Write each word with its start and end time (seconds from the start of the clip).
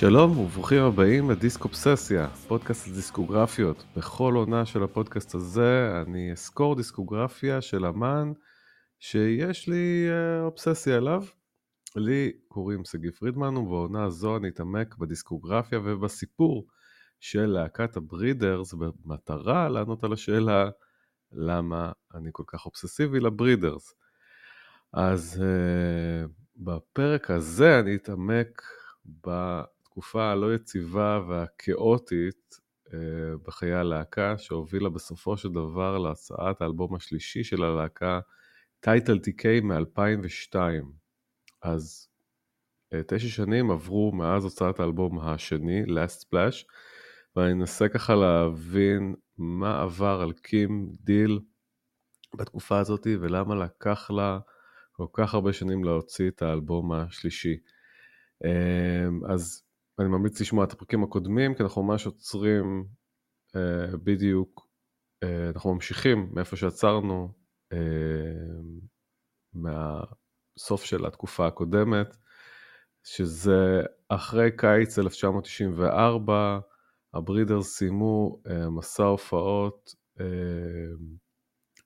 שלום 0.00 0.38
וברוכים 0.38 0.82
הבאים 0.82 1.30
לדיסק 1.30 1.64
אובססיה, 1.64 2.28
פודקאסט 2.28 2.88
דיסקוגרפיות. 2.88 3.84
בכל 3.96 4.34
עונה 4.34 4.66
של 4.66 4.82
הפודקאסט 4.82 5.34
הזה 5.34 6.02
אני 6.06 6.32
אסקור 6.32 6.76
דיסקוגרפיה 6.76 7.60
של 7.60 7.86
אמן 7.86 8.32
שיש 8.98 9.68
לי 9.68 10.06
אה, 10.10 10.42
אובססיה 10.42 10.96
אליו. 10.96 11.24
לי 11.96 12.32
קוראים 12.48 12.84
שגיא 12.84 13.10
פרידמן 13.10 13.56
ובעונה 13.56 14.04
הזו 14.04 14.36
אני 14.36 14.48
אתעמק 14.48 14.96
בדיסקוגרפיה 14.96 15.78
ובסיפור 15.84 16.66
של 17.20 17.46
להקת 17.46 17.96
הברידרס 17.96 18.74
במטרה 18.74 19.68
לענות 19.68 20.04
על 20.04 20.12
השאלה 20.12 20.70
למה 21.32 21.92
אני 22.14 22.30
כל 22.32 22.44
כך 22.46 22.66
אובססיבי 22.66 23.20
לברידרס. 23.20 23.94
אז 24.92 25.42
uh, 25.42 26.30
בפרק 26.56 27.30
הזה 27.30 27.80
אני 27.80 27.94
אתעמק 27.94 28.62
בתקופה 29.98 30.30
הלא 30.30 30.54
יציבה 30.54 31.20
והכאוטית 31.28 32.54
אה, 32.86 32.92
בחיי 33.46 33.72
הלהקה, 33.72 34.38
שהובילה 34.38 34.88
בסופו 34.88 35.36
של 35.36 35.48
דבר 35.48 35.98
להוצאת 35.98 36.60
האלבום 36.60 36.94
השלישי 36.94 37.44
של 37.44 37.62
הלהקה, 37.62 38.20
Title 38.80 39.18
TK 39.18 39.62
מ-2002. 39.62 40.56
אז 41.62 42.08
אה, 42.94 42.96
תשע 43.08 43.28
שנים 43.28 43.70
עברו 43.70 44.12
מאז 44.12 44.44
הוצאת 44.44 44.80
האלבום 44.80 45.18
השני, 45.18 45.84
Last 45.84 46.24
Splash, 46.24 46.64
ואני 47.36 47.52
אנסה 47.52 47.88
ככה 47.88 48.14
להבין 48.14 49.14
מה 49.38 49.82
עבר 49.82 50.20
על 50.22 50.32
קים 50.32 50.92
דיל 51.00 51.40
בתקופה 52.34 52.78
הזאת 52.78 53.06
ולמה 53.20 53.54
לקח 53.54 54.10
לה 54.10 54.38
כל 54.92 55.06
כך 55.12 55.34
הרבה 55.34 55.52
שנים 55.52 55.84
להוציא 55.84 56.28
את 56.28 56.42
האלבום 56.42 56.92
השלישי. 56.92 57.56
אמ, 58.44 59.20
אז 59.28 59.67
אני 59.98 60.08
ממליץ 60.08 60.40
לשמוע 60.40 60.64
את 60.64 60.72
הפרקים 60.72 61.04
הקודמים, 61.04 61.54
כי 61.54 61.62
אנחנו 61.62 61.82
ממש 61.82 62.06
עוצרים 62.06 62.84
אה, 63.56 63.96
בדיוק, 64.04 64.68
אה, 65.22 65.48
אנחנו 65.54 65.74
ממשיכים 65.74 66.30
מאיפה 66.32 66.56
שעצרנו, 66.56 67.32
אה, 67.72 67.78
מהסוף 69.54 70.84
של 70.84 71.06
התקופה 71.06 71.46
הקודמת, 71.46 72.16
שזה 73.04 73.82
אחרי 74.08 74.50
קיץ 74.56 74.98
1994, 74.98 76.58
הברידרס 77.14 77.76
סיימו 77.76 78.42
מסע 78.70 79.04
הופעות 79.04 79.94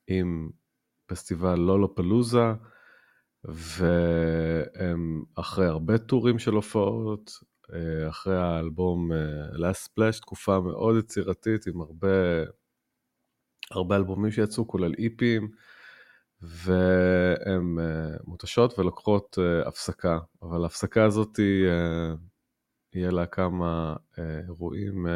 עם 0.07 0.51
פסטיבל 1.07 1.55
לולו 1.55 1.95
פלוזה, 1.95 2.53
והם 3.45 5.25
אחרי 5.35 5.67
הרבה 5.67 5.99
טורים 5.99 6.39
של 6.39 6.53
הופעות, 6.53 7.31
אה, 7.31 7.52
אחרי 8.09 8.37
האלבום 8.37 9.13
אה, 9.13 9.49
Last 9.49 9.87
Splash, 9.87 10.21
תקופה 10.21 10.61
מאוד 10.61 10.97
יצירתית 10.97 11.67
עם 11.67 11.81
הרבה, 11.81 12.09
הרבה 13.71 13.97
אלבומים 13.97 14.31
שיצאו, 14.31 14.67
כולל 14.69 14.95
איפים, 14.99 15.51
והן 16.41 17.79
אה, 17.79 18.17
מותשות 18.25 18.79
ולוקחות 18.79 19.39
הפסקה, 19.67 20.19
אבל 20.43 20.63
ההפסקה 20.63 21.05
הזאת 21.05 21.39
יהיה 22.95 23.11
לה 23.11 23.27
כמה 23.27 23.97
אירועים 24.19 25.07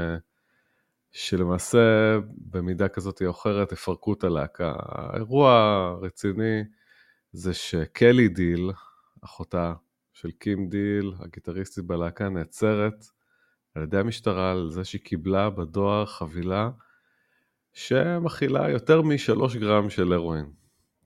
שלמעשה 1.10 2.18
במידה 2.50 2.88
כזאת 2.88 3.22
או 3.22 3.30
אחרת 3.30 3.72
יפרקו 3.72 4.12
את 4.12 4.24
הלהקה. 4.24 4.74
האירוע 4.78 5.52
הרציני 5.52 6.64
זה 7.32 7.54
שקלי 7.54 8.28
דיל, 8.28 8.70
אחותה 9.24 9.72
של 10.16 10.30
קים 10.30 10.68
דיל, 10.68 11.12
הגיטריסטית 11.18 11.84
בלהקה, 11.84 12.28
נעצרת 12.28 13.04
על 13.74 13.82
ידי 13.82 13.98
המשטרה 13.98 14.50
על 14.52 14.70
זה 14.70 14.84
שהיא 14.84 15.00
קיבלה 15.00 15.50
בדואר 15.50 16.06
חבילה 16.06 16.70
שמכילה 17.72 18.70
יותר 18.70 19.02
משלוש 19.02 19.56
גרם 19.56 19.90
של 19.90 20.12
הרואין. 20.12 20.52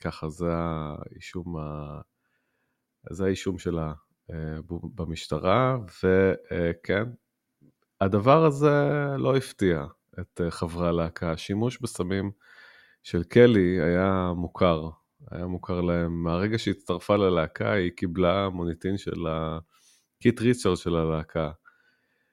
ככה 0.00 0.28
זה 0.28 0.46
האישום, 0.52 1.56
ה... 1.56 2.00
זה 3.10 3.24
האישום 3.24 3.58
שלה 3.58 3.92
אה, 4.30 4.58
במשטרה, 4.94 5.78
וכן, 6.02 7.04
הדבר 8.00 8.44
הזה 8.44 8.88
לא 9.18 9.36
הפתיע 9.36 9.84
את 10.20 10.40
אה, 10.44 10.50
חברי 10.50 10.88
הלהקה. 10.88 11.32
השימוש 11.32 11.78
בסמים 11.82 12.30
של 13.02 13.24
קלי 13.24 13.80
היה 13.80 14.32
מוכר 14.36 14.90
היה 15.30 15.46
מוכר 15.46 15.80
להם. 15.80 16.22
מהרגע 16.22 16.58
שהיא 16.58 16.74
הצטרפה 16.74 17.16
ללהקה, 17.16 17.72
היא 17.72 17.90
קיבלה 17.90 18.48
מוניטין 18.48 18.98
של 18.98 19.26
הקית' 19.26 20.40
ריצ'רדס 20.40 20.76
של 20.76 20.96
הלהקה. 20.96 21.50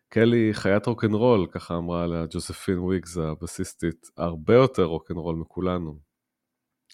קלי 0.10 0.54
חיית 0.54 0.86
רוקנרול, 0.86 1.48
ככה 1.52 1.78
אמרה 1.78 2.04
עליה 2.04 2.26
ג'וספין 2.30 2.80
וויגס 2.80 3.18
הבסיסטית, 3.18 4.08
הרבה 4.18 4.54
יותר 4.54 4.84
רוקנרול 4.84 5.36
מכולנו. 5.36 6.00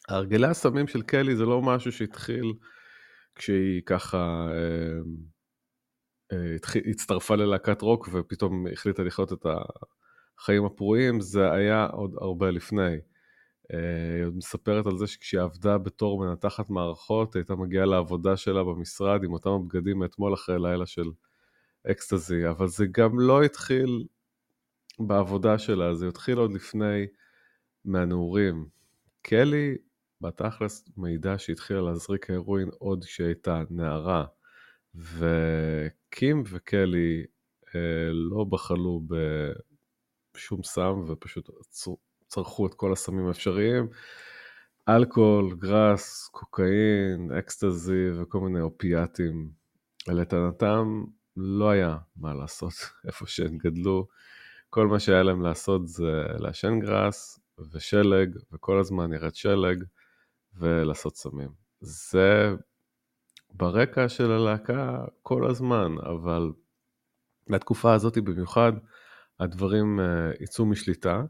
הרגלי 0.09 0.47
הסמים 0.47 0.87
של 0.87 1.01
קלי 1.01 1.35
זה 1.35 1.45
לא 1.45 1.61
משהו 1.61 1.91
שהתחיל 1.91 2.53
כשהיא 3.35 3.81
ככה 3.85 4.47
אה, 4.51 4.99
אה, 6.31 6.55
הצטרפה 6.91 7.35
ללהקת 7.35 7.81
רוק 7.81 8.09
ופתאום 8.13 8.65
החליטה 8.73 9.03
לחיות 9.03 9.33
את 9.33 9.45
החיים 10.39 10.65
הפרועים, 10.65 11.21
זה 11.21 11.51
היה 11.51 11.85
עוד 11.85 12.15
הרבה 12.21 12.51
לפני. 12.51 12.97
אה, 13.73 14.15
היא 14.15 14.25
עוד 14.25 14.35
מספרת 14.35 14.85
על 14.85 14.97
זה 14.97 15.07
שכשהיא 15.07 15.41
עבדה 15.41 15.77
בתור 15.77 16.25
מנתחת 16.25 16.69
מערכות, 16.69 17.35
הייתה 17.35 17.55
מגיעה 17.55 17.85
לעבודה 17.85 18.37
שלה 18.37 18.63
במשרד 18.63 19.23
עם 19.23 19.33
אותם 19.33 19.49
הבגדים 19.49 19.99
מאתמול 19.99 20.33
אחרי 20.33 20.55
לילה 20.59 20.85
של 20.85 21.11
אקסטזי, 21.91 22.49
אבל 22.49 22.67
זה 22.67 22.85
גם 22.91 23.19
לא 23.19 23.43
התחיל 23.43 24.05
בעבודה 24.99 25.57
שלה, 25.57 25.95
זה 25.95 26.07
התחיל 26.07 26.37
עוד 26.37 26.53
לפני 26.53 27.05
מהנעורים. 27.85 28.67
קלי, 29.21 29.77
בתכלס, 30.21 30.85
מעידה 30.97 31.37
שהתחילה 31.37 31.81
להזריק 31.81 32.29
הרואין 32.29 32.69
עוד 32.79 33.05
כשהייתה 33.05 33.63
נערה, 33.69 34.25
וקים 34.95 36.43
וקלי 36.49 37.25
אה, 37.75 38.11
לא 38.11 38.43
בחלו 38.43 39.01
בשום 40.35 40.63
סם 40.63 41.03
ופשוט 41.07 41.49
צרכו 42.33 42.67
את 42.67 42.73
כל 42.73 42.93
הסמים 42.93 43.27
האפשריים, 43.27 43.87
אלכוהול, 44.89 45.55
גראס, 45.55 46.27
קוקאין, 46.31 47.31
אקסטזי 47.39 48.09
וכל 48.21 48.39
מיני 48.39 48.61
אופיאטים. 48.61 49.51
לטענתם 50.07 51.03
לא 51.37 51.69
היה 51.69 51.97
מה 52.15 52.33
לעשות 52.33 52.73
איפה 53.07 53.27
שהם 53.27 53.57
גדלו, 53.57 54.07
כל 54.69 54.87
מה 54.87 54.99
שהיה 54.99 55.23
להם 55.23 55.41
לעשות 55.41 55.87
זה 55.87 56.23
לעשן 56.39 56.79
גראס 56.79 57.39
ושלג, 57.71 58.37
וכל 58.51 58.79
הזמן 58.79 59.13
ירד 59.13 59.35
שלג 59.35 59.83
ולעשות 60.53 61.15
סמים. 61.15 61.49
זה 61.79 62.55
ברקע 63.53 64.09
של 64.09 64.31
הלהקה 64.31 65.05
כל 65.21 65.49
הזמן, 65.49 65.91
אבל 66.05 66.51
בתקופה 67.49 67.93
הזאת 67.93 68.17
במיוחד 68.17 68.73
הדברים 69.39 69.99
אה, 69.99 70.31
יצאו 70.39 70.65
משליטה. 70.65 71.23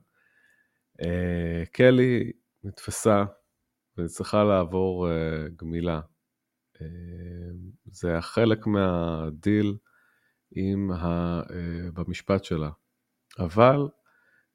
אה, 1.01 1.65
קלי 1.71 2.31
נתפסה 2.63 3.23
וצריכה 3.97 4.43
לעבור 4.43 5.09
אה, 5.09 5.45
גמילה. 5.55 5.99
אה, 6.81 6.87
זה 7.85 8.09
היה 8.09 8.21
חלק 8.21 8.67
מהדיל 8.67 9.77
עם 10.55 10.91
ה... 10.91 11.41
במשפט 11.93 12.43
שלה. 12.43 12.69
אבל 13.39 13.87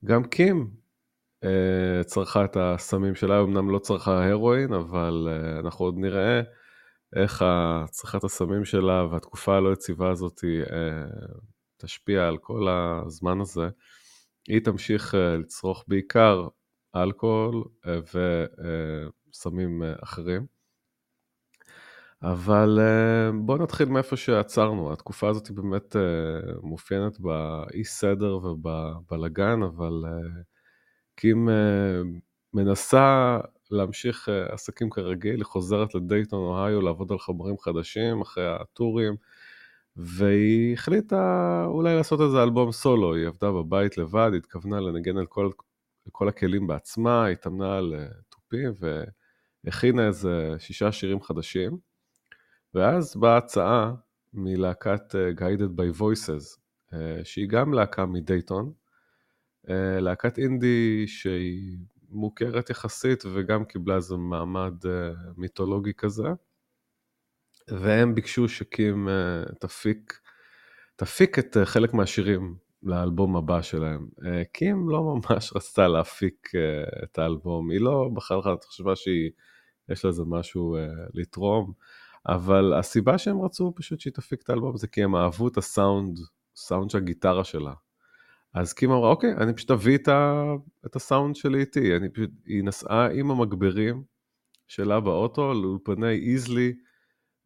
גם 0.05 0.25
קים 0.25 0.71
צרכה 2.07 2.45
את 2.45 2.57
הסמים 2.61 3.15
שלה, 3.15 3.41
אמנם 3.41 3.71
לא 3.71 3.79
צרכה 3.79 4.29
הרואין, 4.29 4.73
אבל 4.73 5.29
אנחנו 5.61 5.85
עוד 5.85 5.95
נראה 5.99 6.41
איך 7.17 7.45
צריכת 7.91 8.25
הסמים 8.25 8.65
שלה 8.65 9.05
והתקופה 9.11 9.57
הלא 9.57 9.73
יציבה 9.73 10.11
הזאת 10.11 10.41
תשפיע 11.77 12.29
על 12.29 12.39
כל 12.39 12.69
הזמן 12.69 13.41
הזה. 13.41 13.69
היא 14.49 14.61
תמשיך 14.61 15.15
אה, 15.15 15.37
לצרוך 15.37 15.85
בעיקר 15.89 16.49
אלכוהול 16.97 17.65
אה, 17.87 17.99
וסמים 19.31 19.83
אה, 19.83 19.93
אחרים. 20.03 20.47
אבל 22.23 22.79
בואו 23.35 23.59
נתחיל 23.59 23.89
מאיפה 23.89 24.17
שעצרנו, 24.17 24.93
התקופה 24.93 25.29
הזאת 25.29 25.47
היא 25.47 25.57
באמת 25.57 25.97
מאופיינת 26.63 27.21
באי 27.21 27.85
סדר 27.85 28.37
ובבלגן, 28.37 29.63
אבל 29.63 30.05
קים 31.17 31.49
מנסה 32.55 33.39
להמשיך 33.71 34.29
עסקים 34.49 34.91
כרגיל, 34.91 35.37
היא 35.37 35.45
חוזרת 35.45 35.95
לדייטון 35.95 36.41
אוהיו 36.41 36.81
לעבוד 36.81 37.13
על 37.13 37.19
חומרים 37.19 37.59
חדשים 37.59 38.21
אחרי 38.21 38.55
הטורים. 38.55 39.17
והיא 39.99 40.75
החליטה 40.75 41.65
אולי 41.67 41.97
לעשות 41.97 42.21
איזה 42.21 42.43
אלבום 42.43 42.73
סולו, 42.73 43.15
היא 43.15 43.27
עבדה 43.27 43.53
בבית 43.53 43.99
לבד, 43.99 44.29
היא 44.33 44.39
התכוונה 44.39 44.81
לנגן 44.81 45.17
על 45.17 45.27
כל, 45.27 45.51
כל 46.13 46.29
הכלים 46.29 46.67
בעצמה, 46.67 47.25
היא 47.25 47.33
התאמנה 47.33 47.77
על 47.77 47.95
אה, 47.95 48.07
תופים 48.29 48.73
והכינה 49.65 50.07
איזה 50.07 50.55
שישה 50.59 50.93
שירים 50.93 51.21
חדשים. 51.21 51.79
ואז 52.75 53.17
באה 53.17 53.37
הצעה 53.37 53.95
מלהקת 54.33 55.15
uh, 55.15 55.41
Guided 55.41 55.81
by 55.81 56.01
Voices, 56.01 56.59
שהיא 57.25 57.49
גם 57.49 57.73
להקה 57.73 58.07
מדייטון, 58.07 58.73
להקת 60.01 60.39
אינדי 60.39 61.07
שהיא 61.07 61.79
מוכרת 62.09 62.71
יחסית 62.71 63.25
וגם 63.35 63.65
קיבלה 63.65 63.97
איזה 63.97 64.17
מעמד 64.17 64.75
מיתולוגי 65.37 65.93
כזה, 65.95 66.29
והם 67.71 68.15
ביקשו 68.15 68.49
שקים 68.49 69.09
תפיק, 69.61 70.21
תפיק 70.97 71.39
את 71.39 71.57
חלק 71.65 71.95
מהשירים 71.95 72.57
לאלבום 72.83 73.37
הבא 73.37 73.63
שלהם. 73.63 74.09
קים 74.53 74.89
לא 74.89 75.03
ממש 75.03 75.53
רצתה 75.57 75.89
להפיק 75.89 76.51
את 77.05 77.19
האלבום, 77.19 77.71
היא 77.71 77.81
לא 77.81 78.11
בחרה, 78.15 78.55
את 78.55 78.65
חושבה 78.65 78.97
שיש 78.97 80.05
לה 80.05 80.09
איזה 80.09 80.23
משהו 80.27 80.77
לתרום. 81.15 81.73
אבל 82.29 82.75
הסיבה 82.75 83.19
שהם 83.19 83.43
רצו 83.43 83.73
פשוט 83.77 84.01
שהיא 84.01 84.13
תפיק 84.13 84.43
את 84.43 84.51
האלבום 84.51 84.77
זה 84.77 84.87
כי 84.87 85.03
הם 85.03 85.17
אהבו 85.17 85.49
את 85.49 85.57
הסאונד, 85.57 86.19
סאונד 86.57 86.91
של 86.91 86.99
הגיטרה 86.99 87.45
שלה. 87.45 87.73
אז 88.55 88.73
קים 88.73 88.91
אמרה, 88.91 89.09
אוקיי, 89.09 89.33
אני 89.37 89.55
פשוט 89.55 89.71
אביא 89.71 89.97
את, 89.97 90.09
ה, 90.09 90.45
את 90.87 90.97
הסאונד 90.97 91.37
שלי 91.37 91.61
איתי. 91.61 91.97
אני 91.97 92.09
פשוט, 92.09 92.31
היא 92.47 92.65
נסעה 92.65 93.09
עם 93.13 93.31
המגברים 93.31 94.03
שלה 94.67 95.01
באוטו 95.01 95.55
לאולפני 95.55 96.33
איזלי 96.33 96.75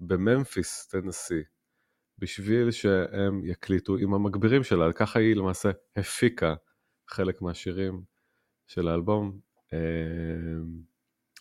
בממפיס, 0.07 0.87
טנסי, 0.87 1.43
בשביל 2.19 2.71
שהם 2.71 3.45
יקליטו 3.45 3.97
עם 3.97 4.15
המגבירים 4.15 4.65
שלה. 4.65 4.93
ככה 4.93 5.19
היא 5.19 5.37
למעשה 5.37 5.71
הפיקה 5.97 6.55
חלק 7.09 7.43
מהשירים 7.43 8.03
של 8.67 8.89
האלבום. 8.89 9.39
אמ, 9.73 9.79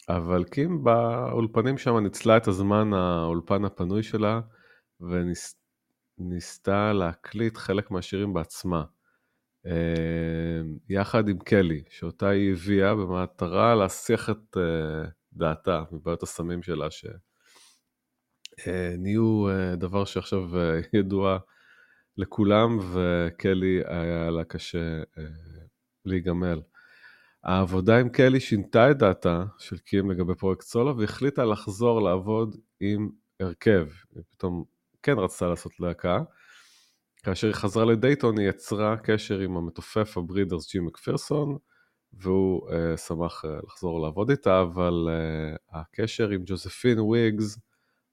אבל 0.10 0.44
קים 0.44 0.84
באולפנים 0.84 1.78
שם 1.78 1.98
ניצלה 1.98 2.38
את 2.38 2.48
הזמן 2.48 2.94
האולפן 2.94 3.66
הפנוי 3.66 4.04
שלה 4.04 4.42
וניסתה 6.20 6.94
להקליט 6.94 7.58
חלק 7.58 7.92
מהשירים 7.92 8.34
בעצמה. 8.34 8.84
אה, 9.66 10.62
יחד 10.90 11.30
עם 11.30 11.40
קלי, 11.40 11.84
שאותה 11.90 12.30
היא 12.30 12.52
הביאה 12.52 12.96
במטרה 12.96 13.76
להסיח 13.76 14.30
את 14.30 14.58
אה, 14.58 15.10
דעתה 15.34 15.84
מבעיות 15.92 16.24
הסמים 16.24 16.64
שלה, 16.64 16.92
שנהיו 16.92 17.31
אה, 18.68 19.76
דבר 19.76 20.06
שעכשיו 20.06 20.44
ידוע 20.94 21.38
לכולם, 22.18 22.80
וקלי 22.94 23.82
היה 23.86 24.30
לה 24.30 24.44
קשה 24.44 25.02
להיגמל. 26.06 26.62
העבודה 27.44 27.98
עם 28.00 28.10
קלי 28.10 28.40
שינתה 28.40 28.92
את 28.92 28.98
דעתה 28.98 29.44
של 29.58 29.78
קים 29.78 30.12
לגבי 30.12 30.36
פרויקט 30.36 30.62
סולו 30.62 30.98
והחליטה 30.98 31.46
לחזור 31.46 32.02
לעבוד 32.02 32.56
עם 32.80 33.10
הרכב. 33.40 33.88
היא 34.16 34.24
פתאום 34.30 34.64
כן 35.04 35.20
רצתה 35.20 35.48
לעשות 35.48 35.80
להקה. 35.80 36.20
כאשר 37.24 37.48
היא 37.48 37.56
חזרה 37.56 37.86
לדייטון 37.86 38.40
היא 38.40 38.50
יצרה 38.50 38.98
קשר 38.98 39.40
עם 39.40 39.58
המתופף 39.58 40.18
הברידרס 40.18 40.72
ג'ים 40.72 40.80
מקפרסון 40.80 41.58
והוא 42.14 42.70
uh, 42.70 42.98
שמח 42.98 43.46
uh, 43.46 43.48
לחזור 43.68 44.02
לעבוד 44.02 44.30
איתה, 44.30 44.62
אבל 44.62 45.08
uh, 45.08 45.78
הקשר 45.80 46.30
עם 46.30 46.42
ג'וזפין 46.46 47.00
וויגס, 47.00 47.60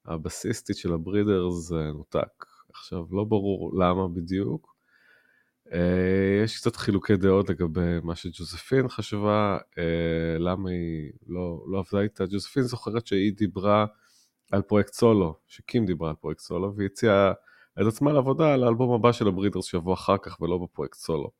הבסיסטית 0.08 0.76
של 0.76 0.92
הברידרס, 0.92 1.72
נותק. 1.94 2.44
עכשיו, 2.70 3.04
לא 3.10 3.24
ברור 3.24 3.72
למה 3.78 4.08
בדיוק, 4.08 4.78
אה, 5.72 6.42
יש 6.44 6.56
קצת 6.56 6.76
חילוקי 6.76 7.16
דעות 7.16 7.50
לגבי 7.50 8.00
מה 8.02 8.16
שג'וזפין 8.16 8.88
חשבה, 8.88 9.58
אה, 9.78 10.38
למה 10.38 10.70
היא 10.70 11.12
לא, 11.26 11.64
לא 11.66 11.78
עבדה 11.78 12.00
איתה. 12.00 12.24
ג'וזפין 12.26 12.62
זוכרת 12.62 13.06
שהיא 13.06 13.32
דיברה 13.36 13.86
על 14.52 14.62
פרויקט 14.62 14.92
סולו, 14.92 15.34
שקים 15.46 15.86
דיברה 15.86 16.10
על 16.10 16.16
פרויקט 16.16 16.40
סולו, 16.40 16.76
והיא 16.76 16.88
הציעה 16.92 17.32
את 17.80 17.86
עצמה 17.86 18.12
לעבודה 18.12 18.54
על 18.54 18.64
האלבום 18.64 18.94
הבא 18.94 19.12
של 19.12 19.28
הברידרס 19.28 19.64
שיבוא 19.64 19.94
אחר 19.94 20.18
כך 20.22 20.40
ולא 20.40 20.58
בפרויקט 20.58 20.98
סולו. 20.98 21.30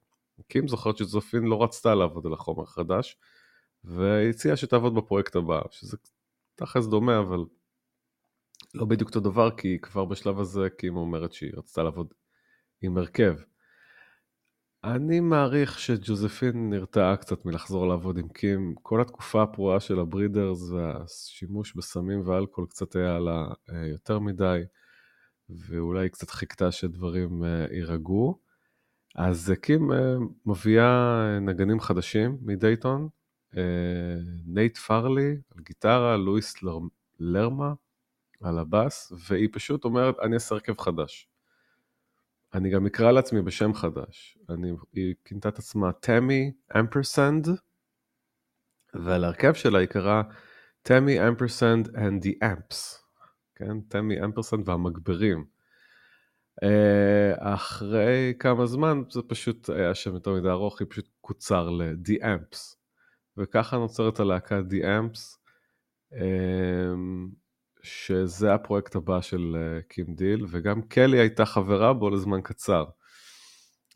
קים 0.49 0.69
זוכרת 0.69 0.97
שג'וזפין 0.97 1.43
לא 1.43 1.63
רצתה 1.63 1.95
לעבוד 1.95 2.27
על 2.27 2.33
החומר 2.33 2.65
חדש, 2.65 3.17
והיא 3.85 4.31
הציעה 4.31 4.57
שתעבוד 4.57 4.95
בפרויקט 4.95 5.37
הבא, 5.37 5.61
שזה 5.71 5.97
תכלס 6.55 6.87
דומה, 6.87 7.19
אבל 7.19 7.45
לא 8.75 8.85
בדיוק 8.85 9.09
אותו 9.09 9.21
דבר, 9.21 9.51
כי 9.51 9.79
כבר 9.83 10.05
בשלב 10.05 10.41
הזה 10.41 10.69
קים 10.79 10.97
אומרת 10.97 11.33
שהיא 11.33 11.53
רצתה 11.57 11.83
לעבוד 11.83 12.15
עם 12.83 12.99
הרכב. 12.99 13.35
אני 14.85 15.21
מעריך 15.21 15.79
שג'וזפין 15.79 16.71
נרתעה 16.71 17.17
קצת 17.17 17.45
מלחזור 17.45 17.89
לעבוד 17.89 18.19
עם 18.19 18.29
קים. 18.29 18.75
כל 18.83 19.01
התקופה 19.01 19.43
הפרועה 19.43 19.81
של 19.81 19.99
הברידרס 19.99 20.71
והשימוש 20.71 21.75
בסמים 21.77 22.29
ואלכוהול 22.29 22.69
קצת 22.71 22.97
היה 22.97 23.19
לה 23.19 23.49
אה, 23.71 23.87
יותר 23.87 24.19
מדי, 24.19 24.61
ואולי 25.51 26.09
קצת 26.09 26.31
חיכתה 26.31 26.73
שדברים 26.73 27.45
אה, 27.45 27.67
יירגעו. 27.71 28.39
אז 29.15 29.53
קים 29.63 29.93
אה, 29.93 30.15
מביאה 30.47 31.39
נגנים 31.41 31.81
חדשים 31.81 32.39
מדייטון, 32.43 33.09
נייט 34.47 34.77
פרלי 34.77 35.37
על 35.55 35.63
גיטרה, 35.63 36.17
לואיס 36.17 36.55
לרמן 37.21 37.73
על 38.43 38.59
הבאס, 38.59 39.13
והיא 39.29 39.49
פשוט 39.53 39.85
אומרת, 39.85 40.15
אני 40.23 40.35
אעשה 40.35 40.55
הרכב 40.55 40.79
חדש. 40.79 41.29
אני 42.55 42.71
גם 42.71 42.87
אקרא 42.87 43.11
לעצמי 43.11 43.43
בשם 43.43 43.75
חדש. 43.75 44.39
אני, 44.49 44.73
היא 44.93 45.15
כינתה 45.25 45.49
את 45.49 45.59
עצמה 45.59 45.93
תמי 45.93 46.53
אמפרסנד, 46.81 47.49
ועל 48.95 49.25
ההרכב 49.25 49.55
שלה 49.55 49.79
היא 49.79 49.89
קראה 49.89 50.23
תמי 50.83 51.29
אמפרסנד 51.29 51.89
and 51.89 52.25
the 52.25 52.45
Amps, 52.45 52.77
כן? 53.55 53.81
תמי 53.81 54.25
אמפרסנד 54.25 54.69
והמגברים. 54.69 55.45
אה, 56.63 57.55
אחרי 57.55 58.35
כמה 58.39 58.67
זמן 58.67 59.03
זה 59.11 59.21
פשוט 59.23 59.71
היה 59.71 59.95
שם 59.95 60.15
יותר 60.15 60.35
מדי 60.35 60.49
ארוך, 60.49 60.81
היא 60.81 60.89
פשוט 60.91 61.09
קוצר 61.21 61.71
ל-The 61.71 62.23
Amps. 62.23 62.77
וככה 63.37 63.77
נוצרת 63.77 64.21
הלהקה 64.21 64.61
The 64.71 64.85
Amps. 64.85 65.39
שזה 67.83 68.55
הפרויקט 68.55 68.97
הבא 68.97 69.21
של 69.21 69.57
אה, 69.57 69.83
קים 69.89 70.15
דיל, 70.15 70.47
וגם 70.51 70.83
קלי 70.83 71.19
הייתה 71.19 71.45
חברה 71.45 71.93
בו 71.93 72.11
לזמן 72.11 72.41
קצר. 72.43 72.85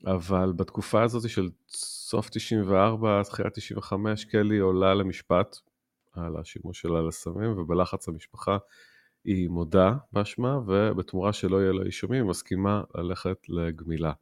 אבל 0.06 0.52
בתקופה 0.56 1.02
הזאת 1.02 1.30
של 1.30 1.48
סוף 1.68 2.28
94, 2.30 3.22
תחילת 3.22 3.54
95, 3.54 4.24
קלי 4.24 4.58
עולה 4.58 4.94
למשפט 4.94 5.56
על 6.12 6.36
השימוש 6.36 6.80
שלה 6.80 7.02
לסמים, 7.02 7.58
ובלחץ 7.58 8.08
המשפחה 8.08 8.58
היא 9.24 9.48
מודה 9.48 9.94
באשמה, 10.12 10.58
ובתמורה 10.66 11.32
שלא 11.32 11.62
יהיה 11.62 11.72
לה 11.72 11.82
אישומים, 11.82 12.22
היא 12.22 12.30
מסכימה 12.30 12.82
ללכת 12.94 13.36
לגמילה. 13.48 14.12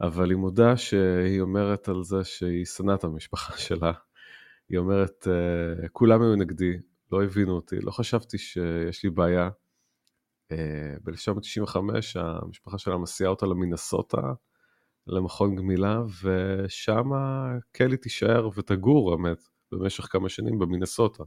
אבל 0.00 0.30
היא 0.30 0.36
מודה 0.36 0.76
שהיא 0.76 1.40
אומרת 1.40 1.88
על 1.88 2.02
זה 2.02 2.24
שהיא 2.24 2.64
שנאה 2.64 2.94
את 2.94 3.04
המשפחה 3.04 3.58
שלה. 3.66 3.92
היא 4.68 4.78
אומרת, 4.78 5.28
אה, 5.30 5.88
כולם 5.88 6.22
היו 6.22 6.36
נגדי, 6.36 6.78
לא 7.12 7.24
הבינו 7.24 7.56
אותי, 7.56 7.80
לא 7.80 7.90
חשבתי 7.90 8.38
שיש 8.38 9.04
לי 9.04 9.10
בעיה. 9.10 9.50
אה, 10.52 10.94
ב-1995 11.04 11.76
המשפחה 12.14 12.78
שלה 12.78 12.98
מסיעה 12.98 13.30
אותה 13.30 13.46
למינסוטה, 13.46 14.22
למכון 15.06 15.56
גמילה, 15.56 16.02
ושם 16.22 17.04
קלי 17.72 17.96
תישאר 17.96 18.48
ותגור, 18.56 19.12
האמת, 19.12 19.38
במשך 19.72 20.04
כמה 20.04 20.28
שנים 20.28 20.58
במינסוטה. 20.58 21.22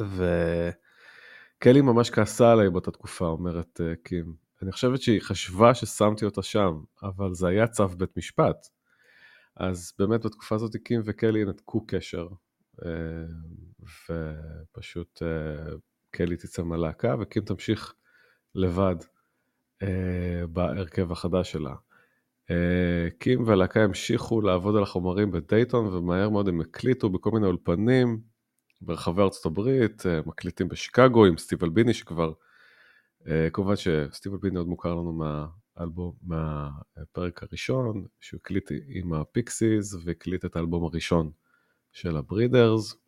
וקלי 0.00 1.80
ממש 1.80 2.10
כעסה 2.10 2.52
עליי 2.52 2.70
באותה 2.70 2.90
תקופה, 2.90 3.26
אומרת 3.26 3.80
אה, 3.80 3.92
קים. 4.04 4.34
אני 4.62 4.72
חושבת 4.72 5.02
שהיא 5.02 5.20
חשבה 5.22 5.74
ששמתי 5.74 6.24
אותה 6.24 6.42
שם, 6.42 6.80
אבל 7.02 7.34
זה 7.34 7.48
היה 7.48 7.66
צו 7.66 7.88
בית 7.88 8.16
משפט. 8.16 8.66
אז 9.56 9.92
באמת 9.98 10.26
בתקופה 10.26 10.54
הזאת 10.54 10.76
קים 10.84 11.00
וקלי 11.04 11.44
נתקו 11.44 11.86
קשר, 11.86 12.28
אה, 12.84 12.90
ופשוט 13.82 15.22
אה, 15.22 15.74
קלי 16.10 16.36
תצא 16.36 16.62
מהלהקה 16.62 17.14
וקים 17.20 17.44
תמשיך 17.44 17.94
לבד 18.54 18.96
אה, 19.82 20.46
בהרכב 20.50 21.12
החדש 21.12 21.52
שלה. 21.52 21.74
קים 23.18 23.44
והלהקה 23.46 23.84
המשיכו 23.84 24.40
לעבוד 24.40 24.76
על 24.76 24.82
החומרים 24.82 25.30
בדייטון 25.30 25.86
ומהר 25.86 26.28
מאוד 26.28 26.48
הם 26.48 26.60
הקליטו 26.60 27.10
בכל 27.10 27.30
מיני 27.30 27.46
אולפנים 27.46 28.20
ברחבי 28.80 29.22
ארצות 29.22 29.46
הברית, 29.46 30.02
מקליטים 30.26 30.68
בשיקגו 30.68 31.26
עם 31.26 31.38
סטיב 31.38 31.64
אלביני 31.64 31.94
שכבר, 31.94 32.32
כמובן 33.52 33.76
שסטיב 33.76 34.32
אלביני 34.32 34.58
עוד 34.58 34.66
מוכר 34.66 34.94
לנו 34.94 35.12
מהאלבום, 35.12 36.14
מהפרק 36.22 37.42
הראשון, 37.42 38.06
שהוא 38.20 38.38
הקליט 38.38 38.70
עם 38.86 39.12
הפיקסיס 39.12 39.94
והקליט 40.04 40.44
את 40.44 40.56
האלבום 40.56 40.84
הראשון 40.84 41.30
של 41.92 42.16
הברידרס, 42.16 43.01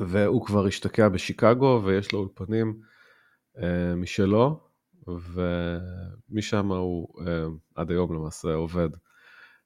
והוא 0.00 0.46
כבר 0.46 0.66
השתקע 0.66 1.08
בשיקגו 1.08 1.82
ויש 1.84 2.12
לו 2.12 2.18
אולפנים 2.18 2.80
uh, 3.56 3.60
משלו, 3.96 4.60
ומשם 5.06 6.72
הוא 6.72 7.08
uh, 7.20 7.24
עד 7.74 7.90
היום 7.90 8.14
למעשה 8.14 8.54
עובד, 8.54 8.88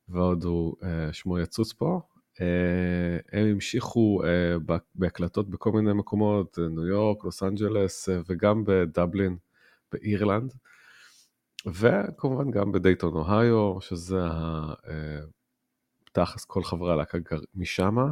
ועוד 0.09 0.45
הוא, 0.45 0.77
uh, 0.81 1.13
שמו 1.13 1.39
יצוץ 1.39 1.73
פה. 1.73 2.01
Uh, 2.35 2.39
הם 3.33 3.47
המשיכו 3.47 4.23
uh, 4.23 4.73
בהקלטות 4.95 5.51
בכל 5.51 5.73
מיני 5.73 5.93
מקומות, 5.93 6.59
ניו 6.71 6.87
יורק, 6.87 7.25
לוס 7.25 7.43
אנג'לס 7.43 8.09
uh, 8.09 8.13
וגם 8.29 8.65
בדבלין 8.67 9.37
באירלנד. 9.93 10.55
וכמובן 11.67 12.51
גם 12.51 12.73
בדייטון 12.73 13.15
אוהיו, 13.15 13.81
שזה 13.81 14.21
תכלס 16.13 16.45
כל 16.45 16.63
חברי 16.63 16.93
הלהקה 16.93 17.19
משמה. 17.55 18.11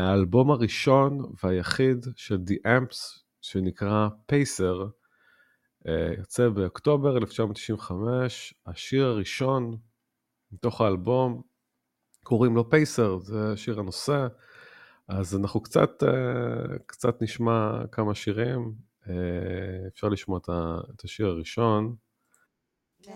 האלבום 0.00 0.50
הראשון 0.50 1.32
והיחיד 1.42 2.06
של 2.16 2.38
The 2.48 2.66
Amps, 2.66 2.96
שנקרא 3.40 4.08
פייסר, 4.26 4.86
יוצא 6.18 6.48
באוקטובר 6.48 7.16
1995, 7.16 8.54
השיר 8.66 9.06
הראשון 9.06 9.76
מתוך 10.52 10.80
האלבום, 10.80 11.42
קוראים 12.22 12.56
לו 12.56 12.70
פייסר, 12.70 13.18
זה 13.18 13.56
שיר 13.56 13.80
הנושא, 13.80 14.26
אז 15.08 15.36
אנחנו 15.36 15.62
קצת, 15.62 16.02
קצת 16.86 17.22
נשמע 17.22 17.86
כמה 17.92 18.14
שירים, 18.14 18.74
אפשר 19.92 20.08
לשמוע 20.08 20.38
את 20.94 21.04
השיר 21.04 21.26
הראשון. 21.26 21.96
זה 22.98 23.12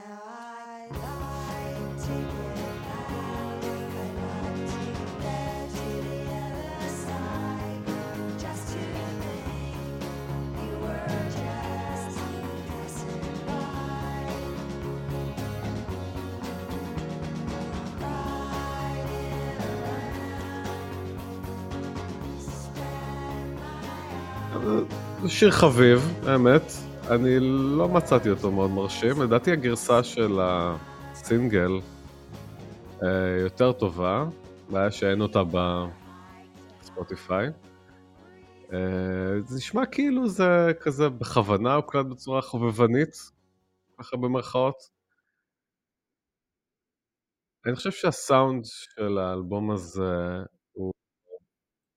שיר 25.27 25.51
חביב, 25.51 25.99
האמת. 26.27 26.63
אני 27.11 27.37
לא 27.79 27.89
מצאתי 27.89 28.31
אותו 28.31 28.53
מאוד 28.53 28.71
מרשים. 28.71 29.23
לדעתי 29.23 29.53
הגרסה 29.53 30.05
של 30.05 30.39
הסינגל 30.41 31.71
אה, 33.03 33.37
יותר 33.41 33.73
טובה, 33.73 34.25
בעיה 34.71 34.91
שאין 34.91 35.21
אותה 35.21 35.43
בספוטיפיי. 36.81 37.47
אה, 38.73 39.41
זה 39.47 39.57
נשמע 39.57 39.87
כאילו 39.87 40.29
זה 40.29 40.73
כזה 40.81 41.09
בכוונה 41.09 41.75
הוקלט 41.75 42.07
בצורה 42.07 42.43
חובבנית, 42.43 43.17
ככה 43.99 44.17
במרכאות. 44.17 44.99
אני 47.67 47.77
חושב 47.77 47.91
שהסאונד 47.91 48.65
של 48.65 49.19
האלבום 49.19 49.71
הזה 49.71 50.15
הוא 50.73 50.93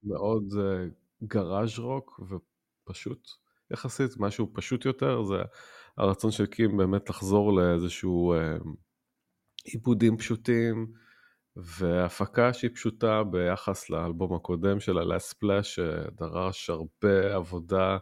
מאוד 0.04 0.44
גראז' 1.24 1.80
רוק 1.80 2.20
ופשוט 2.92 3.28
יחסית, 3.72 4.12
משהו 4.18 4.52
פשוט 4.54 4.86
יותר, 4.86 5.24
זה 5.24 5.36
הרצון 5.98 6.32
של 6.32 6.46
קים 6.46 6.78
באמת 6.78 7.10
לחזור 7.10 7.54
לאיזשהו 7.54 8.34
אה, 8.34 8.58
עיבודים 9.66 10.18
פשוטים 10.18 10.88
והפקה 11.56 12.54
שהיא 12.54 12.72
פשוטה 12.74 13.24
ביחס 13.24 13.90
לאלבום 13.90 14.36
הקודם 14.36 14.80
של 14.80 14.98
הלאסט 14.98 15.40
פלאש, 15.40 15.76
שדרש 15.76 16.70
הרבה 16.70 17.36
עבודה 17.36 17.98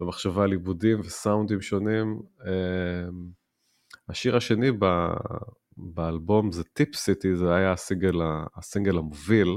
ומחשבה 0.00 0.44
על 0.44 0.52
עיבודים 0.52 1.00
וסאונדים 1.00 1.60
שונים. 1.60 2.20
אה, 2.46 3.08
השיר 4.08 4.36
השני 4.36 4.70
ב... 4.78 4.86
באלבום 5.76 6.52
זה 6.52 6.64
טיפ 6.64 6.94
סיטי, 6.94 7.36
זה 7.36 7.54
היה 7.54 7.72
הסינגל, 7.72 8.20
הסינגל 8.56 8.98
המוביל, 8.98 9.48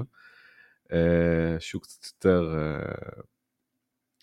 אה, 0.91 1.59
שהוא 1.59 1.81
קצת 1.81 2.05
יותר 2.05 2.55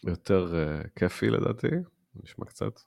יותר 0.06 0.46
uh, 0.52 0.88
כיפי 0.98 1.30
לדעתי, 1.30 1.68
נשמע 2.14 2.46
קצת. 2.46 2.80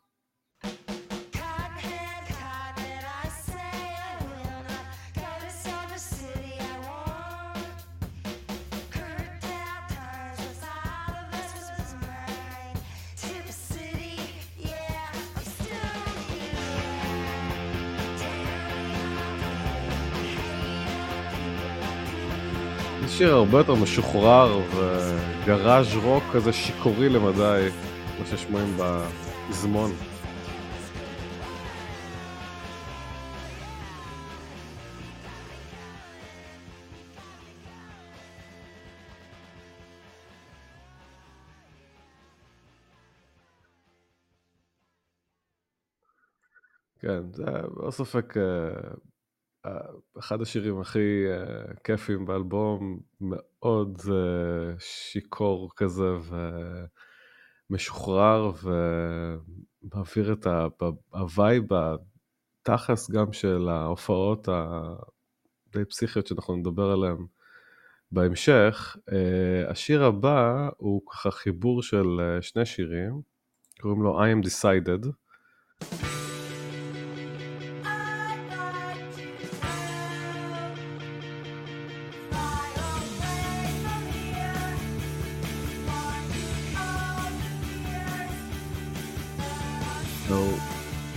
שיר 23.19 23.33
הרבה 23.33 23.57
יותר 23.57 23.75
משוחרר 23.75 24.59
וגראז' 24.75 25.95
רוק 26.03 26.23
כזה 26.33 26.53
שיכורי 26.53 27.09
למדי, 27.09 27.69
כמו 28.17 28.25
ששמועים 28.25 28.77
בזמון. 29.49 29.91
כן, 46.99 47.33
זה 47.33 47.45
לא 47.83 47.91
ספק 47.91 48.37
אה, 48.37 48.43
אחד 50.19 50.41
השירים 50.41 50.79
הכי 50.79 51.25
uh, 51.27 51.79
כיפים 51.83 52.25
באלבום, 52.25 52.99
מאוד 53.21 53.97
uh, 53.97 54.79
שיכור 54.79 55.69
כזה 55.75 56.09
ומשוחרר 57.69 58.51
ומעביר 58.63 60.33
את 60.33 60.47
ה 61.09 61.20
vibe 61.20 61.63
התכלס 62.65 63.11
גם 63.11 63.33
של 63.33 63.69
ההופעות 63.69 64.47
הדי 64.47 65.85
פסיכיות 65.85 66.27
שאנחנו 66.27 66.55
נדבר 66.55 66.91
עליהן 66.91 67.25
בהמשך. 68.11 68.97
השיר 69.67 70.03
הבא 70.03 70.69
הוא 70.77 71.01
ככה 71.11 71.31
חיבור 71.31 71.83
של 71.83 72.07
שני 72.41 72.65
שירים, 72.65 73.21
קוראים 73.81 74.01
לו 74.01 74.23
I 74.23 74.25
am 74.25 74.47
decided. 74.47 75.07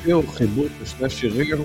הוציאו 0.02 0.26
חיבור 0.26 0.66
של 0.78 0.85
שני 0.85 1.11
שירים 1.11 1.62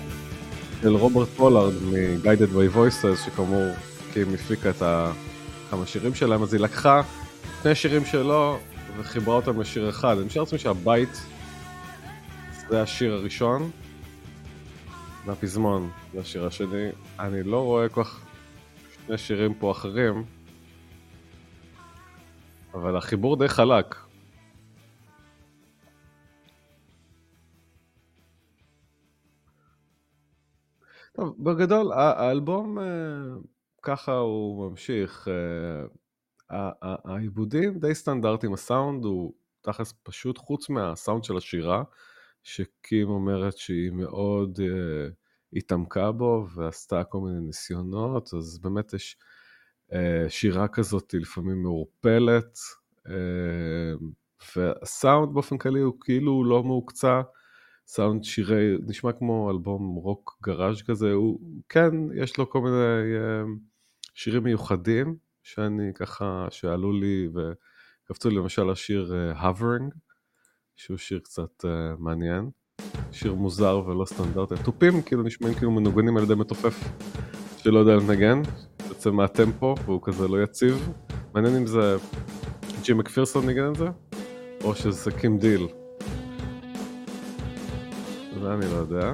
של 0.82 0.96
רוברט 0.96 1.28
פולארד 1.28 1.74
מ-Guided 1.74 2.54
by 2.54 2.76
Voices, 2.76 3.26
שכאמור 3.26 3.66
קים 4.14 4.34
הפיקה 4.34 4.70
את 4.70 4.82
כמה 5.70 5.86
שירים 5.86 6.16
שלהם, 6.16 6.44
אז 6.44 6.54
היא 6.54 6.62
לקחה 6.62 7.02
שני 7.64 7.76
שירים 7.76 8.06
שלו 8.06 8.60
וחיברה 8.98 9.36
אותם 9.36 9.62
לשיר 9.62 9.90
אחד. 9.90 10.18
אני 10.18 10.26
משאיר 10.26 10.44
לעצמי 10.44 10.60
שהבית 10.60 11.22
זה 12.70 12.82
השיר 12.82 13.14
הראשון, 13.14 13.72
והפזמון 15.26 15.90
זה 16.14 16.20
השיר 16.20 16.46
השני. 16.46 16.90
אני 17.20 17.44
לא 17.44 17.64
רואה 17.64 17.90
כל 17.90 18.04
כך 18.04 18.20
שני 19.08 19.18
שירים 19.18 19.54
פה 19.54 19.72
אחרים, 19.72 20.24
אבל 22.74 22.98
החיבור 22.98 23.38
די 23.38 23.48
חלק. 23.48 23.96
טוב, 31.18 31.36
בגדול, 31.44 31.92
האלבום 31.94 32.80
אה, 32.80 32.86
ככה 33.82 34.18
הוא 34.18 34.70
ממשיך. 34.70 35.28
אה, 35.28 35.86
העיבודים 37.06 37.80
די 37.80 37.96
סטנדרטיים, 37.96 38.54
הסאונד 38.54 39.06
הוא 39.06 39.34
תכלס 39.62 39.94
פשוט 40.04 40.38
חוץ 40.38 40.70
מהסאונד 40.70 41.24
של 41.24 41.38
השירה, 41.38 41.84
שקים 42.44 43.10
אומרת 43.10 43.58
שהיא 43.58 43.92
מאוד 43.92 44.60
uh, 44.60 45.14
התעמקה 45.54 46.12
בו 46.12 46.48
ועשתה 46.56 47.04
כל 47.04 47.20
מיני 47.20 47.40
ניסיונות, 47.40 48.34
אז 48.34 48.60
באמת 48.60 48.94
יש 48.94 49.18
uh, 49.92 49.96
שירה 50.30 50.68
כזאת 50.68 51.14
לפעמים 51.14 51.64
מעורפלת, 51.64 52.58
uh, 53.08 53.10
והסאונד 54.56 55.34
באופן 55.34 55.58
כללי 55.58 55.80
הוא 55.80 55.94
כאילו 56.02 56.46
לא 56.46 56.64
מהוקצע. 56.64 57.22
סאונד 57.88 58.24
שירי, 58.24 58.76
נשמע 58.88 59.12
כמו 59.12 59.52
אלבום 59.52 59.96
רוק 59.96 60.38
גראז' 60.44 60.82
כזה, 60.82 61.12
הוא 61.12 61.40
כן, 61.70 61.92
יש 62.16 62.38
לו 62.38 62.50
כל 62.50 62.62
מיני 62.62 62.76
uh, 62.76 63.48
שירים 64.16 64.44
מיוחדים, 64.44 65.16
שאני 65.44 65.92
ככה, 65.96 66.48
שעלו 66.50 66.92
לי 66.92 67.28
וקפצו 67.34 68.30
לי 68.30 68.36
למשל 68.36 68.70
השיר 68.70 69.14
uh, 69.14 69.38
Hovering, 69.42 69.96
שהוא 70.76 70.98
שיר 70.98 71.20
קצת 71.20 71.66
uh, 71.66 71.68
מעניין, 72.00 72.50
שיר 73.12 73.34
מוזר 73.34 73.82
ולא 73.88 74.06
סטנדרטי, 74.06 74.56
תופים 74.64 75.02
כאילו 75.02 75.24
נשמעים 75.24 75.54
כאילו 75.54 75.72
מנוגנים 75.72 76.18
על 76.18 76.24
ידי 76.24 76.36
מתופף 76.36 76.84
שלא 77.58 77.80
יודע 77.80 77.96
לנגן, 77.96 78.42
יוצא 78.90 79.12
מהטמפו 79.12 79.76
והוא 79.86 80.02
כזה 80.04 80.28
לא 80.28 80.44
יציב, 80.44 80.90
מעניין 81.34 81.56
אם 81.56 81.68
זה 81.68 81.98
ג'י 82.84 82.94
מקפירסון 82.94 83.46
ניגן 83.46 83.72
את 83.72 83.76
זה, 83.76 83.88
או 84.64 84.76
שזה 84.76 85.12
קים 85.12 85.38
דיל. 85.38 85.68
זה 88.48 88.54
אני 88.54 88.66
לא 88.72 88.76
יודע. 88.76 89.14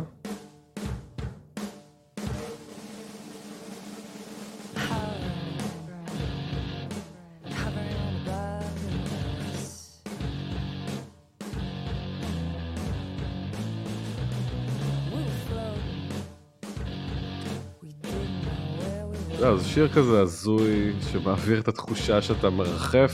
לא, 19.39 19.57
זה 19.57 19.67
שיר 19.67 19.87
כזה 19.93 20.21
הזוי 20.21 20.93
שמעביר 21.11 21.59
את 21.59 21.67
התחושה 21.67 22.21
שאתה 22.21 22.49
מרחף 22.49 23.13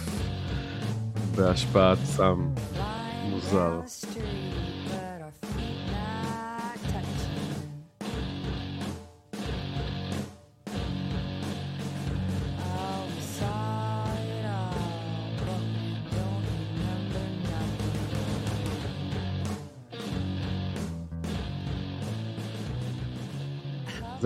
בהשפעת 1.36 1.98
סם 2.04 2.50
מוזר. 3.24 3.82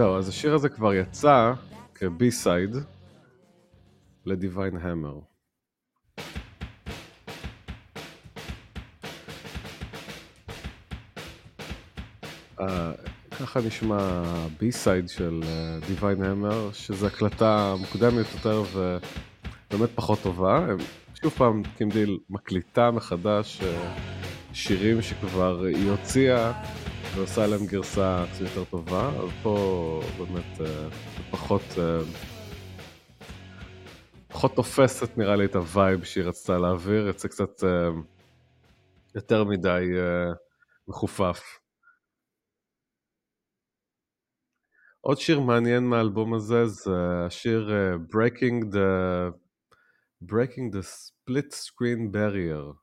זהו, 0.03 0.17
אז 0.17 0.29
השיר 0.29 0.55
הזה 0.55 0.69
כבר 0.69 0.93
יצא 0.93 1.53
כבי 1.95 2.31
סייד 2.31 2.75
ל 4.25 4.33
Divine 4.33 4.77
Hammer. 4.77 5.19
ככה 13.39 13.60
נשמע 13.67 14.24
B-side 14.60 15.10
של 15.10 15.41
Divine 15.88 16.24
Hammer, 16.24 16.72
שזו 16.74 17.07
הקלטה 17.07 17.75
מוקדמת 17.79 18.25
יותר 18.33 18.63
ובאמת 18.74 19.89
פחות 19.95 20.19
טובה. 20.24 20.65
שוב 21.22 21.31
פעם 21.31 21.63
קים 21.77 21.98
דיל 21.98 22.17
מקליטה 22.29 22.91
מחדש 22.91 23.62
אה, 23.63 23.95
שירים 24.53 25.01
שכבר 25.01 25.63
היא 25.63 25.89
הוציאה 25.89 26.63
ועושה 27.15 27.48
להם 27.48 27.65
גרסה 27.65 28.25
קצת 28.32 28.41
יותר 28.41 28.63
טובה, 28.63 29.10
אז 29.10 29.29
פה 29.43 30.01
באמת 30.17 30.62
אה, 30.62 30.89
פחות, 31.32 31.62
אה, 31.77 32.00
פחות 34.27 34.55
תופסת 34.55 35.17
נראה 35.17 35.36
לי 35.36 35.46
את 35.46 35.55
ה 35.55 35.65
vibe 35.65 36.03
שהיא 36.03 36.24
רצתה 36.24 36.58
להעביר, 36.58 37.08
יוצא 37.08 37.27
קצת 37.27 37.63
אה, 37.63 37.89
יותר 39.15 39.43
מדי 39.43 39.84
מחופף. 40.88 41.60
עוד 45.01 45.17
שיר 45.17 45.39
מעניין 45.39 45.84
מהאלבום 45.84 46.34
הזה 46.34 46.65
זה 46.65 46.91
השיר 47.25 47.70
Breaking 48.12 48.74
the, 48.74 49.34
Breaking 50.24 50.74
the 50.74 50.84
Split 50.84 51.53
Screen 51.53 52.13
Barrier, 52.13 52.74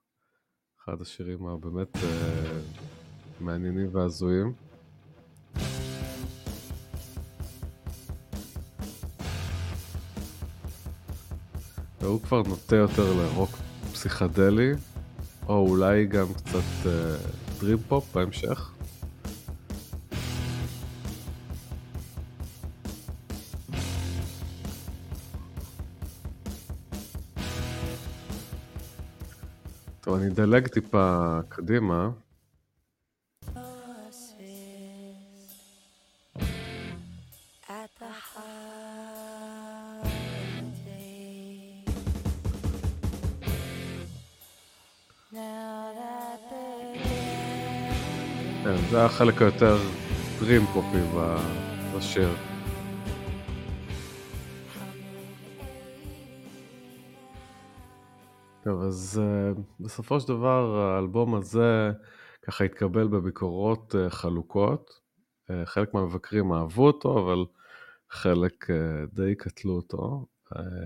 אחד 0.85 1.01
השירים 1.01 1.47
הבאמת... 1.47 1.89
מעניינים 3.41 3.89
והזויים. 3.93 4.53
והוא 12.00 12.21
כבר 12.21 12.43
נוטה 12.43 12.76
יותר 12.76 13.13
לרוק 13.13 13.50
פסיכדלי, 13.93 14.73
או 15.49 15.69
אולי 15.69 16.07
גם 16.07 16.26
קצת 16.35 16.89
דרים 17.61 17.79
uh, 17.79 17.89
פופ 17.89 18.17
בהמשך. 18.17 18.71
טוב, 30.00 30.15
אני 30.15 30.29
אדלג 30.29 30.67
טיפה 30.67 31.39
קדימה. 31.49 32.11
זה 48.91 49.05
החלק 49.05 49.43
היותר 49.43 49.76
דרים 50.41 50.67
פופי 50.67 50.99
בשיר. 51.97 52.29
טוב, 58.65 58.83
אז 58.83 59.21
uh, 59.23 59.61
בסופו 59.81 60.21
של 60.21 60.29
דבר 60.29 60.76
האלבום 60.76 61.35
הזה 61.35 61.91
ככה 62.43 62.65
התקבל 62.65 63.09
בביקורות 63.09 63.95
uh, 63.95 64.11
חלוקות. 64.11 64.91
Uh, 65.50 65.53
חלק 65.65 65.95
מהמבקרים 65.95 66.53
אהבו 66.53 66.87
אותו, 66.87 67.19
אבל 67.19 67.45
חלק 68.11 68.67
די 69.13 69.35
קטלו 69.35 69.73
אותו. 69.73 70.26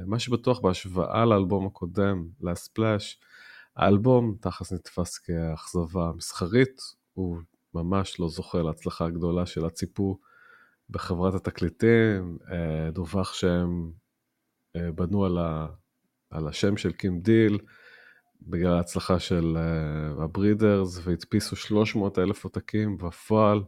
מה 0.07 0.19
שבטוח 0.19 0.61
בהשוואה 0.61 1.25
לאלבום 1.25 1.67
הקודם, 1.67 2.29
לספלאש, 2.41 3.21
האלבום 3.77 4.37
תכלס 4.41 4.73
נתפס 4.73 5.19
כאכזבה 5.19 6.11
מסחרית, 6.17 6.81
הוא 7.15 7.37
ממש 7.75 8.21
לא 8.21 8.29
זוכה 8.29 8.63
להצלחה 8.63 9.07
הגדולה 9.07 9.47
של 9.47 9.65
הציפו 9.65 10.19
בחברת 10.91 11.35
התקליטים, 11.35 12.39
אה, 12.53 12.91
דווח 12.91 13.35
שהם 13.35 13.93
אה, 14.77 14.93
בנו 14.93 15.25
על, 15.25 15.39
ה, 15.39 15.67
על 16.31 16.49
השם 16.49 16.77
של 16.77 16.93
קים 16.93 17.21
דיל 17.21 17.59
בגלל 18.43 18.73
ההצלחה 18.73 19.19
של 19.19 19.57
אה, 19.57 20.25
הברידרס 20.25 21.01
והדפיסו 21.05 21.57
300 21.57 22.19
אלף 22.19 22.45
עותקים, 22.45 22.99
בפועל 22.99 23.63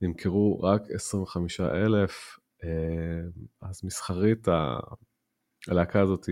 נמכרו 0.00 0.60
רק 0.62 0.82
25 0.94 1.60
אלף, 1.60 2.38
אז 3.62 3.80
מסחרית 3.84 4.48
הלהקה 5.68 6.00
הזאת 6.00 6.28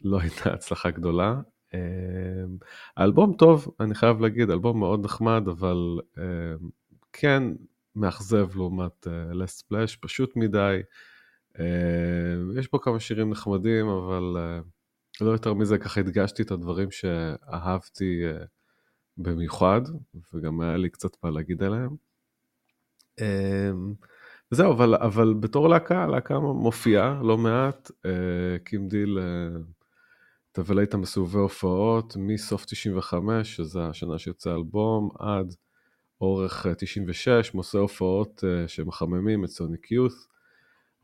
לא 0.00 0.20
הייתה 0.20 0.52
הצלחה 0.52 0.90
גדולה. 0.90 1.40
אמ, 1.74 2.56
האלבום 2.96 3.34
טוב, 3.38 3.68
אני 3.80 3.94
חייב 3.94 4.20
להגיד, 4.20 4.50
אלבום 4.50 4.78
מאוד 4.78 5.04
נחמד, 5.04 5.48
אבל 5.48 5.98
אמ, 6.18 6.68
כן 7.12 7.42
מאכזב 7.96 8.56
לעומת 8.56 9.06
לסט 9.32 9.60
uh, 9.60 9.68
פלאש, 9.68 9.96
פשוט 9.96 10.36
מדי. 10.36 10.80
Uh, 11.56 11.60
יש 12.58 12.70
בו 12.70 12.80
כמה 12.80 13.00
שירים 13.00 13.30
נחמדים, 13.30 13.88
אבל 13.88 14.36
uh, 14.36 15.24
לא 15.24 15.30
יותר 15.30 15.54
מזה, 15.54 15.78
ככה 15.78 16.00
הדגשתי 16.00 16.42
את 16.42 16.50
הדברים 16.50 16.90
שאהבתי 16.90 18.22
uh, 18.24 18.46
במיוחד, 19.16 19.80
וגם 20.34 20.60
היה 20.60 20.76
לי 20.76 20.90
קצת 20.90 21.10
מה 21.24 21.30
להגיד 21.30 21.62
עליהם. 21.62 21.90
זהו, 24.50 24.72
אבל, 24.72 24.94
אבל 24.94 25.34
בתור 25.40 25.68
להקה, 25.68 26.06
להקה 26.06 26.38
מופיעה 26.38 27.20
לא 27.22 27.38
מעט, 27.38 27.90
קים 28.64 28.88
דיל 28.88 29.18
טיילה 30.52 30.80
איתם 30.80 31.00
בסיבובי 31.00 31.38
הופעות 31.38 32.16
מסוף 32.16 32.64
95, 32.64 33.56
שזה 33.56 33.82
השנה 33.82 34.18
שיוצא 34.18 34.50
האלבום, 34.50 35.10
עד 35.18 35.54
אורך 36.20 36.66
96, 36.76 37.54
מסעי 37.54 37.78
הופעות 37.78 38.44
uh, 38.44 38.68
שמחממים 38.68 39.44
את 39.44 39.48
סוניק 39.48 39.90
יות', 39.90 40.28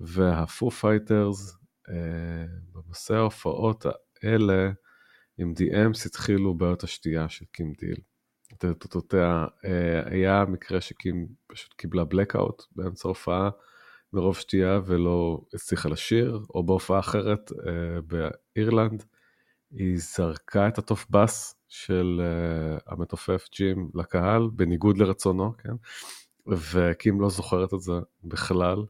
והפו 0.01 0.71
פייטרס, 0.71 1.53
uh, 1.53 1.91
במסעי 2.73 3.17
ההופעות 3.17 3.87
האלה, 4.23 4.71
עם 5.39 5.55
The 5.55 5.77
Amps 5.77 6.07
התחילו 6.07 6.55
בעיות 6.55 6.83
השתייה 6.83 7.29
של 7.29 7.45
קים 7.53 7.73
דיל. 7.79 7.99
את 8.55 8.65
אותותיה, 8.65 9.47
uh, 9.47 9.69
היה 10.11 10.45
מקרה 10.49 10.81
שקים 10.81 11.27
פשוט 11.47 11.75
קיבלה 11.75 12.03
blackout 12.03 12.63
באמצע 12.77 13.09
ההופעה 13.09 13.51
מרוב 14.13 14.37
שתייה 14.37 14.81
ולא 14.87 15.41
הצליחה 15.55 15.89
לשיר, 15.89 16.41
או 16.55 16.67
בהופעה 16.67 16.99
אחרת 16.99 17.51
uh, 17.51 17.57
באירלנד. 18.07 19.05
היא 19.77 19.99
זרקה 19.99 20.69
את 20.69 20.79
התוף 20.79 21.07
בס 21.11 21.55
של 21.69 22.21
uh, 22.21 22.83
המתופף 22.93 23.47
ג'ים 23.57 23.91
לקהל, 23.95 24.49
בניגוד 24.53 24.99
לרצונו, 24.99 25.53
כן? 25.57 25.75
וקים 26.47 27.21
לא 27.21 27.31
זוכרת 27.31 27.75
את 27.75 27.81
זה 27.81 27.93
בכלל, 28.25 28.85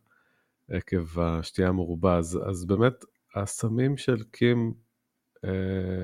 עקב 0.71 1.21
השתייה 1.21 1.69
המרובה. 1.69 2.19
אז, 2.19 2.41
אז 2.49 2.65
באמת, 2.65 3.05
הסמים 3.35 3.97
של 3.97 4.23
קים 4.31 4.75
uh, 5.37 5.49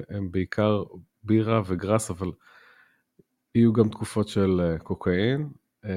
הם 0.09 0.31
בעיקר 0.31 0.83
בירה 1.23 1.63
וגראס, 1.67 2.11
אבל 2.11 2.31
יהיו 3.55 3.73
גם 3.73 3.89
תקופות 3.89 4.29
של 4.29 4.61
uh, 4.61 4.83
קוקאין. 4.83 5.51
Uh, 5.85 5.89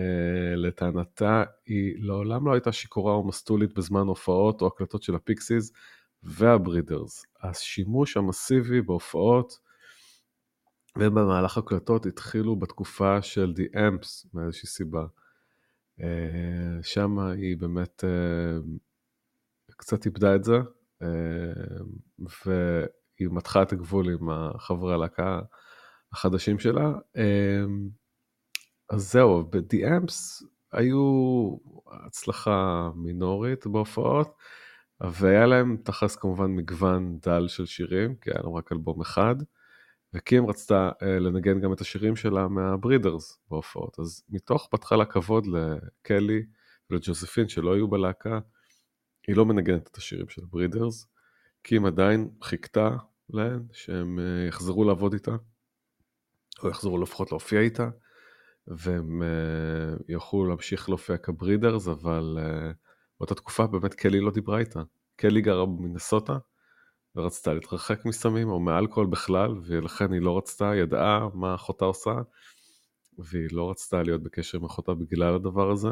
לטענתה, 0.55 1.43
היא 1.65 1.95
לעולם 1.99 2.47
לא 2.47 2.53
הייתה 2.53 2.71
שיכורה 2.71 3.13
או 3.13 3.27
מסטולית 3.27 3.73
בזמן 3.73 4.07
הופעות 4.07 4.61
או 4.61 4.67
הקלטות 4.67 5.03
של 5.03 5.15
הפיקסיס. 5.15 5.71
והברידרס. 6.25 7.25
השימוש 7.41 8.17
המסיבי 8.17 8.81
בהופעות 8.81 9.59
ובמהלך 10.97 11.57
הקלטות 11.57 12.05
התחילו 12.05 12.55
בתקופה 12.55 13.21
של 13.21 13.53
The 13.57 13.75
Amps 13.75 14.27
מאיזושהי 14.33 14.69
סיבה. 14.69 15.05
שם 16.81 17.19
היא 17.19 17.57
באמת 17.57 18.03
קצת 19.77 20.05
איבדה 20.05 20.35
את 20.35 20.43
זה, 20.43 20.57
והיא 22.45 23.29
מתחה 23.31 23.61
את 23.61 23.71
הגבול 23.71 24.09
עם 24.09 24.27
חברי 24.57 24.93
הלהקה 24.93 25.39
החדשים 26.11 26.59
שלה. 26.59 26.91
אז 28.89 29.11
זהו, 29.11 29.43
ב-The 29.43 29.77
Amps 29.77 30.45
היו 30.71 31.57
הצלחה 32.05 32.89
מינורית 32.95 33.67
בהופעות, 33.67 34.35
והיה 35.01 35.45
להם 35.45 35.77
תכלס 35.83 36.15
כמובן 36.15 36.51
מגוון 36.51 37.19
דל 37.25 37.47
של 37.47 37.65
שירים, 37.65 38.15
כי 38.15 38.29
היה 38.31 38.39
להם 38.43 38.53
רק 38.53 38.71
אלבום 38.71 39.01
אחד, 39.01 39.35
וקים 40.13 40.47
רצתה 40.47 40.89
אה, 41.01 41.19
לנגן 41.19 41.59
גם 41.59 41.73
את 41.73 41.81
השירים 41.81 42.15
שלה 42.15 42.47
מהברידרס 42.47 43.39
בהופעות, 43.49 43.99
אז 43.99 44.23
מתוך 44.29 44.69
בהתחלה 44.71 45.05
כבוד 45.05 45.47
לקלי 45.47 46.45
ולג'וזפין 46.89 47.47
שלא 47.47 47.73
היו 47.73 47.87
בלהקה, 47.87 48.39
היא 49.27 49.35
לא 49.35 49.45
מנגנת 49.45 49.87
את 49.87 49.97
השירים 49.97 50.29
של 50.29 50.41
הברידרס, 50.43 51.07
קים 51.63 51.85
עדיין 51.85 52.29
חיכתה 52.41 52.89
להן 53.29 53.63
שהם 53.73 54.19
אה, 54.19 54.47
יחזרו 54.47 54.83
לעבוד 54.83 55.13
איתה, 55.13 55.35
או 56.63 56.69
יחזרו 56.69 56.97
לפחות 56.97 57.31
להופיע 57.31 57.59
איתה, 57.59 57.89
והם 58.67 59.21
uh, 59.21 60.03
יוכלו 60.07 60.45
להמשיך 60.45 60.89
להופיע 60.89 61.17
כברידרס, 61.17 61.87
אבל 61.87 62.37
uh, 62.37 62.84
באותה 63.19 63.35
תקופה 63.35 63.67
באמת 63.67 63.93
קלי 63.93 64.19
לא 64.19 64.31
דיברה 64.31 64.59
איתה. 64.59 64.81
קלי 65.15 65.41
גרה 65.41 65.65
במינסוטה, 65.65 66.37
ורצתה 67.15 67.53
להתרחק 67.53 68.05
מסמים 68.05 68.49
או 68.49 68.59
מאלכוהול 68.59 69.07
בכלל, 69.07 69.51
ולכן 69.65 70.13
היא 70.13 70.21
לא 70.21 70.37
רצתה, 70.37 70.71
ידעה 70.75 71.27
מה 71.33 71.55
אחותה 71.55 71.85
עושה, 71.85 72.15
והיא 73.17 73.47
לא 73.51 73.69
רצתה 73.69 74.03
להיות 74.03 74.23
בקשר 74.23 74.57
עם 74.57 74.65
אחותה 74.65 74.93
בגלל 74.93 75.35
הדבר 75.35 75.71
הזה. 75.71 75.89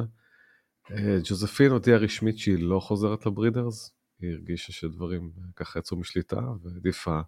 Uh, 0.87 0.93
ג'וזפין 1.29 1.71
הודיעה 1.71 1.97
רשמית 1.97 2.37
שהיא 2.37 2.63
לא 2.63 2.79
חוזרת 2.79 3.25
לברידרס, 3.25 3.91
היא 4.21 4.31
הרגישה 4.31 4.73
שדברים 4.73 5.31
ככה 5.55 5.79
יצאו 5.79 5.97
משליטה, 5.97 6.41
והעדיפה 6.63 7.19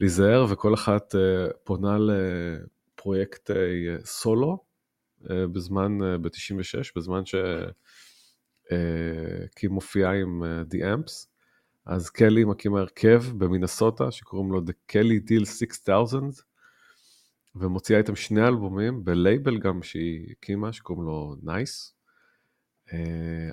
להיזהר, 0.00 0.46
וכל 0.50 0.74
אחת 0.74 1.14
uh, 1.14 1.52
פונה 1.64 1.96
לפרויקט 1.98 3.50
סולו, 4.04 4.66
אה, 5.30 5.46
בזמן, 5.46 6.02
אה, 6.02 6.18
ב-96, 6.18 6.92
בזמן 6.96 7.22
אה, 8.72 9.68
מופיעה 9.70 10.12
עם 10.12 10.42
The 10.70 10.76
Amps, 10.76 11.26
אז 11.86 12.10
קלי 12.10 12.44
מקימה 12.44 12.80
הרכב 12.80 13.24
במינסוטה 13.38 14.10
שקוראים 14.10 14.52
לו 14.52 14.60
The 14.60 14.92
Kelly 14.92 15.30
Deal 15.30 15.44
6000, 15.44 16.30
ומוציאה 17.54 17.98
איתם 17.98 18.16
שני 18.16 18.46
אלבומים 18.46 19.04
בלייבל 19.04 19.58
גם 19.58 19.82
שהיא 19.82 20.34
הקימה, 20.38 20.72
שקוראים 20.72 21.04
לו 21.04 21.36
Nice. 21.44 21.96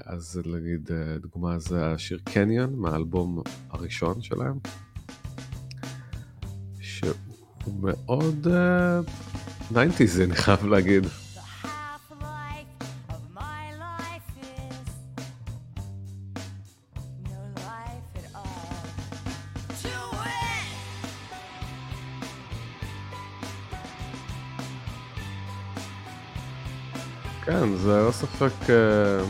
אז 0.05 0.41
נגיד, 0.45 0.89
דוגמה 1.21 1.59
זה 1.59 1.85
השיר 1.85 2.19
קניון 2.33 2.75
מהאלבום 2.75 3.41
הראשון 3.69 4.21
שלהם, 4.21 4.59
שהוא 6.81 7.13
מאוד 7.81 8.47
90's, 9.71 10.23
אני 10.23 10.35
חייב 10.35 10.65
להגיד. 10.65 11.03
זה 27.83 28.03
לא 28.05 28.11
ספק 28.11 28.69
אה, 28.69 29.23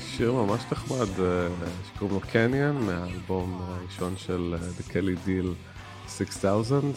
שיר 0.00 0.32
ממש 0.32 0.62
נחמד 0.72 1.20
אה, 1.20 1.48
שקוראים 1.84 2.14
לו 2.14 2.20
קניון 2.32 2.86
מהאלבום 2.86 3.60
הראשון 3.62 4.16
של 4.16 4.54
אה, 4.54 4.68
The 4.78 4.90
Kelly 4.90 5.26
Deal 5.26 5.46
6000. 6.08 6.92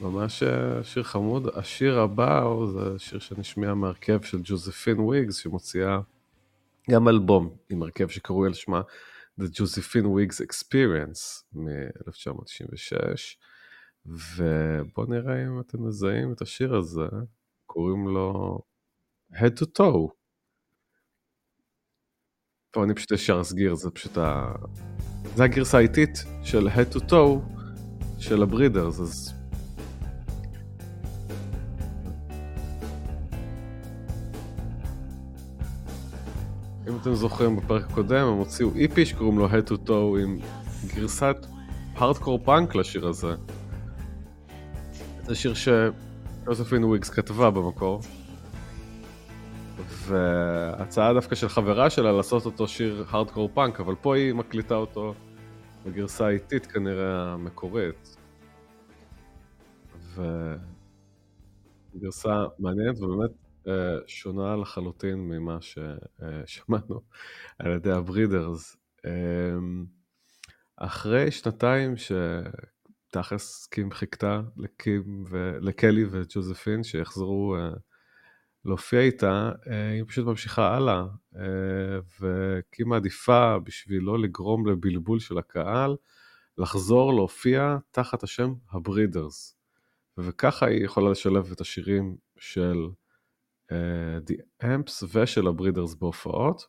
ממש 0.00 0.42
שיר 0.82 1.02
חמוד. 1.02 1.48
השיר 1.54 2.00
הבא 2.00 2.44
זה 2.74 2.98
שיר 2.98 3.18
שנשמיע 3.18 3.74
מהרכב 3.74 4.22
של 4.22 4.40
ג'וזפין 4.44 5.00
וויגס 5.00 5.36
שמוציאה 5.36 6.00
גם 6.90 7.08
אלבום 7.08 7.56
עם 7.70 7.82
הרכב 7.82 8.08
שקרוי 8.08 8.48
על 8.48 8.54
שמה 8.54 8.80
The 9.40 9.44
Josephine 9.44 10.06
Wiggs 10.06 10.44
Experience 10.46 11.44
מ-1996. 11.52 12.96
ובואו 14.06 15.06
נראה 15.06 15.42
אם 15.42 15.60
אתם 15.60 15.86
מזהים 15.86 16.32
את 16.32 16.42
השיר 16.42 16.76
הזה, 16.76 17.08
קוראים 17.68 18.08
לו 18.08 18.58
Head 19.32 19.60
to 19.60 19.64
Toe. 19.78 20.12
פה 22.72 22.84
אני 22.84 22.94
פשוט 22.94 23.10
ישר 23.10 23.40
אסגיר, 23.40 23.74
זה 23.74 23.90
פשוט 23.90 24.18
ה... 24.18 24.52
זה 25.34 25.44
הגרסה 25.44 25.78
האיטית 25.78 26.24
של 26.42 26.68
Head 26.68 26.96
to 26.96 27.00
Toe 27.10 27.60
של 28.18 28.42
הברידרס, 28.42 29.00
אז... 29.00 29.34
אם 36.88 36.96
אתם 37.02 37.14
זוכרים 37.14 37.56
בפרק 37.56 37.90
הקודם, 37.90 38.26
הם 38.26 38.38
הוציאו 38.38 38.74
איפי 38.74 39.06
שקוראים 39.06 39.38
לו 39.38 39.48
Head 39.48 39.70
to 39.70 39.88
Toe 39.88 40.22
עם 40.22 40.38
גרסת 40.86 41.36
הארדקור 41.94 42.44
פאנק 42.44 42.74
לשיר 42.74 43.08
הזה. 43.08 43.34
זה 45.24 45.34
שיר 45.34 45.54
שג'וזפין 46.48 46.84
וויגס 46.84 47.10
כתבה 47.10 47.50
במקור. 47.50 48.00
והציעה 49.88 51.14
דווקא 51.14 51.34
של 51.34 51.48
חברה 51.48 51.90
שלה 51.90 52.12
לעשות 52.12 52.46
אותו 52.46 52.68
שיר 52.68 53.04
הארדקור 53.10 53.50
פאנק, 53.54 53.80
אבל 53.80 53.94
פה 53.94 54.16
היא 54.16 54.32
מקליטה 54.32 54.74
אותו 54.74 55.14
בגרסה 55.86 56.26
האיטית 56.26 56.66
כנראה 56.66 57.32
המקורית. 57.32 58.16
וגרסה 61.94 62.44
מעניינת 62.58 63.00
ובאמת 63.00 63.30
אה, 63.68 63.96
שונה 64.06 64.56
לחלוטין 64.56 65.18
ממה 65.18 65.58
ששמענו 65.60 67.00
על 67.58 67.72
ידי 67.72 67.90
הברידרס. 67.92 68.76
אה, 69.06 69.10
אחרי 70.76 71.30
שנתיים 71.30 71.96
ש... 71.96 72.12
תכלס 73.10 73.66
קים 73.66 73.90
חיכתה 73.90 74.40
לקים 74.56 75.24
ולקלי 75.28 76.04
וג'וזפין 76.10 76.82
שיחזרו 76.82 77.56
uh, 77.56 77.78
להופיע 78.64 79.00
איתה, 79.00 79.52
uh, 79.64 79.68
היא 79.92 80.04
פשוט 80.08 80.26
ממשיכה 80.26 80.76
הלאה, 80.76 81.04
uh, 81.34 81.38
וקים 82.20 82.88
מעדיפה 82.88 83.58
בשביל 83.58 84.02
לא 84.02 84.18
לגרום 84.18 84.66
לבלבול 84.66 85.20
של 85.20 85.38
הקהל, 85.38 85.96
לחזור 86.58 87.14
להופיע 87.14 87.76
תחת 87.90 88.22
השם 88.22 88.54
הברידרס. 88.70 89.54
וככה 90.18 90.66
היא 90.66 90.84
יכולה 90.84 91.10
לשלב 91.10 91.52
את 91.52 91.60
השירים 91.60 92.16
של 92.38 92.86
uh, 93.70 93.74
The 94.30 94.64
Amps 94.64 95.06
ושל 95.12 95.46
הברידרס 95.46 95.94
בהופעות. 95.94 96.66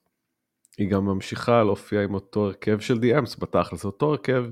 היא 0.77 0.89
גם 0.89 1.05
ממשיכה 1.05 1.63
להופיע 1.63 2.03
עם 2.03 2.13
אותו 2.13 2.45
הרכב 2.45 2.79
של 2.79 2.93
The 2.93 3.21
Amps 3.21 3.39
בתכלס, 3.39 3.85
אותו 3.85 4.09
הרכב 4.11 4.45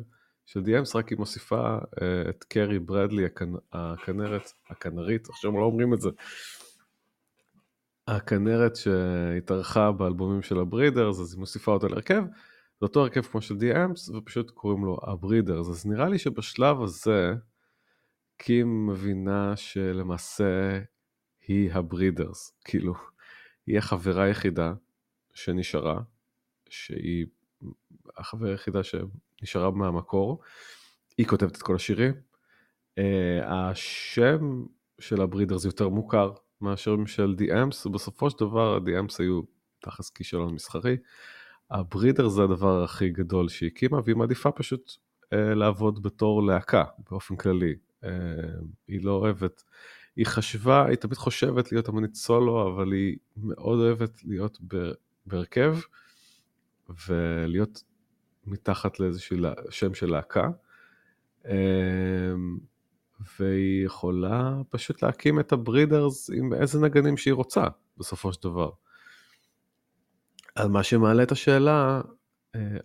של 0.47 0.61
דיאמס 0.61 0.95
רק 0.95 1.09
היא 1.09 1.17
מוסיפה 1.17 1.77
uh, 1.77 2.29
את 2.29 2.43
קרי 2.43 2.79
ברדלי 2.79 3.25
הכנ... 3.25 3.53
הכנרת, 3.73 4.51
הכנרית, 4.69 5.29
עכשיו 5.29 5.51
לא 5.51 5.63
אומרים 5.63 5.93
את 5.93 6.01
זה, 6.01 6.09
הכנרת 8.07 8.75
שהתארחה 8.75 9.91
באלבומים 9.91 10.41
של 10.41 10.59
הברידרס, 10.59 11.19
אז 11.19 11.33
היא 11.33 11.39
מוסיפה 11.39 11.71
אותה 11.71 11.87
להרכב, 11.87 12.23
זה 12.79 12.85
אותו 12.85 13.01
הרכב 13.01 13.21
כמו 13.21 13.41
של 13.41 13.57
דיאמס, 13.57 14.09
ופשוט 14.09 14.51
קוראים 14.51 14.85
לו 14.85 14.97
הברידרס, 15.03 15.69
אז 15.69 15.85
נראה 15.85 16.09
לי 16.09 16.19
שבשלב 16.19 16.81
הזה, 16.81 17.33
קים 18.37 18.87
מבינה 18.87 19.55
שלמעשה 19.55 20.79
היא 21.47 21.71
הברידרס, 21.73 22.51
כאילו, 22.65 22.93
היא 23.67 23.77
החברה 23.77 24.23
היחידה 24.23 24.73
שנשארה, 25.33 25.99
שהיא 26.69 27.25
החברה 28.17 28.49
היחידה 28.49 28.81
שנשארה 28.83 29.71
מהמקור, 29.71 30.41
היא 31.17 31.25
כותבת 31.25 31.57
את 31.57 31.61
כל 31.61 31.75
השירים. 31.75 32.13
Uh, 32.99 33.45
השם 33.45 34.65
של 34.99 35.21
הברידרס 35.21 35.65
יותר 35.65 35.89
מוכר 35.89 36.31
מאשר 36.61 36.95
של 37.05 37.35
אמס, 37.63 37.85
ובסופו 37.85 38.29
של 38.29 38.37
דבר 38.39 38.79
אמס 38.99 39.19
היו 39.19 39.41
תכלס 39.79 40.09
כישלון 40.09 40.53
מסחרי. 40.53 40.97
הברידרס 41.71 42.33
זה 42.33 42.43
הדבר 42.43 42.83
הכי 42.83 43.09
גדול 43.09 43.49
שהיא 43.49 43.69
הקימה, 43.75 43.99
והיא 44.05 44.15
מעדיפה 44.15 44.51
פשוט 44.51 44.91
uh, 45.23 45.35
לעבוד 45.35 46.03
בתור 46.03 46.43
להקה 46.43 46.83
באופן 47.09 47.35
כללי. 47.35 47.75
Uh, 48.03 48.07
היא 48.87 49.03
לא 49.03 49.11
אוהבת, 49.11 49.63
היא 50.15 50.25
חשבה, 50.25 50.85
היא 50.85 50.95
תמיד 50.95 51.17
חושבת 51.17 51.71
להיות 51.71 51.89
אמנית 51.89 52.15
סולו, 52.15 52.67
אבל 52.67 52.91
היא 52.91 53.17
מאוד 53.37 53.79
אוהבת 53.79 54.23
להיות 54.25 54.57
בהרכב 55.25 55.77
ולהיות 57.07 57.83
מתחת 58.47 58.99
לאיזשהו 58.99 59.37
שם 59.69 59.93
של 59.93 60.11
להקה. 60.11 60.49
והיא 63.39 63.85
יכולה 63.85 64.61
פשוט 64.69 65.03
להקים 65.03 65.39
את 65.39 65.51
הברידרס 65.51 66.29
עם 66.33 66.53
איזה 66.53 66.79
נגנים 66.79 67.17
שהיא 67.17 67.33
רוצה, 67.33 67.63
בסופו 67.97 68.33
של 68.33 68.43
דבר. 68.43 68.69
על 70.55 70.67
מה 70.67 70.83
שמעלה 70.83 71.23
את 71.23 71.31
השאלה, 71.31 72.01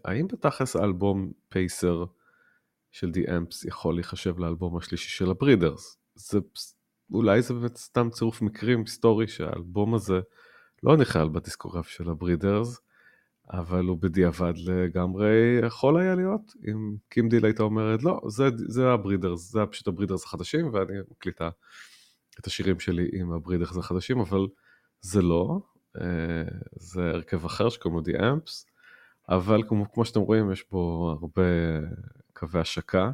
האם 0.05 0.27
בתכלס 0.27 0.77
האלבום 0.77 1.33
פייסר 1.49 2.05
של 2.91 3.11
The 3.15 3.29
Amps 3.29 3.69
יכול 3.69 3.95
להיחשב 3.95 4.39
לאלבום 4.39 4.77
השלישי 4.77 5.11
של 5.11 5.31
הברידרס? 5.31 5.99
זה, 6.15 6.39
אולי 7.13 7.43
זה 7.43 7.55
באמת 7.55 7.77
סתם 7.77 8.11
צירוף 8.11 8.43
מקרים 8.43 8.81
היסטורי 8.81 9.29
שהאלבום 9.29 9.95
הזה 9.95 10.21
לא 10.83 10.97
נכלל 10.97 11.29
בדיסקוגרפיה 11.29 11.89
של 11.89 12.11
הברידרס, 12.11 12.81
אבל 13.51 13.85
הוא 13.85 13.99
בדיעבד 14.01 14.53
לגמרי 14.57 15.61
יכול 15.67 16.01
היה 16.01 16.15
להיות, 16.15 16.53
אם 16.69 16.97
קים 17.09 17.29
דיל 17.29 17.45
הייתה 17.45 17.63
אומרת, 17.63 18.03
לא, 18.03 18.21
זה, 18.29 18.49
זה 18.57 18.89
הברידרס, 18.89 19.51
זה 19.51 19.61
פשוט 19.71 19.89
הברידרס 19.89 20.25
החדשים, 20.25 20.75
ואני 20.75 20.99
מקליטה 21.11 21.51
את 22.41 22.47
השירים 22.47 22.81
שלי 22.81 23.09
עם 23.13 23.33
הברידרס 23.33 23.77
החדשים, 23.77 24.21
אבל 24.21 24.47
זה 25.01 25.23
לא, 25.23 25.61
אה, 26.01 26.45
זה 26.77 27.11
הרכב 27.11 27.45
אחר 27.45 27.69
שקוראים 27.69 27.99
לו 27.99 28.13
The 28.13 28.21
Amps, 28.21 28.73
אבל 29.29 29.63
כמו, 29.69 29.93
כמו 29.93 30.05
שאתם 30.05 30.21
רואים, 30.21 30.53
יש 30.53 30.65
בו 30.71 31.15
הרבה 31.21 31.43
קווי 32.33 32.61
השקה, 32.61 33.11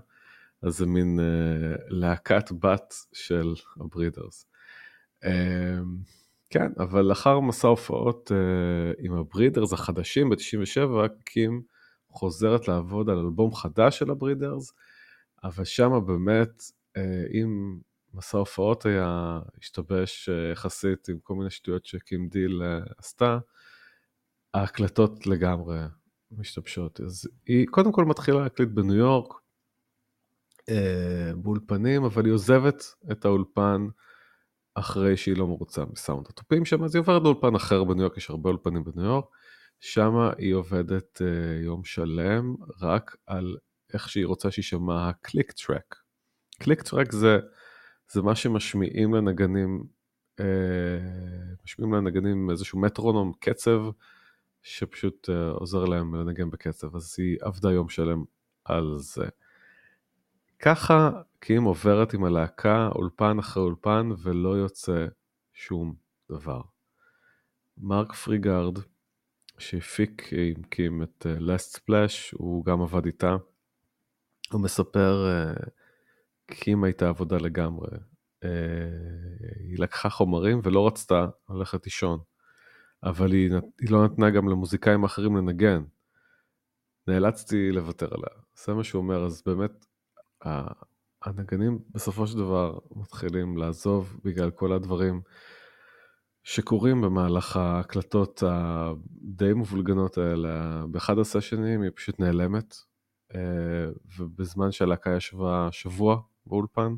אז 0.62 0.76
זה 0.76 0.86
מין 0.86 1.18
uh, 1.18 1.78
להקת 1.88 2.52
בת 2.52 2.94
של 3.12 3.54
הברידרס. 3.80 4.46
כן, 6.50 6.72
אבל 6.78 7.02
לאחר 7.02 7.40
מסע 7.40 7.68
הופעות 7.68 8.30
uh, 8.30 8.96
עם 8.98 9.12
הברידרס 9.12 9.72
החדשים 9.72 10.30
ב-97, 10.30 11.08
קים 11.24 11.62
חוזרת 12.08 12.68
לעבוד 12.68 13.10
על 13.10 13.18
אלבום 13.18 13.54
חדש 13.54 13.98
של 13.98 14.10
הברידרס, 14.10 14.72
אבל 15.44 15.64
שם 15.64 15.90
באמת, 16.06 16.62
uh, 16.98 17.00
אם 17.34 17.78
מסע 18.14 18.38
הופעות 18.38 18.86
היה 18.86 19.40
השתבש 19.58 20.28
uh, 20.28 20.52
יחסית 20.52 21.08
עם 21.08 21.18
כל 21.22 21.34
מיני 21.34 21.50
שטויות 21.50 21.86
שקים 21.86 22.28
דיל 22.28 22.62
uh, 22.62 22.92
עשתה, 22.98 23.38
ההקלטות 24.54 25.26
לגמרי 25.26 25.78
משתבשות. 26.30 27.00
אז 27.00 27.28
היא 27.46 27.66
קודם 27.70 27.92
כל 27.92 28.04
מתחילה 28.04 28.40
להקליט 28.40 28.68
בניו 28.68 28.96
יורק, 28.96 29.32
אה, 30.68 31.32
באולפנים, 31.36 32.04
אבל 32.04 32.24
היא 32.24 32.32
עוזבת 32.32 32.84
את 33.12 33.24
האולפן 33.24 33.86
אחרי 34.78 35.16
שהיא 35.16 35.36
לא 35.36 35.46
מרוצה 35.46 35.84
מסאונד 35.92 36.26
התופים 36.28 36.64
שם, 36.64 36.84
אז 36.84 36.94
היא 36.94 37.00
עוברת 37.00 37.22
לאולפן 37.22 37.54
אחר 37.54 37.84
בניו 37.84 38.02
יורק, 38.02 38.16
יש 38.16 38.30
הרבה 38.30 38.50
אולפנים 38.50 38.84
בניו 38.84 39.06
יורק, 39.06 39.24
שם 39.80 40.12
היא 40.38 40.54
עובדת 40.54 41.22
אה, 41.22 41.60
יום 41.64 41.84
שלם 41.84 42.54
רק 42.80 43.16
על 43.26 43.56
איך 43.94 44.08
שהיא 44.08 44.26
רוצה 44.26 44.50
שיישמע 44.50 45.08
ה 45.08 45.16
click 45.16 45.52
track. 45.52 45.96
click 46.58 46.82
track 46.82 47.12
זה, 47.12 47.38
זה 48.12 48.22
מה 48.22 48.34
שמשמיעים 48.34 49.14
לנגנים, 49.14 49.84
אה, 50.40 50.44
משמיעים 51.64 51.94
לנגנים 51.94 52.50
איזשהו 52.50 52.80
מטרונום, 52.80 53.32
קצב, 53.40 53.80
שפשוט 54.62 55.28
uh, 55.28 55.58
עוזר 55.58 55.84
להם 55.84 56.14
לנגן 56.14 56.50
בקצב, 56.50 56.96
אז 56.96 57.14
היא 57.18 57.36
עבדה 57.40 57.72
יום 57.72 57.88
שלם 57.88 58.24
על 58.64 58.94
זה. 58.98 59.24
ככה 60.58 61.10
קים 61.40 61.64
עוברת 61.64 62.14
עם 62.14 62.24
הלהקה 62.24 62.88
אולפן 62.94 63.38
אחרי 63.38 63.62
אולפן 63.62 64.08
ולא 64.22 64.48
יוצא 64.48 65.06
שום 65.52 65.94
דבר. 66.32 66.60
מרק 67.78 68.12
פריגארד, 68.12 68.78
שהפיק 69.58 70.32
עם 70.32 70.62
קים 70.62 71.02
את 71.02 71.26
uh, 71.26 71.40
Last 71.40 71.76
Splash, 71.76 72.36
הוא 72.38 72.64
גם 72.64 72.82
עבד 72.82 73.06
איתה. 73.06 73.36
הוא 74.52 74.60
מספר, 74.60 75.26
קים 76.46 76.84
הייתה 76.84 77.08
עבודה 77.08 77.36
לגמרי. 77.36 77.88
Uh, 78.44 78.48
היא 79.60 79.78
לקחה 79.78 80.10
חומרים 80.10 80.60
ולא 80.64 80.86
רצתה 80.86 81.26
ללכת 81.50 81.84
לישון. 81.84 82.20
אבל 83.02 83.32
היא, 83.32 83.50
היא 83.80 83.90
לא 83.90 84.04
נתנה 84.04 84.30
גם 84.30 84.48
למוזיקאים 84.48 85.04
אחרים 85.04 85.36
לנגן. 85.36 85.84
נאלצתי 87.06 87.72
לוותר 87.72 88.06
עליה. 88.14 88.42
זה 88.64 88.74
מה 88.74 88.84
שהוא 88.84 89.02
אומר, 89.02 89.24
אז 89.24 89.42
באמת, 89.46 89.86
הנגנים 91.28 91.78
בסופו 91.90 92.26
של 92.26 92.38
דבר 92.38 92.78
מתחילים 92.96 93.56
לעזוב 93.56 94.20
בגלל 94.24 94.50
כל 94.50 94.72
הדברים 94.72 95.20
שקורים 96.42 97.00
במהלך 97.00 97.56
ההקלטות 97.56 98.42
הדי 98.46 99.52
מבולגנות 99.54 100.18
האלה. 100.18 100.82
באחד 100.90 101.18
הסשנים 101.18 101.82
היא 101.82 101.90
פשוט 101.94 102.20
נעלמת, 102.20 102.74
אה, 103.34 103.40
ובזמן 104.18 104.72
שהלהקה 104.72 105.16
ישבה 105.16 105.68
שבוע 105.72 106.20
באולפן, 106.46 106.94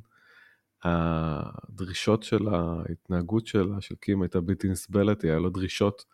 הדרישות 0.84 2.22
של 2.22 2.48
ההתנהגות 2.48 3.46
שלה, 3.46 3.80
של 3.80 3.94
קים, 3.94 4.22
הייתה 4.22 4.40
בלתי 4.40 4.68
נסבלת, 4.68 5.24
היה 5.24 5.38
לו 5.38 5.50
דרישות 5.50 6.04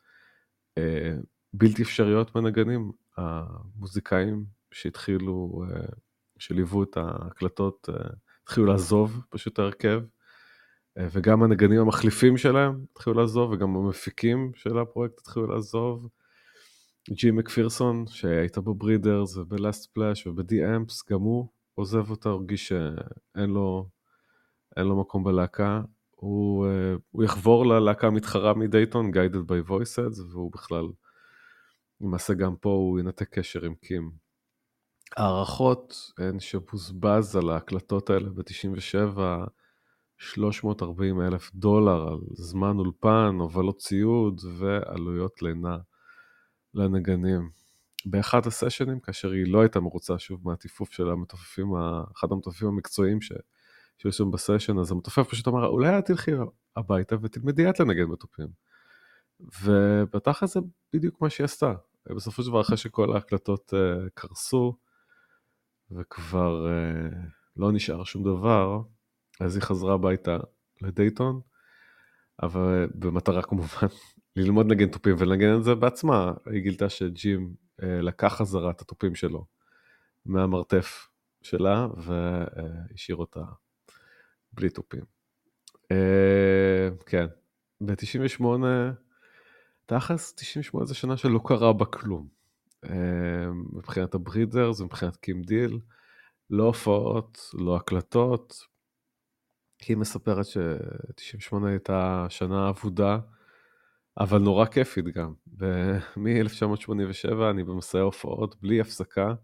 אה, 0.79 1.17
בלתי 1.53 1.83
אפשריות 1.83 2.33
בנגנים. 2.35 2.93
המוזיקאים 3.17 4.45
שהתחילו, 4.71 5.65
אה, 5.71 5.87
שליוו 6.39 6.83
את 6.83 6.97
ההקלטות, 6.97 7.89
אה, 7.89 8.09
התחילו 8.43 8.67
לעזוב 8.67 9.21
פשוט 9.31 9.59
ההרכב, 9.59 10.01
אה, 10.99 11.07
וגם 11.13 11.43
הנגנים 11.43 11.81
המחליפים 11.81 12.37
שלהם 12.37 12.85
התחילו 12.93 13.17
לעזוב, 13.17 13.51
וגם 13.51 13.77
המפיקים 13.77 14.53
של 14.55 14.79
הפרויקט 14.79 15.19
התחילו 15.19 15.47
לעזוב. 15.47 16.09
ג'י 17.11 17.31
מקפירסון, 17.31 18.07
שהייתה 18.07 18.61
בברידרס 18.61 19.37
ובלאסט 19.37 19.95
פלאש 19.95 20.27
וב-D 20.27 20.77
אמפס, 20.77 21.11
גם 21.11 21.21
הוא 21.21 21.49
עוזב 21.75 22.11
אותה, 22.11 22.29
הרגיש 22.29 22.69
שאין 22.69 23.51
לו 23.51 23.89
לו 24.77 25.01
מקום 25.01 25.25
בלהקה. 25.25 25.83
הוא, 26.11 26.67
uh, 26.67 27.01
הוא 27.11 27.25
יחבור 27.25 27.67
ללהקה 27.67 28.07
המתחרה 28.07 28.55
מדייטון, 28.55 29.11
Guided 29.11 29.51
by 29.51 29.71
Voices, 29.71 30.23
והוא 30.31 30.53
בכלל, 30.53 30.85
למעשה 32.01 32.35
גם 32.35 32.57
פה 32.57 32.69
הוא 32.69 33.01
ינתק 33.01 33.39
קשר 33.39 33.65
עם 33.65 33.75
קים. 33.75 34.26
הערכות 35.17 36.13
הן 36.19 36.41
שבוזבז 36.41 37.37
על 37.37 37.51
ההקלטות 37.51 38.11
האלה 38.11 38.29
ב-97 38.29 39.19
340 40.19 41.21
אלף 41.21 41.55
דולר 41.55 42.09
על 42.09 42.19
זמן 42.33 42.79
אולפן, 42.79 43.37
הובלות 43.41 43.79
ציוד 43.79 44.41
ועלויות 44.59 45.43
לינה 45.43 45.79
לנגנים. 46.75 47.51
באחד 48.07 48.47
הסשנים, 48.47 49.01
כאשר 49.01 49.31
היא 49.31 49.53
לא 49.53 49.61
הייתה 49.61 49.81
מרוצה 49.81 50.19
שוב 50.19 50.41
מהטיפוף 50.45 50.93
של 50.93 51.11
המתופפים, 51.11 51.69
אחד 52.17 52.29
המתופפים 52.31 52.69
המקצועיים 52.69 53.21
ש... 53.21 53.33
שהיו 53.99 54.13
שם 54.13 54.31
בסשן, 54.31 54.79
אז 54.79 54.93
המתופף 54.93 55.29
פשוט 55.29 55.49
אמר, 55.49 55.67
אולי 55.67 55.99
את 55.99 56.05
תלכי 56.05 56.31
הביתה 56.77 57.17
ותלמדי 57.23 57.71
את 57.71 57.81
לנגן 57.81 58.11
בתופים. 58.11 58.49
ובתכל'ס 59.63 60.55
זה 60.55 60.61
בדיוק 60.93 61.21
מה 61.21 61.31
שהיא 61.31 61.45
עשתה. 61.45 61.75
בסופו 62.07 62.43
של 62.43 62.49
דבר, 62.49 62.61
אחרי 62.61 62.77
שכל 62.77 63.15
ההקלטות 63.15 63.73
uh, 63.75 64.11
קרסו, 64.15 64.77
וכבר 65.91 66.67
uh, 66.67 67.15
לא 67.57 67.73
נשאר 67.73 68.05
שום 68.05 68.25
דבר, 68.25 68.81
אז 69.41 69.57
היא 69.57 69.63
חזרה 69.63 69.95
הביתה 69.95 70.39
לדייטון, 70.83 71.41
אבל 72.43 72.89
במטרה 72.95 73.43
כמובן 73.43 73.87
ללמוד 74.37 74.67
נגן 74.67 74.89
תופים 74.89 75.15
ולנגן 75.19 75.57
את 75.57 75.65
זה 75.65 75.75
בעצמה. 75.75 76.33
היא 76.47 76.63
גילתה 76.63 76.89
שג'ים 76.89 77.55
uh, 77.81 77.85
לקח 77.85 78.35
חזרה 78.37 78.71
את 78.71 78.81
התופים 78.81 79.15
שלו 79.15 79.47
מהמרתף 80.27 81.09
שלה 81.43 81.87
והשאיר 81.97 83.17
אותה 83.17 83.43
בלי 84.53 84.71
תופים. 84.71 85.03
Uh, 85.75 87.05
כן, 87.07 87.27
ב-98, 87.81 88.45
תכלס 89.87 90.35
98 90.35 90.87
זה 90.87 90.95
שנה 90.95 91.17
שלא 91.17 91.41
קרה 91.45 91.73
בה 91.73 91.85
כלום. 91.85 92.29
Uh, 92.85 92.89
מבחינת 93.73 94.15
הברידרס 94.15 94.81
ומבחינת 94.81 95.17
קים 95.17 95.43
דיל, 95.43 95.81
לא 96.51 96.65
הופעות, 96.65 97.39
לא 97.55 97.77
הקלטות. 97.77 98.55
היא 99.89 99.97
מספרת 99.97 100.47
ש-98 100.47 101.67
הייתה 101.67 102.27
שנה 102.29 102.69
אבודה, 102.69 103.19
אבל 104.19 104.39
נורא 104.39 104.67
כיפית 104.67 105.05
גם. 105.05 105.35
מ-1987 106.17 107.51
אני 107.51 107.65
במסעי 107.65 108.01
הופעות 108.01 108.57
בלי 108.63 108.81
הפסקה. 108.81 109.35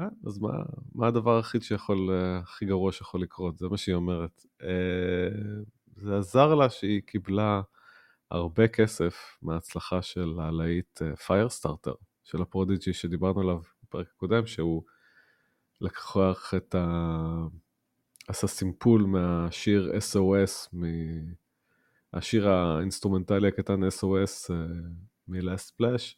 אה, 0.00 0.06
אז 0.26 0.38
מה, 0.38 0.48
מה 0.94 1.06
הדבר 1.06 1.38
הכי 1.38 1.60
שיכול, 1.60 2.10
אה, 2.10 2.38
הכי 2.38 2.66
גרוע 2.66 2.92
שיכול 2.92 3.22
לקרות? 3.22 3.58
זה 3.58 3.68
מה 3.68 3.76
שהיא 3.76 3.94
אומרת. 3.94 4.42
אה, 4.62 5.28
זה 5.96 6.18
עזר 6.18 6.54
לה 6.54 6.70
שהיא 6.70 7.02
קיבלה 7.06 7.62
הרבה 8.30 8.68
כסף 8.68 9.38
מההצלחה 9.42 10.02
של 10.02 10.34
הלהיט 10.40 11.02
Firestarter 11.26 11.94
של 12.26 12.42
ה 12.42 12.48
Prodigy 12.48 12.92
שדיברנו 12.92 13.40
עליו 13.40 13.60
בפרק 13.82 14.06
הקודם, 14.16 14.46
שהוא 14.46 14.82
לקח 15.80 16.54
את 16.56 16.74
ה... 16.74 17.46
עשה 18.28 18.46
סימפול 18.46 19.02
מהשיר 19.02 19.92
SOS, 19.92 20.76
מהשיר 22.12 22.48
האינסטרומנטלי 22.48 23.48
הקטן 23.48 23.80
SOS 23.82 24.52
מ-Last 25.28 25.70
Splash, 25.70 26.14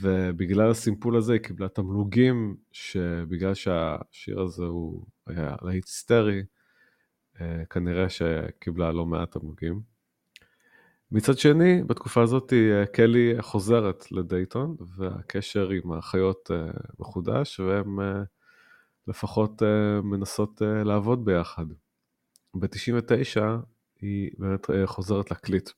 ובגלל 0.00 0.70
הסימפול 0.70 1.16
הזה 1.16 1.32
היא 1.32 1.40
קיבלה 1.40 1.68
תמלוגים, 1.68 2.56
שבגלל 2.72 3.54
שהשיר 3.54 4.40
הזה 4.40 4.64
הוא 4.64 5.06
היה 5.26 5.56
להיט 5.62 5.84
היסטרי, 5.84 6.42
אה, 7.40 7.64
כנראה 7.70 8.08
שקיבלה 8.08 8.92
לא 8.92 9.06
מעט 9.06 9.32
תמלוגים. 9.32 9.91
מצד 11.14 11.38
שני, 11.38 11.82
בתקופה 11.82 12.22
הזאת 12.22 12.52
אה, 12.52 12.86
קלי 12.86 13.34
חוזרת 13.40 14.12
לדייטון, 14.12 14.76
והקשר 14.96 15.68
עם 15.68 15.92
האחיות 15.92 16.50
אה, 16.50 16.70
מחודש, 16.98 17.60
והן 17.60 17.96
לפחות 19.06 19.62
מנסות 20.02 20.62
לעבוד 20.84 21.24
ביחד. 21.24 21.66
ב-99 22.54 23.40
היא 24.00 24.30
באמת 24.38 24.66
חוזרת 24.84 25.30
להקליט, 25.30 25.70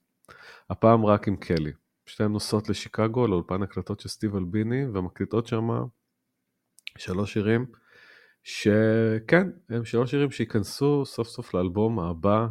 הפעם 0.71 1.07
רק 1.07 1.29
עם 1.29 1.37
קלי. 1.37 1.73
שתיהן 2.07 2.33
נוסעות 2.33 2.69
לשיקגו, 2.69 3.27
לאולפן 3.27 3.63
הקלטות 3.63 4.01
של 4.01 4.09
סטיב 4.09 4.37
אלביני, 4.37 4.87
ומקליטות 4.87 5.47
שם 5.47 5.69
שלוש 6.99 7.33
שירים, 7.33 7.67
שכן, 8.43 9.49
הם 9.69 9.85
שלוש 9.85 10.11
שירים 10.11 10.31
שייכנסו 10.31 11.05
סוף 11.07 11.29
סוף 11.29 11.55
לאלבום 11.55 12.01
הבא 12.01 12.47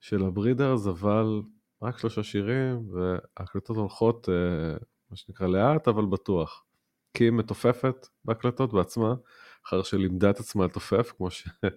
של 0.00 0.24
הברידרס, 0.24 0.86
אבל 0.86 1.42
רק 1.82 1.98
שלושה 1.98 2.22
שירים, 2.22 2.88
וההקלטות 2.92 3.76
הולכות, 3.76 4.28
אה, 4.28 4.76
מה 5.10 5.16
שנקרא, 5.16 5.46
לאט, 5.46 5.88
אבל 5.88 6.04
בטוח. 6.04 6.64
כי 7.14 7.24
היא 7.24 7.32
מתופפת 7.32 8.08
בהקלטות 8.24 8.72
בעצמה, 8.72 9.14
אחר 9.66 9.82
שלימדה 9.82 10.30
את 10.30 10.40
עצמה 10.40 10.64
לתופף, 10.64 11.12
כמו 11.16 11.30
שהיא 11.30 11.70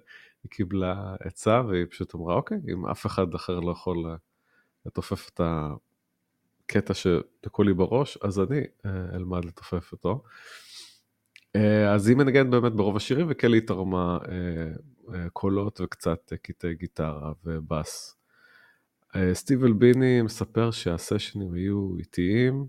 קיבלה 0.50 1.16
עצה, 1.20 1.62
והיא 1.68 1.86
פשוט 1.90 2.16
אמרה, 2.16 2.36
אוקיי, 2.36 2.58
אם 2.74 2.86
אף 2.88 3.06
אחד 3.06 3.34
אחר 3.34 3.60
לא 3.60 3.72
יכול 3.72 3.98
לתופף 4.86 5.30
את 5.30 5.42
קטע 6.66 6.94
שתקעו 6.94 7.64
לי 7.64 7.74
בראש, 7.74 8.18
אז 8.24 8.40
אני 8.40 8.62
אה, 8.86 9.16
אלמד 9.16 9.46
לתופף 9.46 9.92
אותו. 9.92 10.24
אה, 11.56 11.94
אז 11.94 12.08
היא 12.08 12.18
מנגנת 12.18 12.50
באמת 12.50 12.74
ברוב 12.74 12.96
השירים, 12.96 13.26
וקלי 13.30 13.62
תרמה 13.62 14.18
אה, 15.14 15.30
קולות 15.34 15.82
וקצת 15.82 16.34
קטעי 16.42 16.76
גיטרה 16.76 17.34
ובאס. 17.44 18.15
סטיב 19.34 19.64
אלביני 19.64 20.22
מספר 20.22 20.72
שהסשנים 20.72 21.54
היו 21.54 21.98
איטיים, 21.98 22.68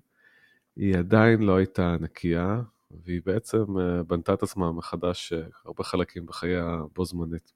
היא 0.77 0.97
עדיין 0.97 1.43
לא 1.43 1.57
הייתה 1.57 1.97
נקייה, 2.01 2.61
והיא 3.05 3.21
בעצם 3.25 3.65
בנתה 4.07 4.35
את 4.35 4.43
עצמה 4.43 4.73
מחדש 4.73 5.33
הרבה 5.65 5.85
חלקים 5.85 6.27
בחייה 6.27 6.79
בו 6.95 7.05
זמנית. 7.05 7.53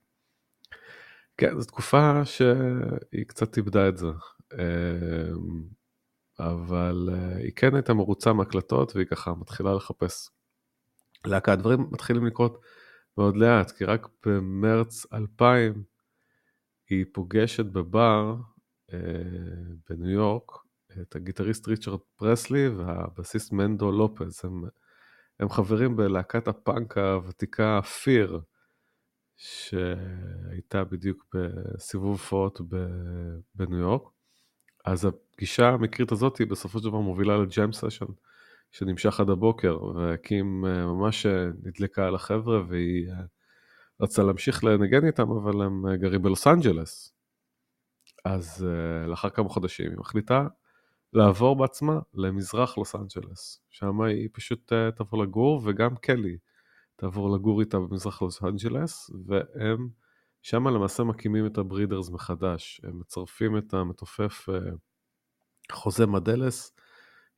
כן, 1.36 1.60
זו 1.60 1.66
תקופה 1.66 2.24
שהיא 2.24 3.26
קצת 3.26 3.56
איבדה 3.56 3.88
את 3.88 3.96
זה. 3.96 4.06
אבל 6.38 7.08
היא 7.36 7.52
כן 7.56 7.74
הייתה 7.74 7.94
מרוצה 7.94 8.32
מהקלטות 8.32 8.96
והיא 8.96 9.06
ככה 9.06 9.34
מתחילה 9.34 9.74
לחפש 9.74 10.30
להקה. 11.26 11.52
הדברים 11.52 11.86
מתחילים 11.90 12.26
לקרות 12.26 12.60
מאוד 13.18 13.36
לאט, 13.36 13.70
כי 13.70 13.84
רק 13.84 14.08
במרץ 14.26 15.06
2000 15.12 15.82
היא 16.90 17.04
פוגשת 17.12 17.64
בבר 17.66 18.36
בניו 19.88 20.10
יורק 20.10 20.50
את 21.00 21.16
הגיטריסט 21.16 21.68
ריצ'רד 21.68 22.00
פרסלי 22.16 22.68
והבסיסט 22.68 23.52
מנדו 23.52 23.92
לופז. 23.92 24.40
הם, 24.44 24.64
הם 25.40 25.48
חברים 25.48 25.96
בלהקת 25.96 26.48
הפאנק 26.48 26.98
הוותיקה 26.98 27.80
פיר, 27.82 28.40
שהייתה 29.36 30.84
בדיוק 30.84 31.26
בסיבוב 31.34 32.10
הופעות 32.10 32.60
בניו 33.54 33.78
יורק. 33.78 34.02
אז 34.84 35.04
הפגישה 35.04 35.68
המקרית 35.68 36.12
הזאת 36.12 36.40
בסופו 36.40 36.78
של 36.78 36.84
דבר 36.84 36.98
מובילה 36.98 37.36
ל 37.36 37.45
jam 37.45 37.72
session 37.72 38.06
שנמשך 38.70 39.20
עד 39.20 39.30
הבוקר, 39.30 39.78
וקים 39.82 40.64
אה, 40.66 40.86
ממש 40.86 41.26
אה, 41.26 41.46
נדלקה 41.62 42.06
על 42.06 42.14
החבר'ה 42.14 42.62
והיא 42.68 43.10
אה, 43.10 43.14
רצה 44.00 44.22
להמשיך 44.22 44.64
לנגן 44.64 45.06
איתם, 45.06 45.30
אבל 45.30 45.62
הם 45.62 45.96
גרים 45.96 46.22
בלוס 46.22 46.46
אנג'לס. 46.46 47.19
אז 48.24 48.66
לאחר 49.06 49.30
כמה 49.30 49.48
חודשים 49.48 49.90
היא 49.90 49.98
מחליטה 49.98 50.46
לעבור 51.12 51.56
בעצמה 51.56 51.98
למזרח 52.14 52.78
לוס 52.78 52.94
אנג'לס. 52.94 53.62
שם 53.70 54.00
היא 54.00 54.28
פשוט 54.32 54.72
תעבור 54.96 55.22
לגור, 55.22 55.62
וגם 55.64 55.96
קלי 55.96 56.36
תעבור 56.96 57.36
לגור 57.36 57.60
איתה 57.60 57.78
במזרח 57.78 58.22
לוס 58.22 58.42
אנג'לס, 58.44 59.10
והם 59.26 59.88
שם 60.42 60.68
למעשה 60.68 61.04
מקימים 61.04 61.46
את 61.46 61.58
הברידרס 61.58 62.10
מחדש, 62.10 62.80
הם 62.84 63.00
מצרפים 63.00 63.58
את 63.58 63.74
המתופף 63.74 64.48
אה, 64.48 64.70
חוזה 65.72 66.06
מדלס, 66.06 66.72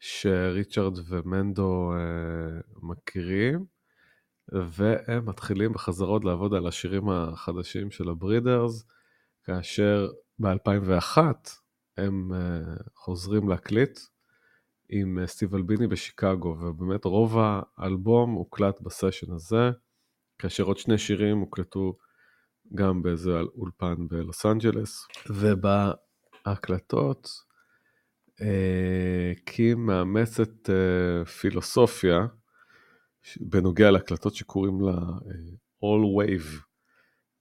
שריצ'רד 0.01 0.99
ומנדו 1.09 1.92
אה, 1.92 2.61
מכירים, 2.83 3.64
והם 4.49 5.29
מתחילים 5.29 5.73
בחזרות 5.73 6.25
לעבוד 6.25 6.55
על 6.55 6.66
השירים 6.66 7.09
החדשים 7.09 7.90
של 7.90 8.09
הברידרס, 8.09 8.85
כאשר 9.45 10.09
ב-2001 10.39 11.19
הם 11.97 12.33
אה, 12.35 12.61
חוזרים 12.95 13.49
להקליט 13.49 13.99
עם 14.89 15.19
סטיב 15.27 15.55
אלביני 15.55 15.87
בשיקגו, 15.87 16.57
ובאמת 16.61 17.05
רוב 17.05 17.37
האלבום 17.39 18.33
הוקלט 18.33 18.81
בסשן 18.81 19.33
הזה, 19.33 19.71
כאשר 20.39 20.63
עוד 20.63 20.79
שני 20.79 20.99
שירים 20.99 21.39
הוקלטו 21.39 21.97
גם 22.75 23.03
באיזה 23.03 23.41
אולפן 23.41 24.09
בלוס 24.09 24.47
אנג'לס, 24.47 25.07
ובהקלטות 25.31 27.29
אה, 28.41 29.33
קים 29.45 29.87
מאמצת 29.87 30.71
אה, 30.71 31.25
פילוסופיה 31.25 32.27
בנוגע 33.41 33.91
להקלטות 33.91 34.35
שקוראים 34.35 34.81
לה 34.81 34.93
אה, 34.93 35.33
All 35.83 36.05
Wave. 36.19 36.61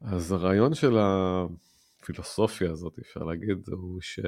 אז 0.01 0.31
הרעיון 0.31 0.73
של 0.73 0.97
הפילוסופיה 2.01 2.71
הזאת, 2.71 2.99
אפשר 2.99 3.23
להגיד, 3.23 3.69
הוא 3.71 4.01
שיש 4.01 4.19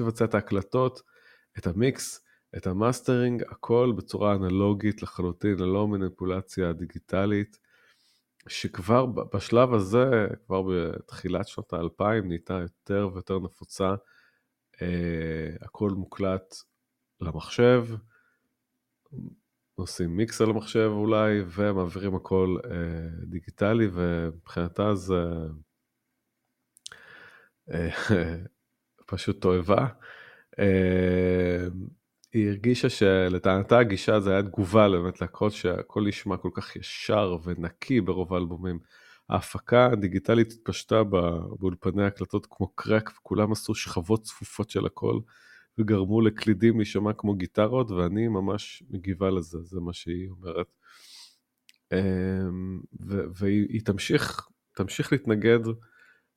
לבצע 0.00 0.24
את 0.24 0.34
ההקלטות, 0.34 1.02
את 1.58 1.66
המיקס, 1.66 2.24
את 2.56 2.66
המאסטרינג, 2.66 3.42
הכל 3.48 3.92
בצורה 3.96 4.34
אנלוגית 4.34 5.02
לחלוטין, 5.02 5.58
ללא 5.58 5.88
מניפולציה 5.88 6.72
דיגיטלית. 6.72 7.58
שכבר 8.48 9.06
בשלב 9.06 9.74
הזה, 9.74 10.26
כבר 10.46 10.62
בתחילת 10.62 11.48
שנות 11.48 11.72
האלפיים, 11.72 12.28
נהייתה 12.28 12.54
יותר 12.54 13.10
ויותר 13.12 13.38
נפוצה. 13.38 13.94
אה, 14.82 15.48
הכל 15.60 15.90
מוקלט 15.90 16.54
למחשב, 17.20 17.86
עושים 19.74 20.16
מיקס 20.16 20.40
על 20.40 20.50
המחשב 20.50 20.90
אולי, 20.92 21.40
ומעבירים 21.46 22.14
הכל 22.14 22.56
אה, 22.64 23.26
דיגיטלי, 23.26 23.88
ומבחינתה 23.92 24.94
זה 24.94 25.22
פשוט 29.06 29.40
תועבה. 29.40 29.86
אה, 30.58 31.66
היא 32.32 32.48
הרגישה 32.48 32.88
שלטענתה 32.90 33.78
הגישה 33.78 34.20
זה 34.20 34.32
היה 34.32 34.42
תגובה 34.42 34.88
באמת 34.88 35.20
להכל 35.20 35.50
שהכל 35.50 36.04
נשמע 36.06 36.36
כל 36.36 36.50
כך 36.54 36.76
ישר 36.76 37.36
ונקי 37.44 38.00
ברוב 38.00 38.34
האלבומים. 38.34 38.78
ההפקה 39.28 39.86
הדיגיטלית 39.86 40.52
התפשטה 40.52 41.02
באולפני 41.04 42.04
הקלטות 42.04 42.46
כמו 42.50 42.68
קרק 42.74 43.10
וכולם 43.18 43.52
עשו 43.52 43.74
שכבות 43.74 44.22
צפופות 44.22 44.70
של 44.70 44.86
הכל 44.86 45.18
וגרמו 45.78 46.20
לקלידים 46.20 46.76
להישמע 46.76 47.12
כמו 47.12 47.34
גיטרות 47.34 47.90
ואני 47.90 48.28
ממש 48.28 48.82
מגיבה 48.90 49.30
לזה, 49.30 49.58
זה 49.62 49.80
מה 49.80 49.92
שהיא 49.92 50.28
אומרת. 50.28 50.66
אמ, 51.92 52.80
והיא 53.34 53.80
תמשיך, 53.84 54.48
תמשיך 54.74 55.12
להתנגד 55.12 55.60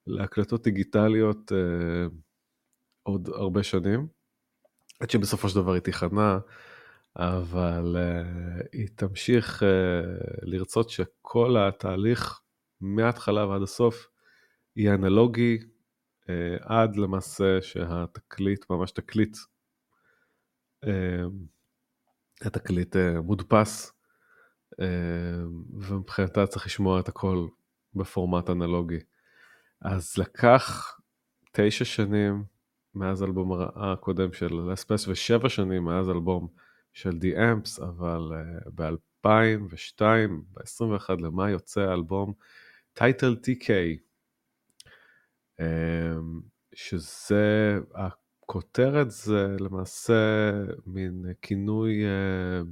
להקלטות 0.08 0.64
דיגיטליות 0.64 1.52
אה, 1.52 2.08
עוד 3.04 3.30
הרבה 3.30 3.64
שנים. 3.64 4.08
עד 5.00 5.10
שבסופו 5.10 5.50
של 5.50 5.56
דבר 5.56 5.74
היא 5.74 5.82
תיכנע, 5.82 6.38
אבל 7.16 7.96
uh, 7.96 8.68
היא 8.74 8.88
תמשיך 8.96 9.64
uh, 9.64 9.66
לרצות 10.42 10.90
שכל 10.90 11.56
התהליך 11.58 12.42
מההתחלה 12.82 13.48
ועד 13.48 13.62
הסוף 13.62 14.08
יהיה 14.76 14.94
אנלוגי, 14.94 15.58
uh, 15.58 16.30
עד 16.62 16.96
למעשה 16.96 17.62
שהתקליט, 17.62 18.66
ממש 18.70 18.92
תקליט, 18.92 19.38
uh, 20.86 20.90
התקליט 22.42 22.96
uh, 22.96 23.22
מודפס, 23.22 23.92
uh, 24.72 24.84
ומבחינתה 25.82 26.48
צריך 26.48 26.66
לשמוע 26.66 27.00
את 27.00 27.08
הכל 27.08 27.48
בפורמט 27.94 28.50
אנלוגי. 28.50 29.00
אז 29.88 30.18
לקח 30.18 30.98
תשע 31.52 31.86
שנים 31.86 32.44
מאז 32.96 33.24
אלבום 33.24 33.52
הקודם 33.76 34.34
של 34.34 34.54
לספס 34.72 35.08
ושבע 35.08 35.50
שנים 35.50 35.84
מאז 35.84 36.10
אלבום 36.10 36.48
של 36.94 37.10
The 37.10 37.38
Amps, 37.38 37.84
אבל 37.84 38.32
uh, 38.32 38.70
ב-2002, 38.76 40.02
ב-21 40.54 41.22
למאי 41.22 41.52
יוצא 41.52 41.82
האלבום 41.82 42.34
טייטל 42.94 43.36
TK, 43.44 43.70
um, 45.62 45.64
שזה 46.74 47.78
הכותרת 47.96 49.12
זה 49.12 49.56
למעשה 49.60 50.52
מין 50.86 51.26
כינוי 51.42 52.04
uh, 52.04 52.68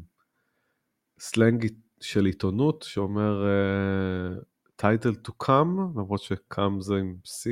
סלנגי 1.19 1.69
של 2.01 2.25
עיתונות 2.25 2.81
שאומר 2.87 3.45
uh, 3.45 4.52
title 4.81 5.27
to 5.27 5.31
come, 5.43 5.79
למרות 5.95 6.21
ש-come 6.21 6.81
זה 6.81 6.95
עם 6.95 7.15
C, 7.25 7.49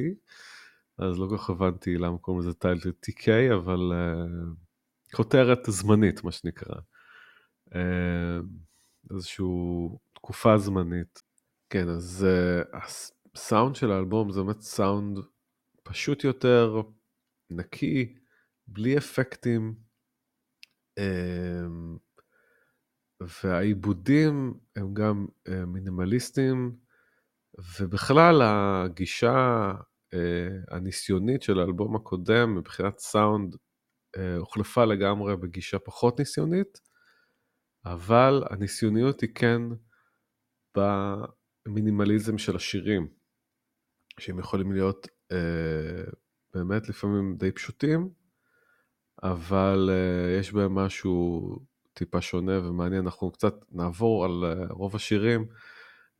אז 0.97 1.19
לא 1.19 1.27
כל 1.29 1.37
כך 1.37 1.49
הבנתי 1.49 1.97
למה 1.97 2.17
קוראים 2.17 2.47
לזה 2.47 2.57
title 2.63 3.09
TK, 3.09 3.27
אבל 3.55 3.91
uh, 3.91 5.15
כותרת 5.15 5.59
זמנית, 5.67 6.23
מה 6.23 6.31
שנקרא. 6.31 6.75
Uh, 7.69 7.75
איזושהי 9.13 9.45
תקופה 10.13 10.57
זמנית. 10.57 11.21
כן, 11.69 11.89
אז 11.89 12.27
uh, 12.27 12.77
הסאונד 13.35 13.75
של 13.75 13.91
האלבום 13.91 14.31
זה 14.31 14.41
באמת 14.41 14.61
סאונד 14.61 15.17
פשוט 15.83 16.23
יותר, 16.23 16.81
נקי, 17.49 18.15
בלי 18.67 18.97
אפקטים, 18.97 19.75
והעיבודים 23.43 24.53
הם 24.75 24.93
גם 24.93 25.25
מינימליסטיים, 25.67 26.75
ובכלל 27.57 28.41
הגישה 28.41 29.71
uh, 29.71 30.75
הניסיונית 30.75 31.43
של 31.43 31.59
האלבום 31.59 31.95
הקודם 31.95 32.55
מבחינת 32.55 32.99
סאונד 32.99 33.53
uh, 33.55 34.19
הוחלפה 34.37 34.85
לגמרי 34.85 35.37
בגישה 35.37 35.79
פחות 35.79 36.19
ניסיונית, 36.19 36.81
אבל 37.85 38.43
הניסיוניות 38.49 39.21
היא 39.21 39.29
כן 39.35 39.61
במינימליזם 40.75 42.37
של 42.37 42.55
השירים, 42.55 43.07
שהם 44.19 44.39
יכולים 44.39 44.71
להיות 44.71 45.07
uh, 45.07 46.15
באמת 46.53 46.89
לפעמים 46.89 47.35
די 47.37 47.51
פשוטים, 47.51 48.09
אבל 49.23 49.89
יש 50.39 50.53
בהם 50.53 50.75
משהו 50.75 51.41
טיפה 51.93 52.21
שונה 52.21 52.67
ומעניין, 52.67 53.05
אנחנו 53.05 53.31
קצת 53.31 53.55
נעבור 53.71 54.25
על 54.25 54.43
רוב 54.69 54.95
השירים. 54.95 55.47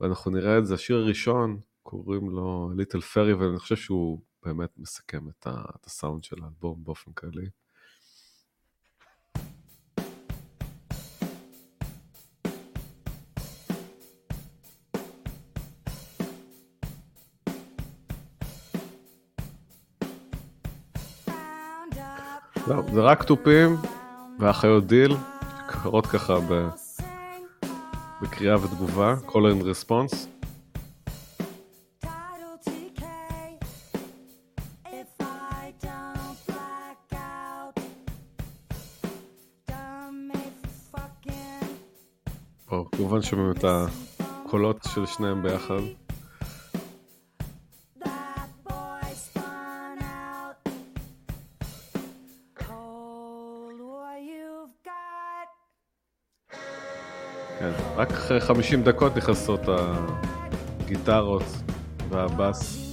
ואנחנו 0.02 0.32
נראה 0.32 0.58
את 0.58 0.66
זה, 0.66 0.74
השיר 0.74 0.97
הראשון, 0.97 1.60
קוראים 1.84 2.30
לו 2.30 2.72
ליטל 2.76 3.02
פרי, 3.02 3.34
ואני 3.34 3.60
חושב 3.60 3.76
שהוא 3.76 4.20
באמת 4.43 4.70
מסכם 4.78 5.30
את, 5.30 5.47
ה, 5.47 5.52
את 5.76 5.86
הסאונד 5.86 6.24
של 6.24 6.36
האלבום 6.43 6.84
באופן 6.84 7.12
כללי. 7.12 7.47
לא, 22.68 22.84
זה 22.93 23.02
רק 23.02 23.24
תופים 23.24 23.76
ואחיות 24.39 24.88
דיל, 24.88 25.12
שקורות 25.72 26.06
ככה 26.06 26.39
ב... 26.39 26.91
בקריאה 28.22 28.55
ותגובה, 28.55 29.15
call 29.28 29.32
and 29.32 29.63
response. 29.63 30.28
כמובן 43.11 43.22
שומעים 43.22 43.51
את 43.51 43.65
הקולות 44.19 44.78
של 44.93 45.05
שניהם 45.05 45.43
ביחד. 45.43 46.11
אחרי 58.38 58.41
50 58.41 58.84
דקות 58.84 59.17
נכנסות 59.17 59.61
הגיטרות 60.88 61.43
והבאס. 62.09 62.91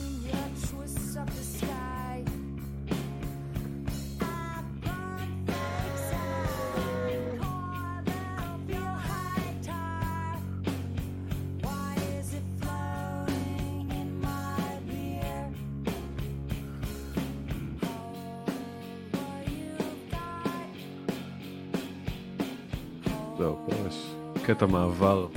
קטע 24.58 24.66
מעבר 24.66 25.28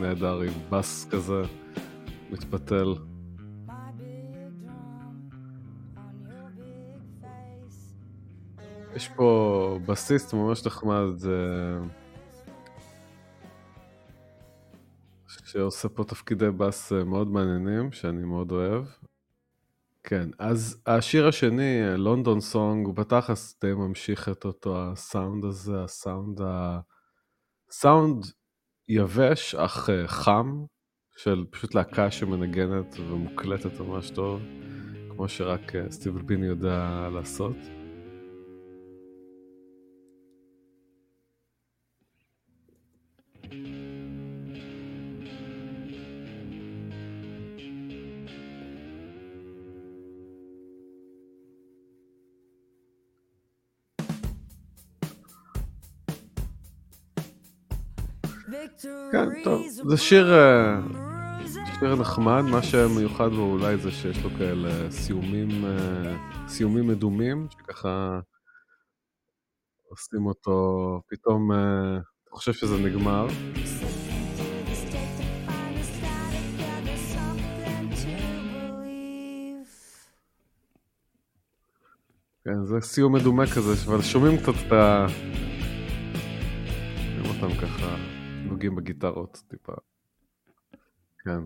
נהדר 0.00 0.40
עם 0.40 0.52
בס 0.70 1.08
כזה 1.10 1.42
מתפתל. 2.30 2.94
יש 8.96 9.08
פה 9.08 9.78
בסיסט 9.86 10.34
ממש 10.34 10.66
נחמד 10.66 11.12
שעושה 15.26 15.88
פה 15.88 16.04
תפקידי 16.04 16.50
בס 16.50 16.92
מאוד 16.92 17.28
מעניינים, 17.28 17.92
שאני 17.92 18.24
מאוד 18.24 18.52
אוהב. 18.52 18.84
כן, 20.02 20.30
אז 20.38 20.82
השיר 20.86 21.28
השני, 21.28 21.80
לונדון 21.96 22.40
סונג, 22.40 22.86
הוא 22.86 22.94
בתכלס 22.94 23.58
די 23.60 23.72
ממשיך 23.72 24.28
את 24.28 24.44
אותו 24.44 24.82
הסאונד 24.82 25.44
הזה, 25.44 25.84
הסאונד 25.84 26.40
ה... 26.40 26.80
סאונד 27.70 28.24
יבש 28.88 29.54
אך 29.54 29.90
אה, 29.90 30.08
חם, 30.08 30.64
של 31.16 31.44
פשוט 31.50 31.74
להקה 31.74 32.10
שמנגנת 32.10 32.96
ומוקלטת 32.98 33.80
ממש 33.80 34.10
טוב, 34.10 34.42
כמו 35.10 35.28
שרק 35.28 35.74
אה, 35.74 35.90
סטיב 35.90 36.16
אלביני 36.16 36.46
יודע 36.46 37.08
לעשות. 37.12 37.56
זה 59.88 59.96
שיר, 59.96 60.34
אה, 60.34 60.80
שיר 61.78 61.94
נחמד, 61.94 62.42
מה 62.50 62.62
שמיוחד 62.62 63.28
בו 63.28 63.42
אולי 63.42 63.76
זה 63.76 63.90
שיש 63.90 64.24
לו 64.24 64.30
כאלה 64.38 64.90
סיומים, 64.90 65.64
אה, 65.64 66.16
סיומים 66.48 66.86
מדומים, 66.86 67.46
שככה 67.50 68.20
עושים 69.88 70.26
אותו, 70.26 71.00
פתאום 71.08 71.52
אה, 71.52 71.96
אתה 71.96 72.30
חושב 72.30 72.52
שזה 72.52 72.78
נגמר. 72.78 73.26
כן, 82.44 82.64
זה 82.64 82.80
סיום 82.80 83.12
מדומה 83.12 83.46
כזה, 83.46 83.72
אבל 83.86 84.02
שומעים 84.02 84.36
קצת 84.38 84.52
את 84.66 84.72
ה... 84.72 85.06
שומעים 87.16 87.42
אותם 87.42 87.56
ככה. 87.60 88.13
נוגעים 88.64 88.76
בגיטרות 88.76 89.42
טיפה. 89.48 89.72
כן. 91.24 91.40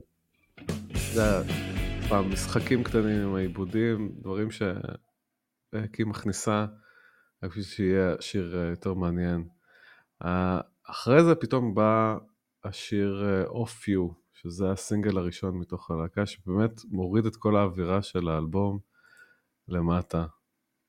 זה 1.14 1.42
פעם 2.08 2.30
משחקים 2.32 2.84
קטנים 2.84 3.22
עם 3.22 3.34
העיבודים, 3.34 4.12
דברים 4.20 4.50
שהיא 4.50 6.06
מכניסה, 6.06 6.66
רק 7.42 7.50
בשביל 7.50 7.64
שיהיה 7.64 8.14
שיר 8.20 8.56
אה, 8.58 8.70
יותר 8.70 8.94
מעניין. 8.94 9.48
אחרי 10.90 11.24
זה 11.24 11.34
פתאום 11.34 11.74
בא 11.74 12.16
השיר 12.64 13.24
אה, 13.24 13.44
Off 13.44 13.88
You, 13.88 14.14
שזה 14.32 14.70
הסינגל 14.70 15.18
הראשון 15.18 15.58
מתוך 15.58 15.90
הלהקה, 15.90 16.26
שבאמת 16.26 16.84
מוריד 16.90 17.26
את 17.26 17.36
כל 17.36 17.56
האווירה 17.56 18.02
של 18.02 18.28
האלבום 18.28 18.78
למטה. 19.68 20.26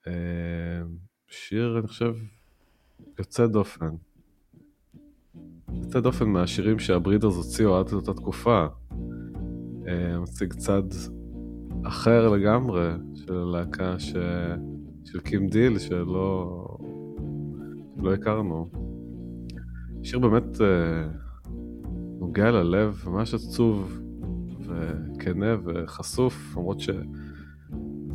אה, 0.07 0.81
שיר, 1.27 1.79
אני 1.79 1.87
חושב, 1.87 2.15
יוצא 3.19 3.47
דופן. 3.47 4.08
יוצא 5.83 5.99
דופן 5.99 6.29
מהשירים 6.29 6.79
שה 6.79 6.95
Breeders 6.95 7.35
הוציאו 7.35 7.77
עד 7.77 7.93
אותה 7.93 8.13
תקופה. 8.13 8.65
אה, 9.87 10.19
מציג 10.19 10.53
צד 10.53 10.83
אחר 11.83 12.29
לגמרי 12.29 12.91
של 13.15 13.33
הלהקה 13.33 13.99
ש... 13.99 14.15
של 15.05 15.19
קים 15.19 15.47
דיל 15.47 15.79
שלא, 15.79 16.77
שלא 17.97 18.13
הכרנו. 18.13 18.69
שיר 20.03 20.19
באמת 20.19 20.61
אה, 20.61 21.07
נוגע 22.19 22.51
ללב, 22.51 23.03
ממש 23.07 23.33
עצוב 23.33 23.99
וכנה 24.59 25.55
וחשוף, 25.63 26.57
למרות 26.57 26.77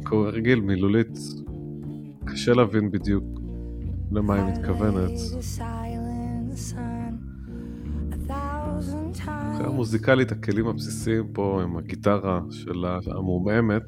שכרגיל 0.02 0.60
מילולית 0.60 1.18
קשה 2.24 2.52
להבין 2.52 2.90
בדיוק 2.90 3.24
למה 4.12 4.34
היא 4.34 4.52
מתכוונת. 4.52 5.10
מוזיקלית 9.84 10.32
הכלים 10.32 10.66
הבסיסיים 10.66 11.28
פה 11.32 11.60
הם 11.62 11.76
הגיטרה 11.76 12.40
שלה 12.50 12.98
המעומעמת 13.06 13.82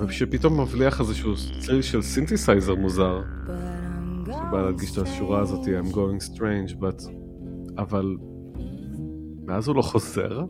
ושפתאום 0.00 0.60
מבליח 0.60 1.00
איזשהו 1.00 1.34
צליל 1.60 1.82
של 1.82 2.02
סינתסייזר 2.02 2.74
מוזר 2.74 3.22
שבא 4.24 4.62
להדגיש 4.62 4.92
את 4.92 4.98
השורה 4.98 5.40
הזאת 5.40 5.60
I'm 5.64 5.94
going 5.94 6.34
strange 6.34 6.80
but 6.80 7.10
אבל 7.78 8.16
מאז 9.44 9.68
הוא 9.68 9.76
לא 9.76 9.82
חוזר 9.82 10.44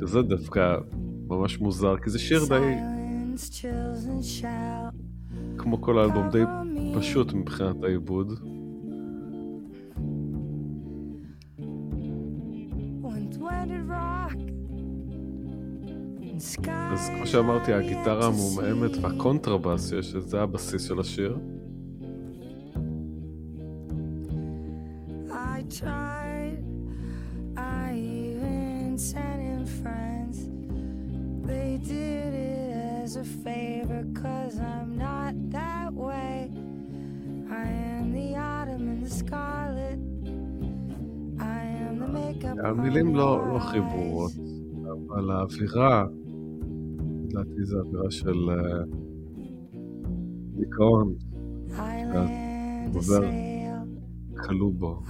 שזה 0.00 0.22
דווקא 0.22 0.76
ממש 1.28 1.58
מוזר 1.60 1.96
כי 2.04 2.10
זה 2.10 2.18
שיר 2.18 2.40
די 2.48 2.74
כמו 5.58 5.82
כל 5.82 5.98
האלבום 5.98 6.30
די 6.30 6.42
פשוט 6.94 7.32
מבחינת 7.32 7.84
העיבוד 7.84 8.51
אז 16.92 17.10
כמו 17.16 17.26
שאמרתי, 17.26 17.72
הגיטרה 17.72 18.26
המעומעמת 18.26 18.90
והקונטרבאס, 19.00 19.92
יש, 19.92 20.06
זה 20.16 20.42
הבסיס 20.42 20.88
של 20.88 21.00
השיר. 21.00 21.38
המילים 42.64 43.14
לא, 43.14 43.48
לא 43.48 43.56
הכי 43.56 43.80
ברורות, 43.80 44.32
אבל 45.08 45.30
האווירה 45.30 46.04
לדעתי 47.32 47.64
זה 47.64 47.76
אווירה 47.76 48.10
של 48.10 48.50
אה, 48.50 48.84
דיכאון. 50.56 51.14
עובר 52.94 53.30
כלוא 54.36 54.72
בו. 54.72 55.00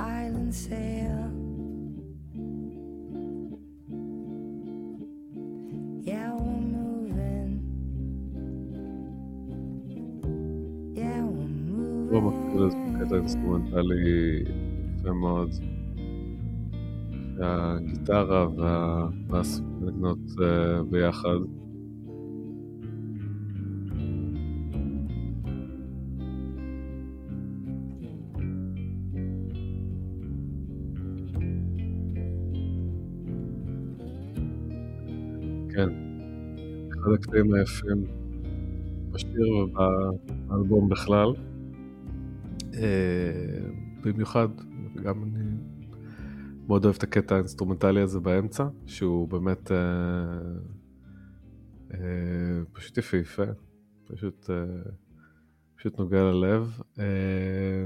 הוא 12.11 12.23
מקביל 12.23 12.63
לזה 12.63 12.77
בקטע 12.77 13.17
אינסטרומנטלי 13.17 14.43
יפה 14.99 15.13
מאוד. 15.13 15.51
שהגיטרה 17.37 18.49
והבאס 18.57 19.61
מנגנות 19.61 20.19
אה, 20.43 20.83
ביחד. 20.83 21.39
הקטעים 37.23 37.55
היפים 37.55 38.07
בשיר 39.11 39.57
ובאלבום 39.57 40.89
בכלל. 40.89 41.33
אה, 42.75 43.71
במיוחד, 44.01 44.49
גם 45.03 45.23
אני 45.23 45.45
מאוד 46.67 46.85
אוהב 46.85 46.97
את 46.97 47.03
הקטע 47.03 47.35
האינסטרומנטלי 47.35 48.01
הזה 48.01 48.21
באמצע, 48.21 48.65
שהוא 48.87 49.29
באמת 49.29 49.73
אה, 49.73 49.77
אה, 51.95 52.63
פשוט 52.73 52.99
יפהפה, 52.99 53.43
פשוט, 54.05 54.51
פשוט 55.77 55.99
נוגע 55.99 56.23
ללב. 56.23 56.81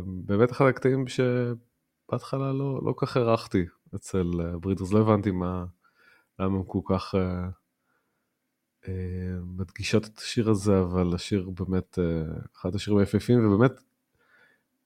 באמת 0.07 0.51
אחד 0.51 0.65
הקטעים 0.67 1.05
שבהתחלה 1.09 2.53
לא, 2.53 2.81
לא 2.85 2.95
כך 2.97 3.17
הערכתי 3.17 3.65
אצל 3.95 4.31
Breeders, 4.61 4.93
לא 4.93 5.01
הבנתי 5.01 5.31
מה, 5.31 5.65
למה 6.39 6.57
הם 6.57 6.65
כל 6.67 6.81
כך... 6.89 7.15
אה, 8.89 8.93
מדגישות 9.57 10.07
את 10.07 10.19
השיר 10.19 10.51
הזה, 10.51 10.81
אבל 10.81 11.15
השיר 11.15 11.51
באמת 11.51 11.99
אה, 11.99 12.23
אחד 12.57 12.75
השירים 12.75 12.99
היפהפים, 12.99 13.47
ובאמת 13.47 13.73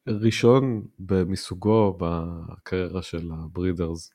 ראשון 0.07 0.86
מסוגו 1.26 1.98
בקריירה 2.01 3.03
של 3.03 3.30
הברידרס. 3.32 4.12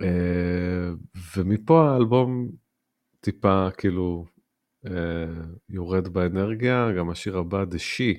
אה, 0.00 0.90
ומפה 1.36 1.90
האלבום 1.90 2.48
טיפה 3.20 3.68
כאילו 3.78 4.26
יורד 5.68 6.08
באנרגיה, 6.08 6.88
גם 6.98 7.10
השיר 7.10 7.38
הבא, 7.38 7.64
The 7.64 7.76
She, 7.76 8.18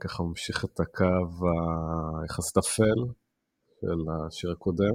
ככה 0.00 0.22
ממשיך 0.22 0.64
את 0.64 0.80
הקו 0.80 1.46
היחסית 2.22 2.56
אפל 2.56 3.12
של 3.80 4.04
השיר 4.26 4.50
הקודם. 4.50 4.94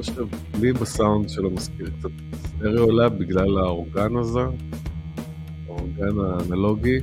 יש 0.00 0.10
לי 0.60 0.72
בסאונד 0.72 1.28
שלו 1.28 1.50
מזכיר 1.50 1.90
קצת 1.98 2.10
סטריאו 2.34 2.82
עולה 2.82 3.08
בגלל 3.08 3.58
האורגן 3.58 4.16
הזה, 4.16 4.40
האורגן 5.66 6.20
האנלוגי. 6.20 6.98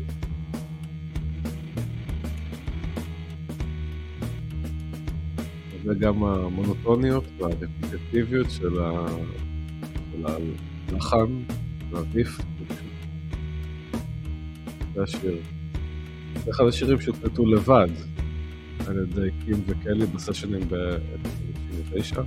וגם 5.83 6.23
המונוטוניות 6.23 7.23
והרפיקטיביות 7.37 8.51
של, 8.51 8.79
הלחן 10.89 11.43
והריף. 11.89 12.37
זה 14.93 15.03
השיר. 15.03 15.37
זה 16.45 16.51
אחד 16.51 16.63
השירים 16.67 17.01
שהוקלטו 17.01 17.45
לבד 17.45 17.89
על 18.87 18.97
ידי 19.03 19.29
קים 19.45 19.63
וקלי 19.67 20.05
בסשנים 20.05 20.61
ב-1999. 20.69 22.19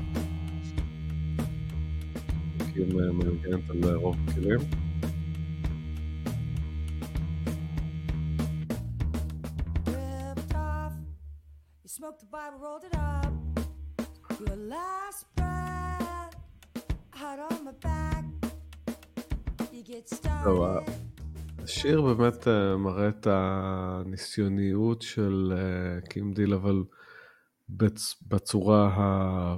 קים 2.75 2.97
מנגנת 2.97 3.71
על 3.71 3.95
רוב 3.95 4.17
הכלים. 4.29 4.61
השיר 21.63 22.03
באמת 22.03 22.49
אה, 22.49 22.77
מראה 22.77 23.09
את 23.09 23.27
הניסיוניות 23.31 25.03
של 25.03 25.53
אה, 25.57 26.09
קים 26.09 26.33
דיל, 26.33 26.55
אבל 26.55 26.83
בצורה 28.29 29.57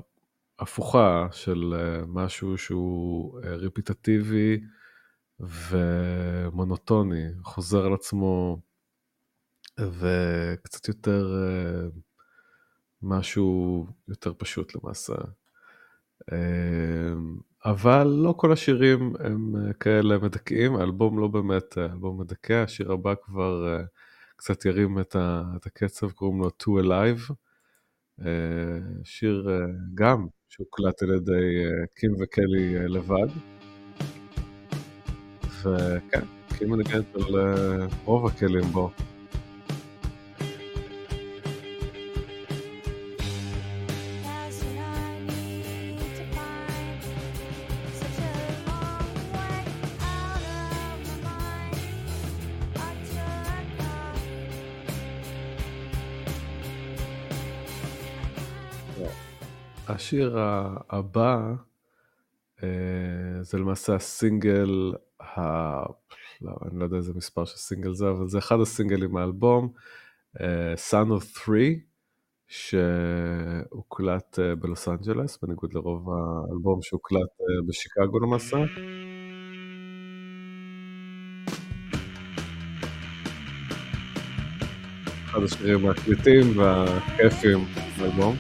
הפוכה 0.63 1.27
של 1.33 1.75
אה, 1.77 2.07
משהו 2.07 2.59
שהוא 2.59 3.41
אה, 3.41 3.55
רפיטטיבי 3.55 4.61
ומונוטוני, 5.41 7.25
חוזר 7.43 7.87
על 7.87 7.95
עצמו 7.95 8.59
וקצת 9.81 10.89
יותר 10.89 11.27
אה, 11.43 11.89
משהו 13.03 13.87
יותר 14.09 14.33
פשוט 14.39 14.73
למעשה. 14.75 15.15
אבל 17.65 18.07
לא 18.07 18.35
כל 18.37 18.53
השירים 18.53 19.13
הם 19.19 19.55
כאלה 19.81 20.19
מדכאים, 20.19 20.77
האלבום 20.77 21.19
לא 21.19 21.29
באמת 21.29 21.79
אלבום 21.79 22.21
מדכא, 22.21 22.53
השיר 22.53 22.93
הבא 22.93 23.15
כבר 23.23 23.81
קצת 24.37 24.65
ירים 24.65 24.99
את 24.99 25.17
הקצב, 25.67 26.11
קוראים 26.11 26.41
לו 26.41 26.49
To 26.49 26.85
Alive. 26.85 27.33
שיר 29.05 29.49
גם 29.95 30.27
שהוקלט 30.55 31.03
על 31.03 31.11
ידי 31.15 31.65
אה, 31.65 31.87
קים 31.95 32.15
וקלי 32.21 32.77
אה, 32.77 32.87
לבד. 32.89 33.29
וכן, 35.63 36.25
קים 36.59 36.71
מנגנת 36.71 37.15
על 37.15 37.37
אה, 37.39 37.87
רוב 38.05 38.27
הכלים 38.27 38.65
בו. 38.65 38.91
השיר 60.13 60.39
הבא 60.91 61.53
זה 63.41 63.59
למעשה 63.59 63.95
הסינגל, 63.95 64.93
ה... 65.21 65.41
לא, 66.43 66.53
אני 66.63 66.79
לא 66.79 66.85
יודע 66.85 66.97
איזה 66.97 67.13
מספר 67.15 67.45
של 67.45 67.57
סינגל 67.57 67.95
זה, 67.95 68.11
אבל 68.11 68.29
זה 68.29 68.39
אחד 68.39 68.61
הסינגלים 68.61 69.13
מהאלבום, 69.13 69.73
Son 70.91 71.09
of 71.09 71.39
Three, 71.39 71.81
שהוקלט 72.49 74.39
בלוס 74.59 74.89
אנג'לס, 74.89 75.39
בניגוד 75.43 75.75
לרוב 75.75 76.09
האלבום 76.11 76.83
שהוקלט 76.83 77.31
בשיקגו 77.69 78.21
למעשה. 78.21 78.57
אחד 85.25 85.43
השירים 85.43 85.89
הקליטים 85.89 86.59
והכיפים 86.59 87.59
באלבום. 87.99 88.37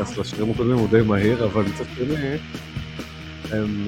אז 0.00 0.18
לשירים 0.18 0.50
הקודמים 0.50 0.76
הוא 0.78 0.88
די 0.90 1.02
מהיר, 1.02 1.44
אבל 1.44 1.62
מצד 1.62 1.84
שני, 1.94 2.36
הם... 3.50 3.86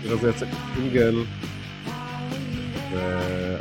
השיר 0.00 0.12
הזה 0.12 0.30
יצא 0.30 0.46
כסינגל, 0.46 1.16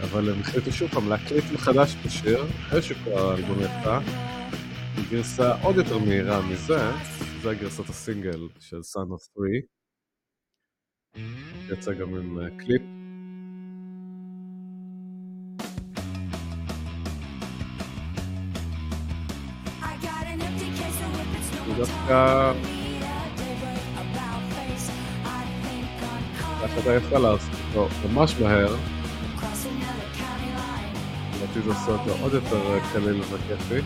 אבל 0.03 0.29
הם 0.29 0.39
החליטו 0.39 0.71
שוב 0.71 0.91
פעם 0.91 1.09
להקליט 1.09 1.43
מחדש 1.53 1.95
את 2.01 2.05
השיר, 2.05 2.45
אחרי 2.67 2.81
שכבר 2.81 3.31
האלבום 3.31 3.57
יצא, 3.59 3.99
גרסה 5.09 5.55
עוד 5.63 5.75
יותר 5.75 5.97
מהירה 5.97 6.41
מזה, 6.41 6.91
זה 7.41 7.49
הגרסת 7.49 7.89
הסינגל 7.89 8.47
של 8.59 8.79
Son 8.79 9.07
of 9.07 9.23
Three. 9.37 9.61
יצא 11.69 11.93
גם 11.93 12.15
עם 12.15 12.39
קליפ. 12.57 12.98
דווקא... 21.79 22.51
החלטה 26.63 26.93
יפה 26.93 27.17
לעשות 27.17 27.49
אותו 27.75 27.87
ממש 28.07 28.35
מהר. 28.41 28.75
לדעתי 31.35 31.61
זה 31.61 31.69
עושה 31.69 31.91
אותו 31.91 32.11
עוד 32.21 32.33
יותר 32.33 32.79
קליל 32.93 33.21
וכיפי. 33.21 33.81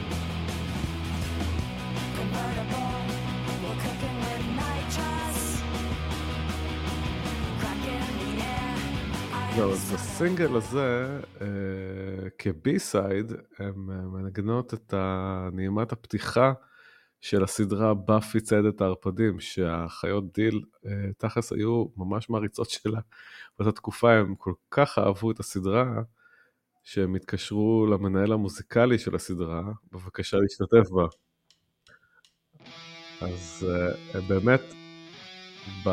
זהו, 9.56 9.72
אז 9.72 9.94
בסינגל 9.94 10.56
הזה, 10.56 11.20
כ 12.38 12.80
B-side, 12.80 13.34
הן 13.60 13.74
מנגנות 13.86 14.74
את 14.74 14.94
נעימת 15.54 15.91
הפתיחה 15.91 16.54
של 17.24 17.43
הסדרה 17.43 17.93
באפי 17.93 18.41
ציידת 18.41 18.82
הערפדים, 18.82 19.39
שהאחיות 19.39 20.34
דיל 20.34 20.61
תכלס 21.17 21.53
היו 21.53 21.86
ממש 21.97 22.30
מעריצות 22.30 22.69
שלה. 22.69 22.99
באותה 23.59 23.71
תקופה 23.71 24.13
הם 24.13 24.36
כל 24.36 24.53
כך 24.71 24.99
אהבו 24.99 25.32
את 25.32 25.39
הסדרה, 25.39 25.86
שהם 26.84 27.15
התקשרו 27.15 27.88
למנהל 27.91 28.32
המוזיקלי 28.32 28.99
של 28.99 29.15
הסדרה, 29.15 29.61
בבקשה 29.91 30.38
להשתתף 30.38 30.89
בה. 30.91 31.05
אז 33.21 33.67
באמת, 34.28 34.61
ב... 35.86 35.89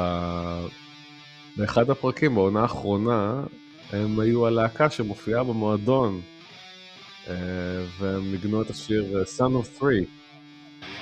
באחד 1.56 1.90
הפרקים, 1.90 2.34
בעונה 2.34 2.62
האחרונה, 2.62 3.44
הם 3.90 4.20
היו 4.20 4.46
הלהקה 4.46 4.90
שמופיעה 4.90 5.44
במועדון, 5.44 6.20
והם 7.98 8.32
ניגנו 8.32 8.62
את 8.62 8.70
השיר 8.70 9.22
Son 9.38 9.52
of 9.62 9.80
Three, 9.80 10.19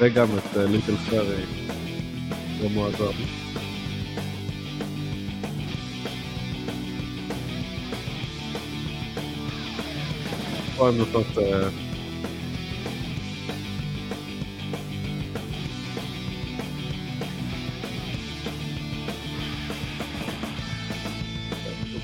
וגם 0.01 0.29
את 0.39 0.57
ליטל 0.57 0.97
פרי 0.97 1.45
במועדון. 2.63 3.15
פה 10.77 10.89
הן 10.89 10.97
נותנות... 10.97 11.27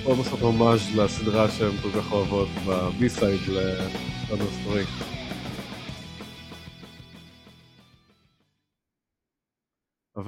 פה 0.04 0.12
הם 0.12 0.18
עושות 0.18 0.40
הומאז' 0.40 0.96
לסדרה 0.96 1.50
שהן 1.50 1.76
כל 1.82 1.88
כך 2.00 2.12
אוהבות 2.12 2.48
בבי-סייד 2.66 3.40
לסונוס 3.48 4.54
3. 4.64 5.13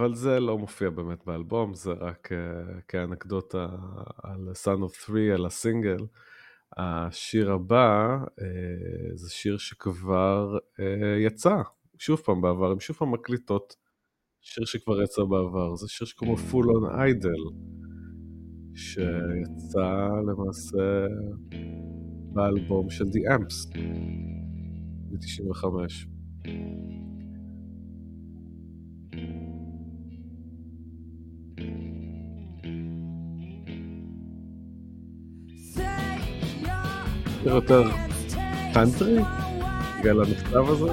אבל 0.07 0.15
זה 0.15 0.41
לא 0.41 0.59
מופיע 0.59 0.91
באמת 0.91 1.27
באלבום, 1.27 1.75
זה 1.75 1.93
רק 1.93 2.29
uh, 2.33 2.81
כאנקדוטה 2.89 3.69
על 4.23 4.49
Son 4.65 4.79
of 4.79 5.07
Three, 5.07 5.35
על 5.35 5.47
הסינגל. 5.47 6.07
השיר 6.77 7.53
הבא 7.53 8.19
uh, 8.25 8.43
זה 9.15 9.31
שיר 9.31 9.59
שכבר 9.59 10.59
uh, 10.77 10.83
יצא, 11.19 11.57
שוב 11.99 12.21
פעם 12.21 12.41
בעבר, 12.41 12.71
הם 12.71 12.81
שוב 12.81 12.97
פעם 12.97 13.13
מקליטות 13.13 13.77
שיר 14.41 14.65
שכבר 14.65 15.03
יצא 15.03 15.23
בעבר, 15.23 15.77
זה 15.77 15.89
שיר 15.89 16.07
שקוראים 16.07 16.37
לו 16.37 16.43
Full 16.51 16.67
on 16.67 16.93
Idol, 16.95 17.55
שיצא 18.75 20.09
למעשה 20.27 21.07
באלבום 22.33 22.91
של 22.91 23.05
The 23.05 23.39
Amps, 23.39 23.79
ב-95. 25.11 25.67
יותר 37.47 37.83
קאנטרי? 38.75 39.19
בגלל 40.01 40.23
המכתב 40.23 40.65
הזה? 40.69 40.93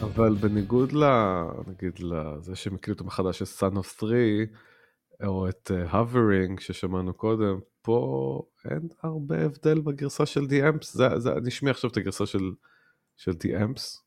אבל 0.00 0.34
בניגוד 0.34 0.92
ל... 0.92 1.04
נגיד 1.66 1.98
לזה 1.98 2.56
שהם 2.56 2.74
הקליטו 2.74 3.04
מחדש 3.04 3.42
את 3.42 3.62
of 3.62 4.00
Three, 4.00 4.56
או 5.26 5.48
את 5.48 5.70
Hovering 5.92 6.60
ששמענו 6.60 7.14
קודם, 7.14 7.58
פה 7.84 8.42
אין 8.70 8.88
הרבה 9.02 9.44
הבדל 9.44 9.80
בגרסה 9.80 10.26
של 10.26 10.40
Amps, 10.40 10.86
זה, 10.92 11.18
זה, 11.18 11.32
אני 11.32 11.48
אשמיע 11.48 11.72
עכשיו 11.72 11.90
את 11.90 11.96
הגרסה 11.96 12.26
של, 12.26 12.52
של 13.16 13.30
Amps, 13.30 14.00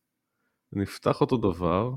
נפתח 0.73 1.21
אותו 1.21 1.37
דבר, 1.37 1.91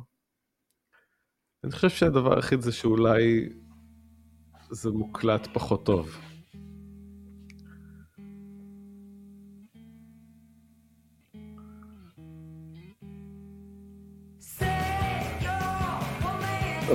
אני 1.64 1.72
חושב 1.72 1.88
שהדבר 1.88 2.36
היחיד 2.36 2.60
זה 2.60 2.72
שאולי 2.72 3.48
זה 4.70 4.90
מוקלט 4.90 5.48
פחות 5.52 5.86
טוב. 5.86 6.29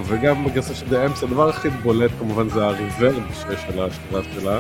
וגם 0.03 0.45
בגרסה 0.45 0.75
של 0.75 0.85
The 0.85 1.09
Amps 1.09 1.25
הדבר 1.25 1.49
הכי 1.49 1.69
בולט 1.69 2.11
כמובן 2.19 2.49
זה 2.49 2.65
הריברב 2.65 3.33
שיש 3.33 3.65
על 3.65 3.79
ההשתרה 3.79 4.23
שלה. 4.23 4.59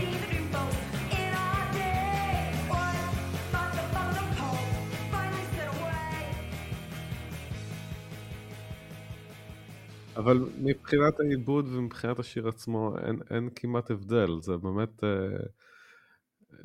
אבל 10.17 10.49
מבחינת 10.57 11.19
העיבוד 11.19 11.67
ומבחינת 11.67 12.19
השיר 12.19 12.47
עצמו 12.47 12.95
אין, 12.97 13.19
אין 13.29 13.49
כמעט 13.55 13.91
הבדל, 13.91 14.29
זה 14.41 14.57
באמת 14.57 15.03
אה, 15.03 15.09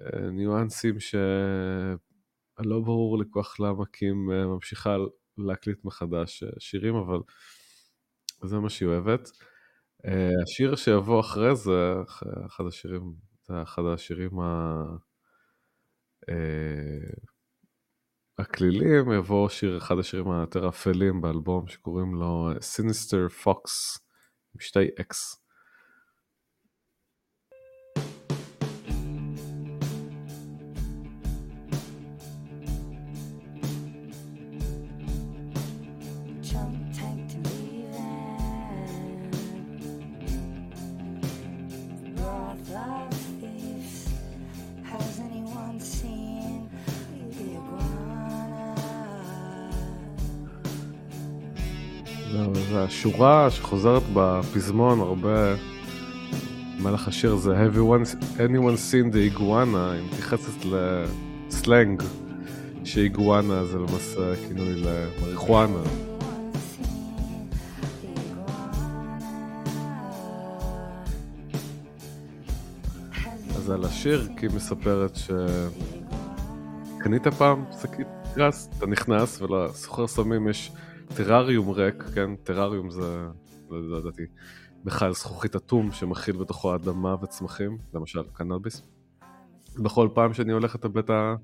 אה, 0.00 0.30
ניואנסים 0.30 1.00
שלא 1.00 2.80
ברור 2.80 3.18
לי 3.18 3.24
כל 3.30 3.42
כך 3.42 3.60
למה 3.60 3.86
קים 3.86 4.30
אה, 4.32 4.46
ממשיכה 4.46 4.96
להקליט 5.38 5.84
מחדש 5.84 6.42
אה, 6.42 6.48
שירים, 6.58 6.94
אבל 6.94 7.18
זה 8.44 8.58
מה 8.58 8.70
שהיא 8.70 8.88
אוהבת. 8.88 9.30
Uh, 10.06 10.42
השיר 10.42 10.76
שיבוא 10.76 11.20
אחרי 11.20 11.56
זה, 11.56 11.94
אחד 12.46 12.64
השירים, 12.68 13.12
זה 13.42 13.62
אחד 13.62 13.82
השירים 13.94 14.40
ה... 14.40 14.82
uh, 16.30 17.30
הקלילים, 18.38 19.12
יבוא 19.12 19.48
שיר, 19.48 19.78
אחד 19.78 19.98
השירים 19.98 20.30
היותר 20.30 20.68
אפלים 20.68 21.20
באלבום 21.20 21.68
שקוראים 21.68 22.14
לו 22.14 22.50
Sinister 22.60 23.28
Foxx, 23.28 23.98
עם 24.54 24.60
שתי 24.60 24.88
X. 25.00 25.39
השורה 52.90 53.50
שחוזרת 53.50 54.02
בפזמון 54.14 55.00
הרבה, 55.00 55.54
מלך 56.78 57.08
השיר 57.08 57.36
זה 57.36 57.66
Have 57.66 57.74
you 57.74 57.78
anyone 58.38 58.76
seen 58.90 59.12
the 59.12 59.36
iguana, 59.36 59.92
היא 59.92 60.02
מתייחסת 60.06 60.64
לסלנג, 60.64 62.02
שאיגואנה 62.84 63.64
זה 63.64 63.78
למעשה 63.78 64.36
כינוי 64.48 64.74
למריחואנה. 64.74 65.82
אז 73.56 73.70
על 73.70 73.84
השיר, 73.84 74.28
כי 74.36 74.46
היא 74.46 74.56
מספרת 74.56 75.18
שקנית 76.96 77.26
פעם 77.26 77.64
שקית 77.82 78.06
גרס, 78.36 78.68
אתה 78.78 78.86
נכנס 78.86 79.42
ולסוחר 79.42 80.06
סמים 80.06 80.48
יש 80.48 80.72
טרריום 81.16 81.70
ריק, 81.70 82.02
כן? 82.14 82.36
טרריום 82.36 82.90
זה, 82.90 83.26
ידעתי, 83.98 84.22
בכלל 84.84 85.12
זכוכית 85.12 85.56
אטום 85.56 85.92
שמכיל 85.92 86.36
בתוכו 86.36 86.74
אדמה 86.74 87.14
וצמחים, 87.22 87.78
למשל 87.94 88.22
קנאביס. 88.32 88.82
בכל 89.78 90.08
פעם 90.14 90.34
שאני 90.34 90.52
הולך 90.52 90.84
הביתה 90.84 91.34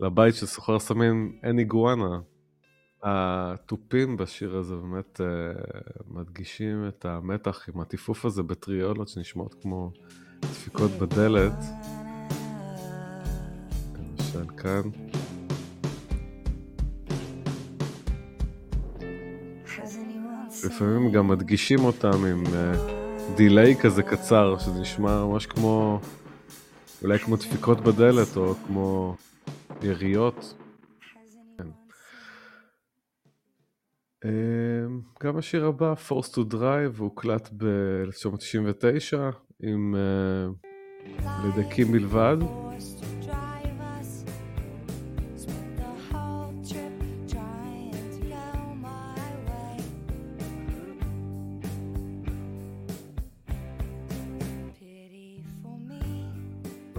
לבית 0.00 0.34
של 0.34 0.46
סוחר 0.46 0.78
סמים 0.78 1.38
אין 1.42 1.58
איגואנה. 1.58 2.20
התופים 3.02 4.16
בשיר 4.16 4.56
הזה 4.56 4.74
באמת 4.76 5.20
uh, 5.20 6.02
מדגישים 6.06 6.88
את 6.88 7.04
המתח 7.04 7.68
עם 7.74 7.80
הטיפוף 7.80 8.24
הזה 8.24 8.42
בטריולות 8.42 9.08
שנשמעות 9.08 9.54
כמו 9.62 9.90
דפיקות 10.40 10.90
בדלת. 10.90 11.64
למשל 13.94 14.56
כאן. 14.56 15.17
לפעמים 20.64 21.12
גם 21.12 21.28
מדגישים 21.28 21.84
אותם 21.84 22.24
עם 22.24 22.44
דיליי 23.36 23.74
uh, 23.74 23.82
כזה 23.82 24.02
קצר, 24.02 24.58
שזה 24.58 24.80
נשמע 24.80 25.24
ממש 25.24 25.46
כמו, 25.46 26.00
אולי 27.02 27.18
כמו 27.18 27.36
דפיקות 27.36 27.80
בדלת 27.80 28.36
או 28.36 28.54
כמו 28.66 29.16
יריות. 29.82 30.54
כן. 31.58 31.68
Uh, 34.24 34.28
גם 35.24 35.36
השיר 35.38 35.66
הבא, 35.66 35.94
Force 36.08 36.34
to 36.34 36.52
Drive, 36.54 36.98
הוקלט 36.98 37.48
ב-1999 37.56 39.16
עם 39.62 39.94
uh, 39.94 40.66
לדקים 41.44 41.92
בלבד. 41.92 42.36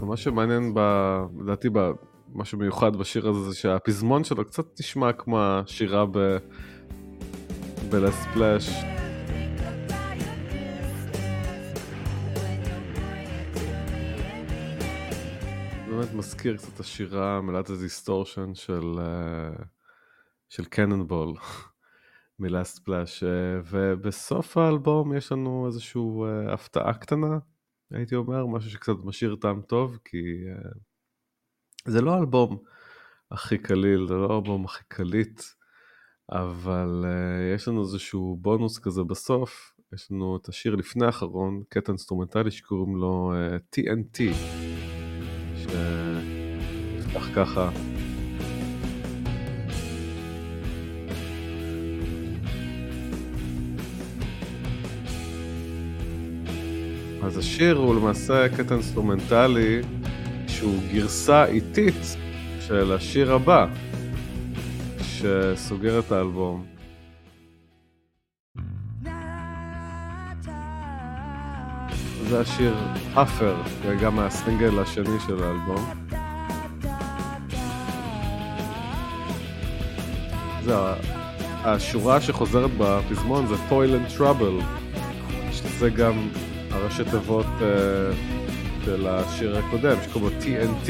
מה 0.10 0.18
שמעניין. 0.18 0.74
לדעתי, 1.40 1.68
משהו 2.34 2.58
מיוחד 2.58 2.96
בשיר 2.96 3.30
הזה 3.30 3.40
זה 3.40 3.56
שהפזמון 3.56 4.24
שלו 4.24 4.46
קצת 4.46 4.80
נשמע 4.80 5.14
כמו 5.14 5.40
השירה 5.42 6.06
ב... 6.06 6.38
ב 7.90 7.97
Last 7.97 8.26
Splash. 8.34 8.70
באמת 15.90 16.14
מזכיר 16.14 16.58
קצת 16.58 16.74
את 16.76 16.80
השירה 16.80 17.42
מלאת 17.42 17.70
ה 17.70 17.78
distortion 17.78 18.56
של, 18.56 19.00
אה, 19.00 19.64
של 20.50 20.66
Cannonball 20.66 21.34
מ 22.40 22.49
Last 22.49 22.86
Splash 22.86 23.24
ובסוף 23.70 24.58
האלבום 24.58 25.16
יש 25.16 25.32
לנו 25.32 25.66
איזושהי 25.68 26.02
אה, 26.02 26.54
הפתעה 26.54 26.94
קטנה 26.94 27.38
הייתי 27.92 28.16
אומר, 28.16 28.46
משהו 28.46 28.72
שקצת 28.72 28.94
משאיר 29.04 29.36
טעם 29.42 29.62
טוב, 29.62 29.98
כי 30.06 30.18
uh, 30.18 30.78
זה 31.86 32.02
לא 32.02 32.16
האלבום 32.16 32.58
הכי 33.32 33.58
קליל, 33.58 34.08
זה 34.08 34.14
לא 34.14 34.34
האלבום 34.34 34.66
הכי 34.66 34.84
קליט, 34.88 35.42
אבל 36.32 37.06
uh, 37.06 37.56
יש 37.56 37.68
לנו 37.68 37.82
איזשהו 37.82 38.38
בונוס 38.42 38.80
כזה 38.80 39.04
בסוף, 39.04 39.80
יש 39.94 40.12
לנו 40.12 40.38
את 40.38 40.50
השיר 40.50 40.76
לפני 40.76 41.06
האחרון, 41.06 41.64
קטע 41.70 41.92
אינסטרומנטלי 41.92 42.52
שקוראים 42.52 42.96
לו 42.96 43.34
אה, 43.36 43.58
TNT, 43.58 44.34
שנפתח 45.56 47.30
ככה. 47.36 47.89
אז 57.24 57.38
השיר 57.38 57.78
הוא 57.78 57.96
למעשה 57.96 58.50
קטע 58.50 58.74
אינסטרומנטלי 58.74 59.82
שהוא 60.48 60.80
גרסה 60.94 61.46
איטית 61.46 61.96
של 62.68 62.94
השיר 62.94 63.34
הבא, 63.34 63.68
שסוגר 65.02 66.00
את 66.00 66.12
האלבום. 66.12 66.66
זה 72.30 72.40
השיר 72.40 72.76
אפר, 73.14 73.56
גם 74.02 74.20
הסינגל 74.20 74.80
השני 74.80 75.20
של 75.28 75.44
האלבום. 75.44 75.86
זה 80.64 80.76
השורה 81.64 82.22
שחוזרת 82.22 82.72
בפזמון 82.78 83.48
זה 83.48 83.56
Toil 83.70 83.72
and 83.72 84.20
Trouble, 84.20 84.64
שזה 85.52 85.90
גם 85.90 86.14
הראשי 86.90 87.12
תיבות 87.12 87.46
uh, 87.46 88.86
של 88.86 89.08
השיר 89.08 89.58
הקודם, 89.58 89.98
שקוראים 90.04 90.36
לו 90.38 90.42
T 90.42 90.49
and 90.49 90.72
T. 90.72 90.88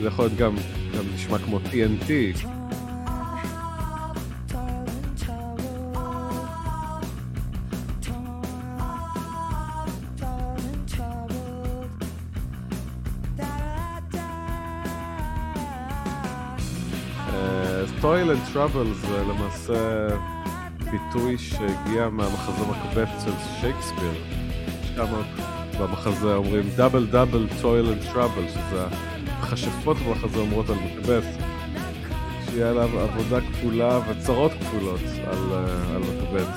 זה 0.00 0.06
יכול 0.06 0.24
להיות 0.24 0.38
גם, 0.38 0.56
גם 0.96 1.04
נשמע 1.14 1.38
כמו 1.38 1.58
TNT. 1.58 2.10
Toil 18.00 18.30
and 18.30 18.40
Trouble 18.52 18.94
זה 18.94 19.22
למעשה 19.22 20.08
ביטוי 20.90 21.38
שהגיע 21.38 22.08
מהמחזה 22.08 22.64
מקבת 22.66 23.24
של 23.24 23.32
שייקספיר. 23.60 24.39
שם 25.06 25.22
במחזה 25.80 26.34
אומרים 26.34 26.64
double 26.76 27.06
double 27.06 27.46
toil 27.62 27.86
and 27.86 28.02
trouble, 28.02 28.48
שזה 28.48 28.86
המכשפות 28.86 29.96
במחזה 29.96 30.38
אומרות 30.38 30.66
על 30.68 30.76
מקבת, 30.76 31.24
שיהיה 32.44 32.70
עליו 32.70 33.00
עבודה 33.00 33.40
כפולה 33.40 34.00
וצרות 34.10 34.52
כפולות 34.52 35.00
על, 35.26 35.52
אה, 35.52 35.94
על 35.94 36.02
מקבת. 36.02 36.48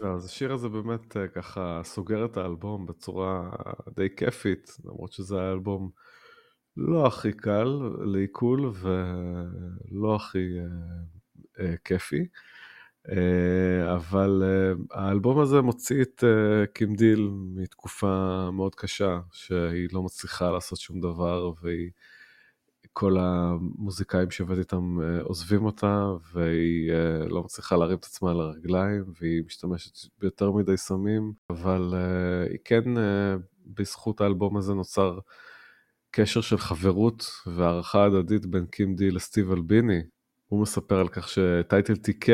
לא, 0.00 0.14
אז 0.14 0.24
השיר 0.26 0.52
הזה 0.52 0.68
באמת 0.68 1.16
אה, 1.16 1.28
ככה 1.28 1.80
סוגר 1.84 2.24
את 2.24 2.36
האלבום 2.36 2.86
בצורה 2.86 3.50
די 3.96 4.08
כיפית, 4.16 4.76
למרות 4.84 5.12
שזה 5.12 5.40
היה 5.40 5.52
אלבום 5.52 5.90
לא 6.76 7.06
הכי 7.06 7.32
קל 7.32 7.80
לעיכול 8.12 8.72
ולא 8.80 10.16
הכי 10.16 10.58
אה, 10.58 11.64
אה, 11.64 11.74
כיפי. 11.84 12.26
אה, 13.08 13.94
אבל 13.94 14.42
אה, 14.44 14.72
האלבום 14.90 15.40
הזה 15.40 15.60
מוציא 15.60 16.02
את 16.02 16.24
אה, 16.24 16.66
קים 16.66 16.94
דיל 16.94 17.30
מתקופה 17.32 18.48
מאוד 18.52 18.74
קשה, 18.74 19.20
שהיא 19.32 19.88
לא 19.92 20.02
מצליחה 20.02 20.50
לעשות 20.50 20.78
שום 20.78 21.00
דבר, 21.00 21.52
והיא... 21.62 21.90
כל 22.92 23.16
המוזיקאים 23.18 24.30
שעובד 24.30 24.58
איתם 24.58 24.98
עוזבים 25.22 25.64
אותה, 25.64 26.06
והיא 26.32 26.92
לא 27.28 27.42
מצליחה 27.42 27.76
להרים 27.76 27.98
את 27.98 28.04
עצמה 28.04 28.30
על 28.30 28.40
הרגליים, 28.40 29.04
והיא 29.20 29.42
משתמשת 29.46 30.10
ביותר 30.18 30.50
מדי 30.50 30.76
סמים, 30.76 31.32
אבל 31.50 31.94
היא 32.50 32.58
כן, 32.64 32.82
בזכות 33.66 34.20
האלבום 34.20 34.56
הזה 34.56 34.74
נוצר 34.74 35.18
קשר 36.10 36.40
של 36.40 36.58
חברות 36.58 37.24
והערכה 37.46 38.04
הדדית 38.04 38.46
בין 38.46 38.66
קים 38.66 38.94
די 38.94 39.10
לסטיב 39.10 39.52
אלביני. 39.52 40.00
הוא 40.46 40.62
מספר 40.62 41.00
על 41.00 41.08
כך 41.08 41.28
שטייטל 41.28 41.92
TK 41.92 42.28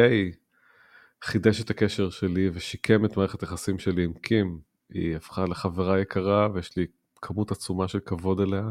חידש 1.25 1.61
את 1.61 1.71
הקשר 1.71 2.11
שלי 2.11 2.51
ושיקם 2.53 3.05
את 3.05 3.17
מערכת 3.17 3.41
היחסים 3.43 3.79
שלי 3.79 4.05
עם 4.05 4.13
קים. 4.15 4.61
היא 4.91 5.17
הפכה 5.17 5.45
לחברה 5.45 6.01
יקרה 6.01 6.49
ויש 6.55 6.77
לי 6.77 6.87
כמות 7.23 7.51
עצומה 7.51 7.89
של 7.89 8.01
כבוד 8.01 8.41
אליה 8.41 8.71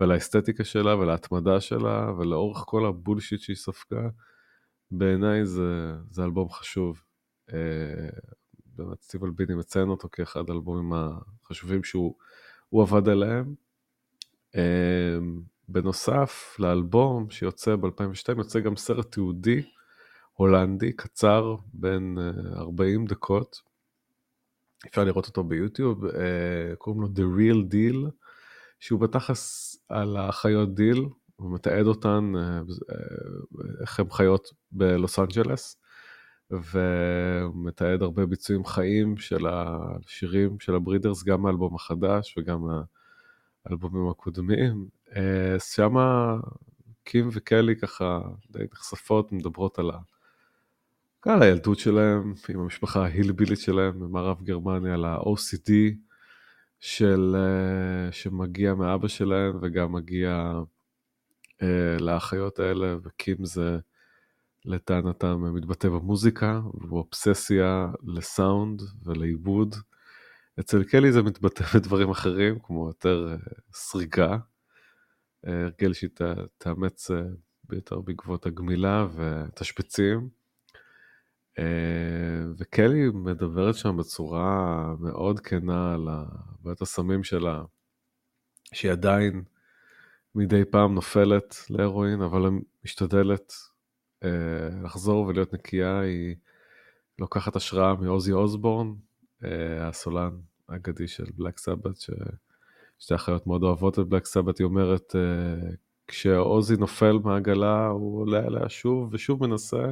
ולאסתטיקה 0.00 0.64
שלה 0.64 0.96
ולהתמדה 0.96 1.60
שלה 1.60 2.12
ולאורך 2.18 2.62
כל 2.66 2.86
הבולשיט 2.86 3.40
שהיא 3.40 3.56
ספגה. 3.56 4.08
בעיניי 4.90 5.46
זה, 5.46 5.92
זה 6.10 6.24
אלבום 6.24 6.50
חשוב. 6.50 7.02
אה, 7.52 8.08
באמת 8.66 9.02
סטיב 9.02 9.24
אלביני 9.24 9.54
מציין 9.54 9.88
אותו 9.88 10.08
כאחד 10.12 10.50
האלבומים 10.50 10.92
החשובים 10.92 11.84
שהוא 11.84 12.14
עבד 12.72 13.08
עליהם. 13.08 13.54
אה, 14.56 15.18
בנוסף 15.68 16.56
לאלבום 16.58 17.30
שיוצא 17.30 17.76
ב-2002, 17.76 18.38
יוצא 18.38 18.60
גם 18.60 18.76
סרט 18.76 19.12
תיעודי 19.12 19.62
הולנדי, 20.38 20.92
קצר, 20.92 21.56
בין 21.72 22.18
40 22.56 23.06
דקות. 23.06 23.60
אפשר 24.86 25.04
לראות 25.04 25.26
אותו 25.26 25.44
ביוטיוב, 25.44 26.04
קוראים 26.78 27.02
לו 27.02 27.08
The 27.08 27.38
Real 27.38 27.72
Deal, 27.72 28.10
שהוא 28.80 29.00
בתכלס 29.00 29.76
על 29.88 30.16
החיות 30.16 30.74
דיל, 30.74 31.06
הוא 31.36 31.54
מתעד 31.54 31.86
אותן, 31.86 32.32
איך 33.80 34.00
הן 34.00 34.10
חיות 34.10 34.48
בלוס 34.72 35.18
אנג'לס. 35.18 35.76
ומתעד 36.50 38.02
הרבה 38.02 38.26
ביצועים 38.26 38.64
חיים 38.64 39.16
של 39.16 39.46
השירים 39.46 40.60
של 40.60 40.74
הברידרס, 40.74 41.24
גם 41.24 41.46
האלבום 41.46 41.74
החדש 41.74 42.38
וגם 42.38 42.60
האלבומים 43.64 44.08
הקודמים. 44.10 44.88
אה, 45.16 45.58
שם 45.58 45.94
קים 47.04 47.28
וקלי 47.32 47.76
ככה 47.76 48.20
די 48.50 48.64
נחשפות, 48.72 49.32
מדברות 49.32 49.78
על, 49.78 49.90
ה... 49.90 49.98
על 51.26 51.42
הילדות 51.42 51.78
שלהם, 51.78 52.34
עם 52.48 52.60
המשפחה 52.60 53.04
ההילבילית 53.04 53.58
שלהם 53.58 54.00
במערב 54.00 54.42
גרמניה, 54.42 54.94
על 54.94 55.04
ה-OCD 55.04 55.70
של, 56.80 57.36
אה, 57.36 58.12
שמגיע 58.12 58.74
מאבא 58.74 59.08
שלהם 59.08 59.58
וגם 59.62 59.92
מגיע 59.92 60.52
אה, 61.62 61.96
לאחיות 62.00 62.58
האלה, 62.58 62.96
וקים 63.04 63.44
זה... 63.44 63.78
לטענתם 64.64 65.54
מתבטא 65.54 65.88
במוזיקה 65.88 66.60
ובאובססיה 66.74 67.86
לסאונד 68.02 68.82
ולעיבוד. 69.04 69.74
אצל 70.60 70.84
קלי 70.84 71.12
זה 71.12 71.22
מתבטא 71.22 71.64
בדברים 71.74 72.10
אחרים, 72.10 72.58
כמו 72.62 72.86
יותר 72.86 73.28
אה, 73.30 73.36
סריגה, 73.72 74.38
אה, 75.46 75.62
הרגל 75.62 75.92
שהיא 75.92 76.10
תאמץ 76.58 77.10
ביותר 77.64 78.00
בעקבות 78.00 78.46
הגמילה 78.46 79.06
ותשפצים. 79.14 80.37
וקלי 82.58 83.10
מדברת 83.14 83.74
שם 83.74 83.96
בצורה 83.96 84.94
מאוד 85.00 85.40
כנה 85.40 85.94
על 85.94 86.08
הבעיית 86.10 86.82
הסמים 86.82 87.24
שלה, 87.24 87.62
שהיא 88.72 88.92
עדיין 88.92 89.42
מדי 90.34 90.64
פעם 90.64 90.94
נופלת 90.94 91.56
להרואין, 91.70 92.22
אבל 92.22 92.50
משתדלת 92.84 93.52
אה, 94.24 94.28
לחזור 94.84 95.26
ולהיות 95.26 95.52
נקייה, 95.54 96.00
היא 96.00 96.36
לוקחת 97.18 97.56
השראה 97.56 97.94
מעוזי 97.94 98.32
אוסבורן, 98.32 98.94
אה, 99.44 99.88
הסולן 99.88 100.30
האגדי 100.68 101.08
של 101.08 101.24
בלק 101.34 101.58
סבת, 101.58 101.96
ששתי 101.96 103.14
אחיות 103.14 103.46
מאוד 103.46 103.62
אוהבות 103.62 103.98
את 103.98 104.06
בלק 104.06 104.26
סבת, 104.26 104.58
היא 104.58 104.64
אומרת, 104.64 105.16
אה, 105.16 105.70
כשעוזי 106.06 106.76
נופל 106.76 107.18
מהעגלה, 107.24 107.86
הוא 107.86 108.20
עולה 108.20 108.38
עליה 108.38 108.68
שוב 108.68 109.08
ושוב 109.12 109.46
מנסה 109.46 109.84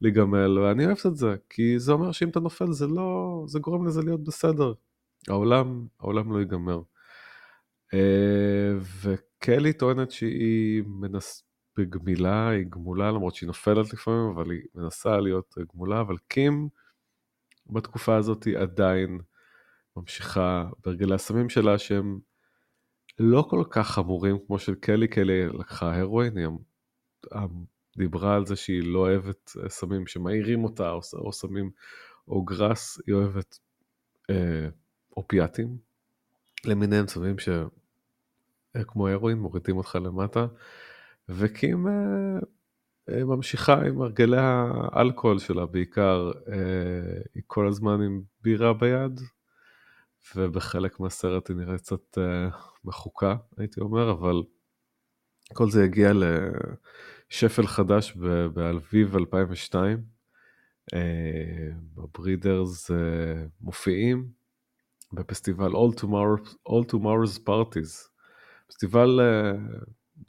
להיגמל, 0.00 0.58
ואני 0.58 0.86
אוהבת 0.86 1.06
את 1.06 1.16
זה, 1.16 1.36
כי 1.50 1.78
זה 1.78 1.92
אומר 1.92 2.12
שאם 2.12 2.28
אתה 2.28 2.40
נופל 2.40 2.72
זה 2.72 2.86
לא, 2.86 3.42
זה 3.46 3.58
גורם 3.58 3.86
לזה 3.86 4.02
להיות 4.02 4.24
בסדר. 4.24 4.72
העולם, 5.28 5.86
העולם 6.00 6.32
לא 6.32 6.38
ייגמר. 6.38 6.80
וקלי 9.02 9.72
טוענת 9.72 10.10
שהיא 10.10 10.82
מנס... 10.86 11.48
בגמילה, 11.78 12.48
היא 12.48 12.66
גמולה 12.70 13.10
למרות 13.10 13.34
שהיא 13.34 13.46
נופלת 13.46 13.92
לפעמים, 13.92 14.30
אבל 14.34 14.50
היא 14.50 14.60
מנסה 14.74 15.20
להיות 15.20 15.54
גמולה, 15.74 16.00
אבל 16.00 16.16
קים 16.28 16.68
בתקופה 17.66 18.16
הזאת 18.16 18.44
היא 18.44 18.58
עדיין 18.58 19.20
ממשיכה 19.96 20.68
בהרגלי 20.84 21.14
הסמים 21.14 21.48
שלה 21.48 21.78
שהם 21.78 22.18
לא 23.18 23.46
כל 23.50 23.64
כך 23.70 23.90
חמורים 23.90 24.38
כמו 24.46 24.58
של 24.58 24.74
קלי, 24.74 25.08
קלי 25.08 25.46
לקחה 25.46 25.96
הרואין, 25.98 26.36
היא 26.36 26.46
דיברה 27.98 28.36
על 28.36 28.46
זה 28.46 28.56
שהיא 28.56 28.82
לא 28.82 28.98
אוהבת 28.98 29.50
סמים 29.68 30.06
שמעירים 30.06 30.64
אותה, 30.64 30.90
או, 30.90 31.00
או 31.14 31.32
סמים 31.32 31.70
או 32.28 32.44
גראס, 32.44 33.00
היא 33.06 33.14
אוהבת 33.14 33.58
אה, 34.30 34.68
אופיאטים 35.16 35.78
למיניהם 36.64 37.06
סמים 37.06 37.38
ש... 37.38 37.48
כמו 38.86 39.08
הרואין, 39.08 39.38
מורידים 39.38 39.76
אותך 39.76 39.98
למטה. 40.02 40.46
וקים 41.28 41.86
אה, 41.88 42.38
אה, 43.10 43.24
ממשיכה 43.24 43.74
עם 43.86 44.02
הרגלי 44.02 44.36
האלכוהול 44.40 45.38
שלה 45.38 45.66
בעיקר, 45.66 46.30
אה, 46.52 47.20
היא 47.34 47.42
כל 47.46 47.68
הזמן 47.68 48.02
עם 48.02 48.22
בירה 48.42 48.74
ביד, 48.74 49.20
ובחלק 50.36 51.00
מהסרט 51.00 51.48
היא 51.48 51.56
נראית 51.56 51.80
קצת 51.80 52.18
מחוקה, 52.84 53.36
הייתי 53.56 53.80
אומר, 53.80 54.10
אבל 54.10 54.42
כל 55.52 55.70
זה 55.70 55.84
הגיע 55.84 56.12
לשפל 57.30 57.66
חדש 57.66 58.16
באלביב 58.54 59.16
2002. 59.16 60.04
הברידרס 61.98 62.90
מופיעים 63.60 64.28
בפסטיבל 65.12 65.72
All 65.72 66.00
Tomorrow's, 66.00 66.54
All 66.68 66.92
Tomorrow's 66.92 67.48
Parties, 67.48 68.08
פסטיבל 68.66 69.20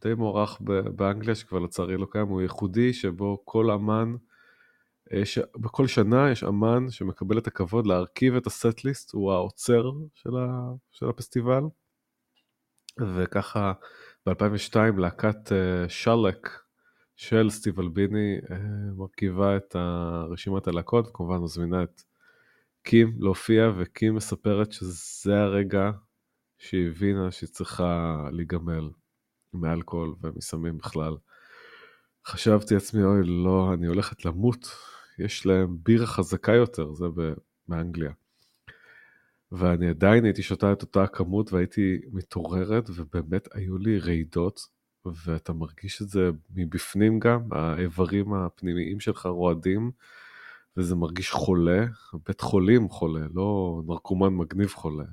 די 0.02 0.14
מוערך 0.14 0.62
באנגליה, 0.96 1.36
שכבר 1.36 1.60
לצערי 1.60 1.98
לא 1.98 2.08
קיים, 2.12 2.28
הוא 2.28 2.42
ייחודי, 2.42 2.94
שבו 2.94 3.42
כל 3.46 3.72
אמן, 3.72 4.16
יש, 5.12 5.40
בכל 5.56 5.88
שנה 5.88 6.32
יש 6.32 6.44
אמן 6.44 6.90
שמקבל 6.90 7.38
את 7.38 7.48
הכבוד 7.48 7.88
להרכיב 7.88 8.36
את 8.36 8.48
הסט-ליסט, 8.48 9.14
הוא 9.14 9.34
האוצר 9.34 9.92
של, 10.14 10.38
ה, 10.38 10.72
של 10.92 11.10
הפסטיבל. 11.10 11.64
וככה 13.16 13.74
ב-2002 14.26 14.76
להקת 14.98 15.52
שלק 15.88 16.50
של 17.20 17.50
סטיב 17.50 17.80
אלביני 17.80 18.38
uh, 18.38 18.54
מרכיבה 18.96 19.58
את 19.58 19.76
רשימת 20.30 20.68
הלהקות, 20.68 21.08
וכמובן 21.08 21.38
מזמינה 21.38 21.84
את 21.84 22.02
קים 22.84 23.16
להופיע, 23.20 23.72
וקים 23.78 24.16
מספרת 24.16 24.72
שזה 24.72 25.40
הרגע 25.40 25.92
שהיא 26.58 26.88
הבינה 26.88 27.32
שהיא 27.32 27.50
צריכה 27.50 28.24
להיגמל. 28.32 28.90
מאלכוהול 29.54 30.16
ומסמים 30.22 30.78
בכלל. 30.78 31.18
חשבתי 32.28 32.74
לעצמי, 32.74 33.04
אוי, 33.04 33.22
לא, 33.24 33.74
אני 33.74 33.88
הולכת 33.88 34.26
למות, 34.26 34.68
יש 35.20 35.46
להם 35.46 35.78
בירה 35.84 36.06
חזקה 36.06 36.54
יותר, 36.54 36.94
זה 36.94 37.06
באנגליה. 37.68 38.12
ואני 39.52 39.90
עדיין 39.90 40.26
הייתי 40.26 40.44
שותה 40.44 40.74
את 40.74 40.82
אותה 40.82 41.04
הכמות 41.04 41.54
והייתי 41.54 42.02
מתעוררת, 42.12 42.90
ובאמת 42.96 43.48
היו 43.54 43.78
לי 43.78 44.00
רעידות, 44.00 44.79
ואתה 45.26 45.54
מרגיש 45.54 46.02
את 46.02 46.10
זה 46.10 46.30
מבפנים 46.56 47.20
גם, 47.20 47.42
האיברים 47.52 48.34
הפנימיים 48.34 49.00
שלך 49.00 49.26
רועדים, 49.26 49.92
וזה 50.78 50.96
מרגיש 50.96 51.32
חולה, 51.32 51.86
בית 52.28 52.42
חולים 52.42 52.90
חולה, 52.90 53.28
לא 53.34 53.82
נרקומן 53.88 54.34
מגניב 54.34 54.70
חולה. 54.70 55.06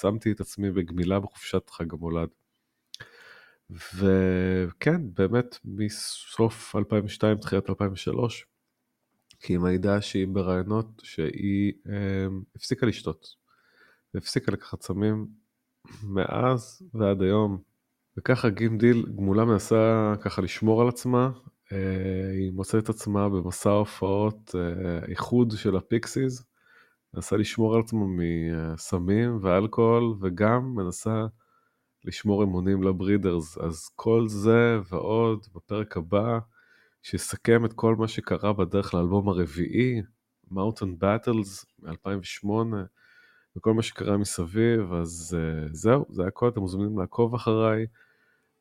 שמתי 0.00 0.32
את 0.32 0.40
עצמי 0.40 0.70
בגמילה 0.70 1.20
בחופשת 1.20 1.70
חג 1.70 1.92
המולד. 1.92 2.28
וכן, 3.70 5.14
באמת 5.14 5.58
מסוף 5.64 6.76
2002, 6.76 7.38
תחילת 7.38 7.70
2003, 7.70 8.46
כי 9.40 9.52
היא 9.52 9.58
מעידה 9.58 10.00
שהיא 10.00 10.26
ברעיונות 10.26 10.86
שהיא 11.04 11.72
אה, 11.88 12.26
הפסיקה 12.56 12.86
לשתות, 12.86 13.26
והפסיקה 14.14 14.52
לקחת 14.52 14.82
סמים 14.82 15.26
מאז 16.02 16.82
ועד 16.94 17.22
היום. 17.22 17.71
וככה 18.16 18.50
קים 18.50 18.78
דיל 18.78 19.06
גמולה 19.16 19.44
מנסה 19.44 20.12
ככה 20.20 20.42
לשמור 20.42 20.82
על 20.82 20.88
עצמה, 20.88 21.30
אה, 21.72 22.30
היא 22.32 22.52
מוצאת 22.52 22.84
את 22.84 22.88
עצמה 22.88 23.28
במסע 23.28 23.70
הופעות 23.70 24.54
אה, 24.54 25.04
איחוד 25.08 25.52
של 25.56 25.76
הפיקסיס, 25.76 26.44
מנסה 27.14 27.36
לשמור 27.36 27.74
על 27.74 27.80
עצמה 27.80 28.04
מסמים 28.06 29.38
ואלכוהול, 29.42 30.14
וגם 30.20 30.74
מנסה 30.74 31.26
לשמור 32.04 32.44
אמונים 32.44 32.82
לברידרס. 32.82 33.58
אז 33.58 33.88
כל 33.96 34.28
זה 34.28 34.78
ועוד 34.90 35.46
בפרק 35.54 35.96
הבא, 35.96 36.38
שיסכם 37.02 37.64
את 37.64 37.72
כל 37.72 37.96
מה 37.96 38.08
שקרה 38.08 38.52
בדרך 38.52 38.94
לאלבום 38.94 39.28
הרביעי, 39.28 40.02
Mountain 40.52 41.02
Battles 41.02 41.64
מ-2008, 41.78 42.48
וכל 43.56 43.74
מה 43.74 43.82
שקרה 43.82 44.16
מסביב, 44.16 44.92
אז 44.92 45.36
uh, 45.36 45.68
זהו, 45.72 46.04
זה 46.10 46.22
הכל, 46.26 46.48
אתם 46.48 46.60
מוזמנים 46.60 46.98
לעקוב 46.98 47.34
אחריי 47.34 47.86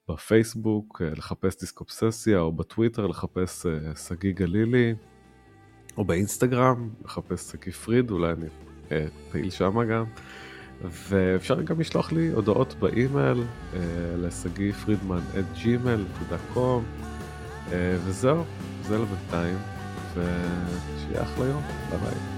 בפייסבוק, 0.10 1.02
uh, 1.02 1.18
לחפש 1.18 1.60
דיסקופססיה, 1.60 2.39
או 2.39 2.52
בטוויטר 2.52 3.08
לחפש 3.08 3.66
אה, 3.66 3.96
שגיא 3.96 4.32
גלילי, 4.34 4.96
או 5.98 6.06
באינסטגרם, 6.06 6.89
לחפש 7.06 7.52
שגיא 7.52 7.72
פריד, 7.72 8.12
אולי 8.12 8.32
אני 8.32 8.48
פעיל 9.32 9.50
שם 9.50 9.84
גם. 9.89 10.06
ואפשר 10.84 11.62
גם 11.62 11.80
לשלוח 11.80 12.12
לי 12.12 12.32
הודעות 12.32 12.74
באימייל 12.80 13.44
אה, 13.74 13.80
לשגיא 14.18 14.72
פרידמן 14.72 15.22
את 15.39 15.46
gmail.com 15.56 17.04
אה, 17.72 17.98
וזהו, 18.06 18.44
זה 18.84 18.98
לבינתיים, 18.98 19.58
ושיהיה 20.14 21.24
אחלה 21.24 21.46
יום, 21.46 21.62
ביי 21.89 22.00
ביי. 22.00 22.31